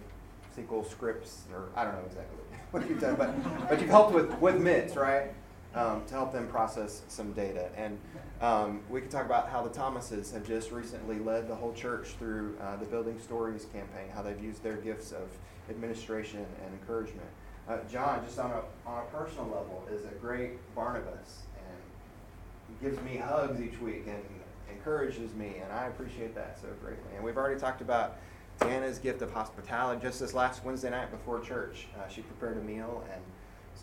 SQL 0.55 0.89
scripts, 0.89 1.43
or 1.51 1.67
I 1.75 1.83
don't 1.83 1.95
know 1.95 2.07
exactly 2.07 2.39
what 2.71 2.87
you've 2.87 3.01
done, 3.01 3.15
but, 3.19 3.67
but 3.67 3.81
you've 3.81 3.89
helped 3.89 4.13
with, 4.13 4.31
with 4.39 4.55
MITs, 4.55 4.95
right? 4.95 5.33
Um, 5.75 6.03
to 6.05 6.13
help 6.13 6.31
them 6.31 6.47
process 6.49 7.01
some 7.07 7.33
data. 7.33 7.69
And 7.75 7.97
um, 8.41 8.81
we 8.91 9.01
could 9.01 9.09
talk 9.09 9.25
about 9.25 9.49
how 9.49 9.63
the 9.63 9.71
Thomases 9.71 10.31
have 10.31 10.45
just 10.45 10.71
recently 10.71 11.17
led 11.17 11.47
the 11.47 11.55
whole 11.55 11.73
church 11.73 12.09
through 12.19 12.55
uh, 12.61 12.75
the 12.75 12.85
Building 12.85 13.19
Stories 13.19 13.65
campaign, 13.73 14.07
how 14.13 14.21
they've 14.21 14.39
used 14.39 14.61
their 14.61 14.75
gifts 14.75 15.11
of 15.11 15.27
administration 15.71 16.45
and 16.63 16.73
encouragement. 16.79 17.25
Uh, 17.67 17.77
John, 17.91 18.23
just 18.23 18.37
on 18.37 18.51
a, 18.51 18.61
on 18.87 19.01
a 19.01 19.05
personal 19.17 19.45
level, 19.45 19.83
is 19.91 20.05
a 20.05 20.13
great 20.21 20.59
Barnabas 20.75 21.43
and 21.57 22.79
gives 22.79 23.01
me 23.03 23.17
hugs 23.17 23.59
each 23.59 23.79
week 23.79 24.03
and 24.05 24.21
encourages 24.69 25.33
me, 25.33 25.55
and 25.63 25.71
I 25.71 25.87
appreciate 25.87 26.35
that 26.35 26.59
so 26.61 26.67
greatly. 26.83 27.15
And 27.15 27.23
we've 27.23 27.37
already 27.37 27.59
talked 27.59 27.81
about 27.81 28.17
Deanna's 28.59 28.99
gift 28.99 29.23
of 29.23 29.31
hospitality. 29.31 30.01
Just 30.01 30.19
this 30.19 30.35
last 30.35 30.63
Wednesday 30.63 30.91
night 30.91 31.09
before 31.09 31.39
church, 31.39 31.87
uh, 31.97 32.07
she 32.09 32.21
prepared 32.21 32.57
a 32.57 32.61
meal, 32.61 33.03
and 33.11 33.23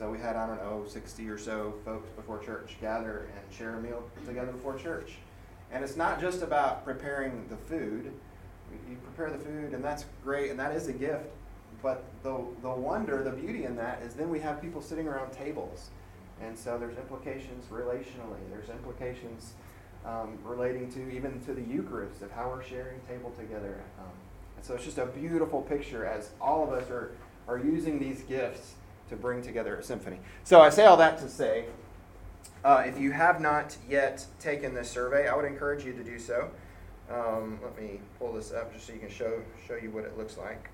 so 0.01 0.11
we 0.11 0.19
had, 0.19 0.35
I 0.35 0.47
don't 0.47 0.57
know, 0.57 0.85
60 0.89 1.29
or 1.29 1.37
so 1.37 1.75
folks 1.85 2.09
before 2.13 2.39
church 2.39 2.79
gather 2.81 3.29
and 3.37 3.55
share 3.55 3.75
a 3.75 3.83
meal 3.83 4.03
together 4.27 4.51
before 4.51 4.79
church. 4.79 5.19
And 5.71 5.85
it's 5.85 5.95
not 5.95 6.19
just 6.19 6.41
about 6.41 6.87
preparing 6.87 7.47
the 7.51 7.57
food. 7.57 8.11
You 8.89 8.97
prepare 9.05 9.31
the 9.31 9.45
food, 9.45 9.75
and 9.75 9.85
that's 9.85 10.07
great, 10.25 10.51
and 10.51 10.59
that 10.59 10.75
is 10.75 10.89
a 10.89 10.95
gift. 10.95 11.27
But 11.83 12.03
the, 12.23 12.43
the 12.63 12.71
wonder, 12.71 13.23
the 13.23 13.31
beauty 13.31 13.65
in 13.65 13.77
that 13.77 14.01
is 14.03 14.15
then 14.15 14.31
we 14.31 14.41
have 14.41 14.63
people 14.63 14.81
sitting 14.81 15.07
around 15.07 15.33
tables. 15.33 15.91
And 16.41 16.59
so 16.59 16.79
there's 16.79 16.97
implications 16.97 17.67
relationally, 17.67 18.41
there's 18.51 18.71
implications 18.71 19.53
um, 20.07 20.39
relating 20.43 20.91
to 20.93 21.15
even 21.15 21.43
to 21.45 21.53
the 21.53 21.61
Eucharist 21.61 22.23
of 22.23 22.31
how 22.31 22.49
we're 22.49 22.65
sharing 22.65 23.01
table 23.07 23.35
together. 23.39 23.83
Um, 23.99 24.13
and 24.57 24.65
so 24.65 24.77
it's 24.77 24.85
just 24.85 24.97
a 24.97 25.05
beautiful 25.05 25.61
picture 25.61 26.07
as 26.07 26.31
all 26.41 26.65
of 26.65 26.73
us 26.73 26.89
are, 26.89 27.11
are 27.47 27.59
using 27.59 27.99
these 27.99 28.23
gifts 28.23 28.77
to 29.11 29.17
bring 29.17 29.43
together 29.43 29.77
a 29.77 29.83
symphony. 29.83 30.19
So 30.45 30.63
I 30.63 30.71
say 30.71 30.87
all 30.87 30.97
that 30.97 31.19
to 31.19 31.29
say, 31.29 31.67
uh, 32.65 32.85
if 32.87 32.99
you 32.99 33.11
have 33.13 33.41
not 33.41 33.77
yet 33.89 34.25
taken 34.39 34.75
this 34.75 34.91
survey, 34.91 35.29
I 35.29 35.37
would 35.37 35.45
encourage 35.45 35.85
you 35.85 35.93
to 35.93 36.03
do 36.03 36.19
so. 36.19 36.51
Um, 37.11 37.59
let 37.63 37.77
me 37.81 38.01
pull 38.19 38.33
this 38.33 38.53
up 38.53 38.73
just 38.73 38.87
so 38.87 38.93
you 38.93 39.01
can 39.01 39.11
show 39.11 39.43
show 39.67 39.75
you 39.75 39.91
what 39.91 40.05
it 40.05 40.17
looks 40.17 40.39
like. 40.39 40.71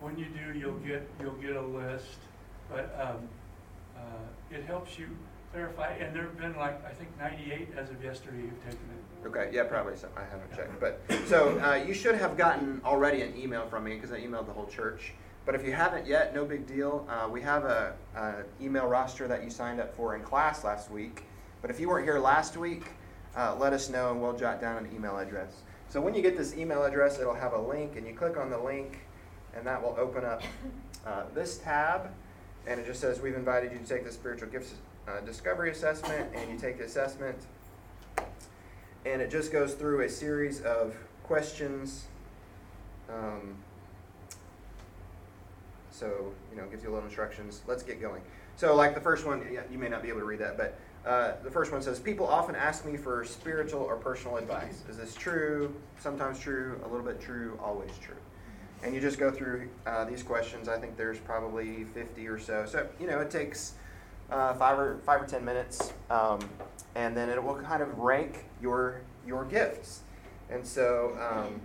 When 0.00 0.18
you 0.18 0.26
do, 0.26 0.58
you'll 0.58 0.78
get, 0.78 1.08
you'll 1.20 1.32
get 1.34 1.54
a 1.54 1.62
list, 1.62 2.18
but 2.68 2.92
um, 3.00 3.28
uh, 3.96 4.00
it 4.56 4.64
helps 4.64 4.98
you 4.98 5.06
clarify, 5.52 5.92
and 5.92 6.16
there've 6.16 6.36
been 6.36 6.56
like, 6.56 6.84
I 6.84 6.90
think 6.90 7.10
ninety-eight 7.20 7.68
as 7.76 7.90
of 7.90 8.02
yesterday 8.02 8.40
who've 8.40 8.64
taken 8.64 8.80
it. 8.90 9.28
Okay, 9.28 9.50
yeah, 9.52 9.62
probably 9.62 9.96
so. 9.96 10.08
I 10.16 10.24
haven't 10.24 10.56
checked, 10.56 10.80
but 10.80 11.00
so 11.28 11.60
uh, 11.60 11.74
you 11.76 11.94
should 11.94 12.16
have 12.16 12.36
gotten 12.36 12.80
already 12.84 13.22
an 13.22 13.36
email 13.38 13.68
from 13.68 13.84
me 13.84 13.94
because 13.94 14.10
I 14.10 14.18
emailed 14.18 14.46
the 14.46 14.52
whole 14.52 14.66
church. 14.66 15.12
But 15.44 15.54
if 15.56 15.64
you 15.64 15.72
haven't 15.72 16.06
yet, 16.06 16.34
no 16.34 16.44
big 16.44 16.66
deal. 16.66 17.06
Uh, 17.08 17.28
we 17.28 17.40
have 17.42 17.64
a, 17.64 17.94
a 18.16 18.34
email 18.60 18.86
roster 18.86 19.26
that 19.26 19.42
you 19.42 19.50
signed 19.50 19.80
up 19.80 19.94
for 19.96 20.14
in 20.14 20.22
class 20.22 20.62
last 20.62 20.90
week. 20.90 21.24
But 21.60 21.70
if 21.70 21.80
you 21.80 21.88
weren't 21.88 22.04
here 22.04 22.18
last 22.18 22.56
week, 22.56 22.84
uh, 23.36 23.56
let 23.58 23.72
us 23.72 23.88
know 23.88 24.12
and 24.12 24.22
we'll 24.22 24.36
jot 24.36 24.60
down 24.60 24.84
an 24.84 24.90
email 24.94 25.18
address. 25.18 25.62
So 25.88 26.00
when 26.00 26.14
you 26.14 26.22
get 26.22 26.36
this 26.36 26.56
email 26.56 26.84
address, 26.84 27.18
it'll 27.18 27.34
have 27.34 27.52
a 27.52 27.60
link, 27.60 27.96
and 27.96 28.06
you 28.06 28.14
click 28.14 28.36
on 28.36 28.50
the 28.50 28.58
link, 28.58 29.00
and 29.54 29.66
that 29.66 29.82
will 29.82 29.94
open 29.98 30.24
up 30.24 30.42
uh, 31.06 31.24
this 31.34 31.58
tab. 31.58 32.10
and 32.66 32.80
it 32.80 32.86
just 32.86 33.00
says, 33.00 33.20
We've 33.20 33.34
invited 33.34 33.72
you 33.72 33.78
to 33.78 33.84
take 33.84 34.04
the 34.04 34.12
spiritual 34.12 34.48
gifts 34.48 34.74
uh, 35.08 35.20
discovery 35.20 35.70
assessment, 35.70 36.30
and 36.34 36.50
you 36.50 36.58
take 36.58 36.78
the 36.78 36.84
assessment. 36.84 37.36
And 39.04 39.20
it 39.20 39.30
just 39.30 39.52
goes 39.52 39.74
through 39.74 40.02
a 40.02 40.08
series 40.08 40.60
of 40.60 40.94
questions. 41.24 42.06
Um, 43.10 43.56
so, 45.92 46.32
you 46.50 46.56
know, 46.56 46.66
gives 46.66 46.82
you 46.82 46.90
a 46.90 46.92
little 46.92 47.06
instructions. 47.06 47.62
Let's 47.66 47.82
get 47.82 48.00
going. 48.00 48.22
So, 48.56 48.74
like 48.74 48.94
the 48.94 49.00
first 49.00 49.26
one, 49.26 49.46
you 49.70 49.78
may 49.78 49.88
not 49.88 50.02
be 50.02 50.08
able 50.08 50.20
to 50.20 50.26
read 50.26 50.40
that, 50.40 50.56
but 50.56 50.78
uh, 51.06 51.34
the 51.42 51.50
first 51.50 51.72
one 51.72 51.82
says, 51.82 51.98
People 51.98 52.26
often 52.26 52.54
ask 52.54 52.84
me 52.84 52.96
for 52.96 53.24
spiritual 53.24 53.80
or 53.80 53.96
personal 53.96 54.36
advice. 54.36 54.82
Is 54.88 54.96
this 54.96 55.14
true? 55.14 55.74
Sometimes 55.98 56.38
true, 56.38 56.80
a 56.84 56.88
little 56.88 57.04
bit 57.04 57.20
true, 57.20 57.58
always 57.62 57.90
true. 58.00 58.16
And 58.82 58.94
you 58.94 59.00
just 59.00 59.18
go 59.18 59.30
through 59.30 59.68
uh, 59.86 60.04
these 60.04 60.22
questions. 60.22 60.68
I 60.68 60.78
think 60.78 60.96
there's 60.96 61.18
probably 61.18 61.84
50 61.84 62.26
or 62.26 62.38
so. 62.38 62.66
So, 62.66 62.88
you 62.98 63.06
know, 63.06 63.20
it 63.20 63.30
takes 63.30 63.74
uh, 64.30 64.54
five, 64.54 64.78
or, 64.78 64.98
five 65.04 65.22
or 65.22 65.26
10 65.26 65.44
minutes. 65.44 65.92
Um, 66.10 66.40
and 66.94 67.16
then 67.16 67.28
it 67.28 67.42
will 67.42 67.54
kind 67.54 67.82
of 67.82 67.96
rank 67.98 68.44
your, 68.60 69.00
your 69.26 69.44
gifts. 69.44 70.00
And 70.50 70.66
so 70.66 71.16
um, 71.20 71.60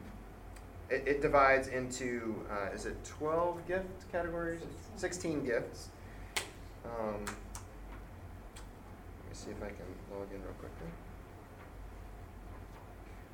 it, 0.90 1.08
it, 1.08 1.22
divides 1.22 1.68
into, 1.68 2.44
uh, 2.50 2.74
is 2.74 2.86
it 2.86 3.04
12 3.04 3.68
gift 3.68 4.10
categories? 4.12 4.62
16 4.96 5.46
gifts. 5.46 5.90
Um, 6.86 7.26
let 7.26 7.26
me 7.26 7.34
see 9.34 9.52
if 9.52 9.62
I 9.62 9.68
can 9.68 9.86
log 10.12 10.28
in 10.34 10.42
real 10.42 10.54
quickly. 10.60 10.88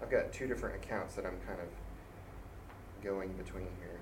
I've 0.01 0.09
got 0.09 0.33
two 0.33 0.47
different 0.47 0.83
accounts 0.83 1.13
that 1.15 1.25
I'm 1.25 1.39
kind 1.47 1.61
of 1.61 1.67
going 3.03 3.31
between 3.33 3.67
here. 3.79 3.99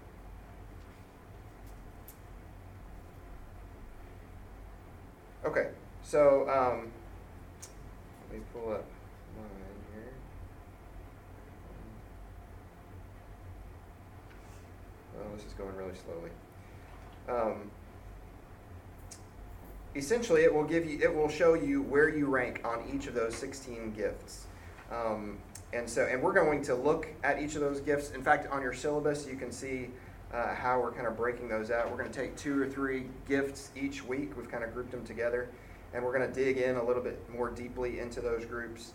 Okay, 5.43 5.69
so 6.03 6.47
um, 6.49 6.91
let 8.29 8.39
me 8.39 8.45
pull 8.53 8.73
up 8.73 8.85
mine 9.35 9.47
here. 9.91 10.13
This 15.35 15.45
is 15.45 15.53
going 15.53 15.75
really 15.75 15.93
slowly. 16.05 16.31
Um, 17.29 17.71
essentially, 19.95 20.43
it 20.43 20.53
will 20.53 20.63
give 20.63 20.85
you, 20.85 20.99
it 21.01 21.13
will 21.13 21.29
show 21.29 21.53
you 21.53 21.81
where 21.81 22.09
you 22.09 22.27
rank 22.27 22.61
on 22.63 22.83
each 22.93 23.07
of 23.07 23.13
those 23.13 23.35
16 23.35 23.93
gifts. 23.93 24.47
Um, 24.91 25.37
and 25.73 25.89
so, 25.89 26.05
and 26.05 26.21
we're 26.21 26.33
going 26.33 26.61
to 26.63 26.75
look 26.75 27.07
at 27.23 27.41
each 27.41 27.55
of 27.55 27.61
those 27.61 27.79
gifts. 27.79 28.11
In 28.11 28.21
fact, 28.21 28.51
on 28.51 28.61
your 28.61 28.73
syllabus, 28.73 29.25
you 29.25 29.37
can 29.37 29.51
see 29.51 29.89
uh, 30.33 30.53
how 30.53 30.79
we're 30.79 30.91
kind 30.91 31.07
of 31.07 31.15
breaking 31.15 31.47
those 31.47 31.71
out. 31.71 31.89
We're 31.89 31.97
going 31.97 32.11
to 32.11 32.19
take 32.19 32.35
two 32.35 32.61
or 32.61 32.67
three 32.67 33.05
gifts 33.27 33.71
each 33.75 34.03
week. 34.03 34.35
We've 34.35 34.49
kind 34.49 34.63
of 34.63 34.73
grouped 34.73 34.91
them 34.91 35.05
together, 35.05 35.49
and 35.93 36.03
we're 36.03 36.17
going 36.17 36.31
to 36.31 36.33
dig 36.33 36.57
in 36.57 36.75
a 36.75 36.83
little 36.83 37.03
bit 37.03 37.19
more 37.29 37.49
deeply 37.49 37.99
into 37.99 38.21
those 38.21 38.45
groups, 38.45 38.93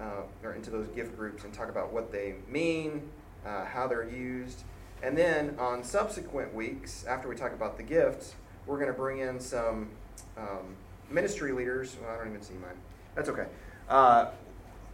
uh, 0.00 0.22
or 0.42 0.54
into 0.54 0.70
those 0.70 0.88
gift 0.88 1.16
groups, 1.16 1.44
and 1.44 1.52
talk 1.52 1.68
about 1.68 1.92
what 1.92 2.10
they 2.10 2.34
mean, 2.48 3.08
uh, 3.44 3.64
how 3.64 3.86
they're 3.86 4.08
used. 4.08 4.64
And 5.02 5.16
then 5.16 5.56
on 5.58 5.84
subsequent 5.84 6.54
weeks, 6.54 7.04
after 7.06 7.28
we 7.28 7.36
talk 7.36 7.52
about 7.52 7.76
the 7.76 7.82
gifts, 7.82 8.34
we're 8.66 8.76
going 8.78 8.90
to 8.90 8.96
bring 8.96 9.18
in 9.18 9.38
some 9.38 9.90
um, 10.36 10.76
ministry 11.10 11.52
leaders. 11.52 11.96
Well, 12.00 12.10
I 12.10 12.18
don't 12.18 12.28
even 12.28 12.42
see 12.42 12.54
mine. 12.54 12.76
That's 13.14 13.28
okay. 13.28 13.46
Uh, 13.88 14.26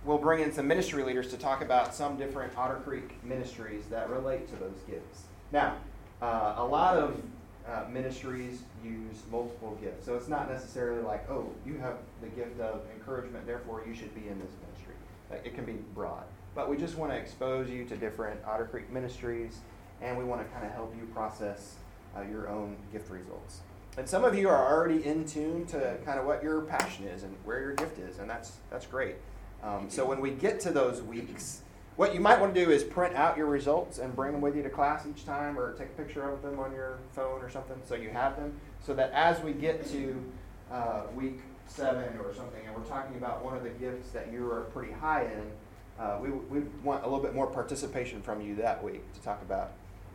we'll 0.05 0.19
bring 0.19 0.43
in 0.43 0.53
some 0.53 0.67
ministry 0.67 1.03
leaders 1.03 1.29
to 1.29 1.37
talk 1.37 1.63
about 1.63 1.95
some 1.95 2.17
different 2.17 2.57
Otter 2.57 2.81
Creek 2.85 3.23
ministries 3.25 3.85
that 3.87 4.11
relate 4.11 4.49
to 4.49 4.57
those 4.57 4.79
gifts. 4.87 5.23
Now, 5.53 5.77
uh, 6.21 6.55
a 6.59 6.65
lot 6.65 6.97
of 6.97 7.23
uh, 7.67 7.85
ministries 7.91 8.63
use 8.85 9.23
multiple 9.31 9.79
gifts, 9.81 10.05
so 10.05 10.17
it's 10.17 10.29
not 10.29 10.51
necessarily 10.51 11.03
like, 11.03 11.29
oh, 11.31 11.51
you 11.65 11.79
have 11.79 11.97
the 12.21 12.29
gift 12.29 12.61
of 12.61 12.81
encouragement, 12.95 13.47
therefore 13.47 13.85
you 13.87 13.95
should 13.95 14.15
be 14.15 14.29
in 14.29 14.39
this 14.41 14.51
ministry. 14.67 14.95
Like, 15.31 15.47
it 15.47 15.55
can 15.55 15.65
be 15.65 15.79
broad. 15.95 16.25
But 16.55 16.69
we 16.69 16.77
just 16.77 16.97
want 16.99 17.13
to 17.13 17.17
expose 17.17 17.71
you 17.71 17.85
to 17.87 17.97
different 17.97 18.41
Otter 18.45 18.67
Creek 18.67 18.91
ministries, 18.91 19.61
and 20.03 20.19
we 20.19 20.25
want 20.25 20.43
to 20.43 20.53
kind 20.53 20.67
of 20.67 20.73
help 20.73 20.95
you 20.99 21.07
process 21.15 21.77
uh, 22.17 22.23
your 22.23 22.49
own 22.49 22.77
gift 22.93 23.11
results. 23.11 23.61
And 23.97 24.09
some 24.09 24.25
of 24.25 24.37
you 24.37 24.49
are 24.49 24.73
already 24.73 25.05
in 25.05 25.27
tune 25.27 25.67
to 25.67 25.99
kind 26.05 26.19
of 26.19 26.27
what 26.27 26.43
your 26.43 26.63
passion 26.63 27.07
is 27.07 27.23
and 27.23 27.37
where 27.45 27.61
your 27.61 27.75
gift 27.75 27.99
is, 27.99 28.19
and 28.19 28.29
that's 28.29 28.53
that's 28.71 28.87
great. 28.87 29.17
Um, 29.63 29.89
so 29.89 30.05
when 30.05 30.21
we 30.21 30.31
get 30.31 30.61
to 30.61 30.71
those 30.71 31.03
weeks, 31.03 31.61
what 31.97 32.15
you 32.15 32.21
might 32.21 32.41
want 32.41 32.55
to 32.55 32.65
do 32.65 32.71
is 32.71 32.83
print 32.83 33.15
out 33.15 33.37
your 33.37 33.47
results 33.47 33.99
and 33.99 34.17
bring 34.17 34.33
them 34.33 34.41
with 34.41 34.57
you 34.57 34.63
to 34.63 34.71
class 34.71 35.07
each 35.07 35.27
time, 35.27 35.59
or 35.59 35.75
take 35.75 35.89
a 35.89 36.03
picture 36.03 36.29
of 36.29 36.43
them 36.43 36.59
on 36.59 36.73
your 36.73 36.99
phone 37.13 37.43
or 37.43 37.51
something, 37.51 37.77
so 37.85 37.95
you 37.95 38.09
have 38.09 38.37
them, 38.37 38.55
so 38.81 38.95
that 38.95 39.13
as 39.13 39.41
we 39.43 39.53
get 39.53 39.87
to 39.91 40.25
uh, 40.73 41.03
week 41.15 41.41
seven 41.67 42.19
or 42.19 42.35
something, 42.35 42.65
and 42.67 42.75
we're 42.75 42.83
talking 42.85 43.17
about 43.17 43.45
one 43.45 43.55
of 43.57 43.63
the 43.63 43.71
gifts 43.71 44.11
that 44.11 44.33
you 44.33 44.51
are 44.51 44.63
pretty 44.73 44.93
high 44.93 45.25
in, 45.25 46.03
uh, 46.03 46.19
we 46.21 46.31
we 46.31 46.61
want 46.83 47.05
a 47.05 47.07
little 47.07 47.23
bit 47.23 47.35
more 47.35 47.47
participation 47.47 48.23
from 48.23 48.41
you 48.41 48.57
that 48.57 48.83
week 48.83 49.03
to 49.13 49.21
talk 49.21 49.43
about 49.43 49.73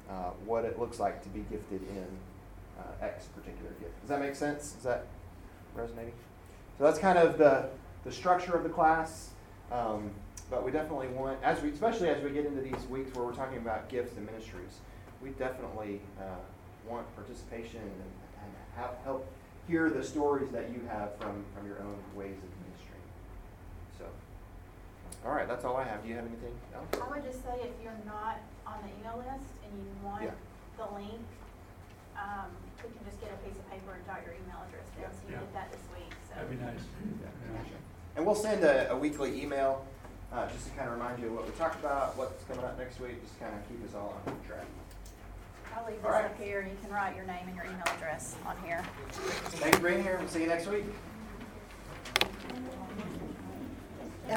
uh, 0.10 0.32
what 0.45 0.66
it 0.66 0.80
looks 0.80 0.99
like 0.99 1.22
to 1.24 1.30
be 1.30 1.43
gifted 1.49 1.82
in 1.89 2.08
uh, 2.80 3.05
X 3.05 3.26
particular 3.26 3.72
gift. 3.80 3.99
Does 4.01 4.10
that 4.10 4.20
make 4.20 4.36
sense? 4.36 4.76
Is 4.78 4.84
that 4.84 5.05
resonating? 5.76 6.14
So 6.78 6.84
that's 6.84 6.99
kind 6.99 7.18
of 7.18 7.38
the 7.38 7.70
the 8.03 8.12
structure 8.12 8.53
of 8.53 8.64
the 8.64 8.70
class. 8.70 9.32
Um, 9.72 10.12
but 10.49 10.64
we 10.64 10.72
definitely 10.72 11.08
want, 11.10 11.38
as 11.43 11.62
we, 11.62 11.72
especially 11.72 12.08
as 12.08 12.24
we 12.24 12.30
get 12.30 12.45
into 12.45 12.62
these 12.62 12.86
weeks 12.89 13.14
where 13.14 13.26
we're 13.26 13.34
talking 13.36 13.58
about 13.58 13.89
gifts 13.89 14.16
and 14.16 14.26
ministries, 14.26 14.80
we 15.22 15.32
definitely 15.32 15.99
uh, 16.20 16.39
want 16.88 17.14
participation 17.16 17.82
and, 17.82 18.12
and 18.41 18.51
have, 18.78 18.91
help 19.03 19.28
hear 19.68 19.89
the 19.89 20.01
stories 20.01 20.49
that 20.51 20.70
you 20.70 20.82
have 20.88 21.18
from, 21.18 21.43
from 21.53 21.68
your 21.68 21.80
own 21.80 21.97
ways 22.16 22.38
of 22.38 22.49
ministry. 22.64 23.01
So, 23.99 24.05
all 25.26 25.34
right, 25.34 25.49
that's 25.49 25.66
all 25.66 25.76
I 25.76 25.84
have. 25.84 26.03
Do 26.03 26.08
you 26.08 26.16
have 26.16 26.26
anything 26.26 26.55
else? 26.74 26.88
I 26.93 27.14
would 27.14 27.26
just 27.26 27.43
say 27.43 27.60
if 27.60 27.72
you're 27.84 27.99
not 28.05 28.39
on 28.66 28.78
the 28.84 28.89
email 29.01 29.18
list 29.18 29.51
and 29.72 29.86
you 29.86 30.05
want 30.05 30.24
Yeah. 30.24 30.32
the 30.78 30.88
link, 30.95 31.26
um, 32.15 32.49
we 32.84 32.89
can 32.89 33.05
just 33.05 33.20
get 33.22 33.32
a 33.32 33.38
piece 33.43 33.57
of 33.57 33.70
paper 33.70 33.93
and 33.93 34.05
jot 34.05 34.22
your 34.26 34.34
email 34.34 34.61
address 34.68 34.88
down, 34.95 35.11
so 35.11 35.28
you 35.28 35.34
Yeah. 35.34 35.39
get 35.39 35.53
that 35.53 35.72
this 35.72 35.86
week, 35.93 36.13
so. 36.30 36.36
That'd 36.36 36.49
be 36.49 36.57
nice. 36.57 36.82
And 38.15 38.26
we'll 38.26 38.36
send 38.36 38.63
a, 38.63 38.91
a 38.91 38.97
weekly 38.97 39.41
email 39.41 39.86
uh, 40.34 40.49
just 40.49 40.65
to 40.65 40.72
kind 40.74 40.89
of 40.89 40.93
remind 40.97 41.20
you 41.22 41.28
of 41.28 41.34
what 41.36 41.45
we 41.45 41.51
talked 41.53 41.80
about, 41.80 42.18
what's 42.18 42.43
coming 42.45 42.65
up 42.65 42.78
next 42.78 42.99
week, 42.99 43.22
just 43.22 43.39
kind 43.39 43.53
of 43.53 43.68
keep 43.70 43.84
us 43.88 43.95
all 43.95 44.20
on 44.26 44.39
track. 44.47 44.65
I'll 45.76 45.86
leave 45.86 46.01
this 46.01 46.09
right. 46.09 46.26
up 46.26 46.41
here, 46.41 46.61
and 46.61 46.72
you 46.72 46.78
can 46.82 46.91
write 46.91 47.15
your 47.15 47.26
name 47.26 47.47
and 47.47 47.55
your 47.55 47.65
email 47.65 47.86
address 47.86 48.36
on 48.45 48.57
here. 48.65 48.84
Thanks 49.11 49.78
for 49.78 49.88
being 49.88 50.01
here. 50.01 50.18
We'll 50.20 50.28
see 50.28 50.41
you 50.41 50.47
next 50.47 50.68
week. 50.68 50.86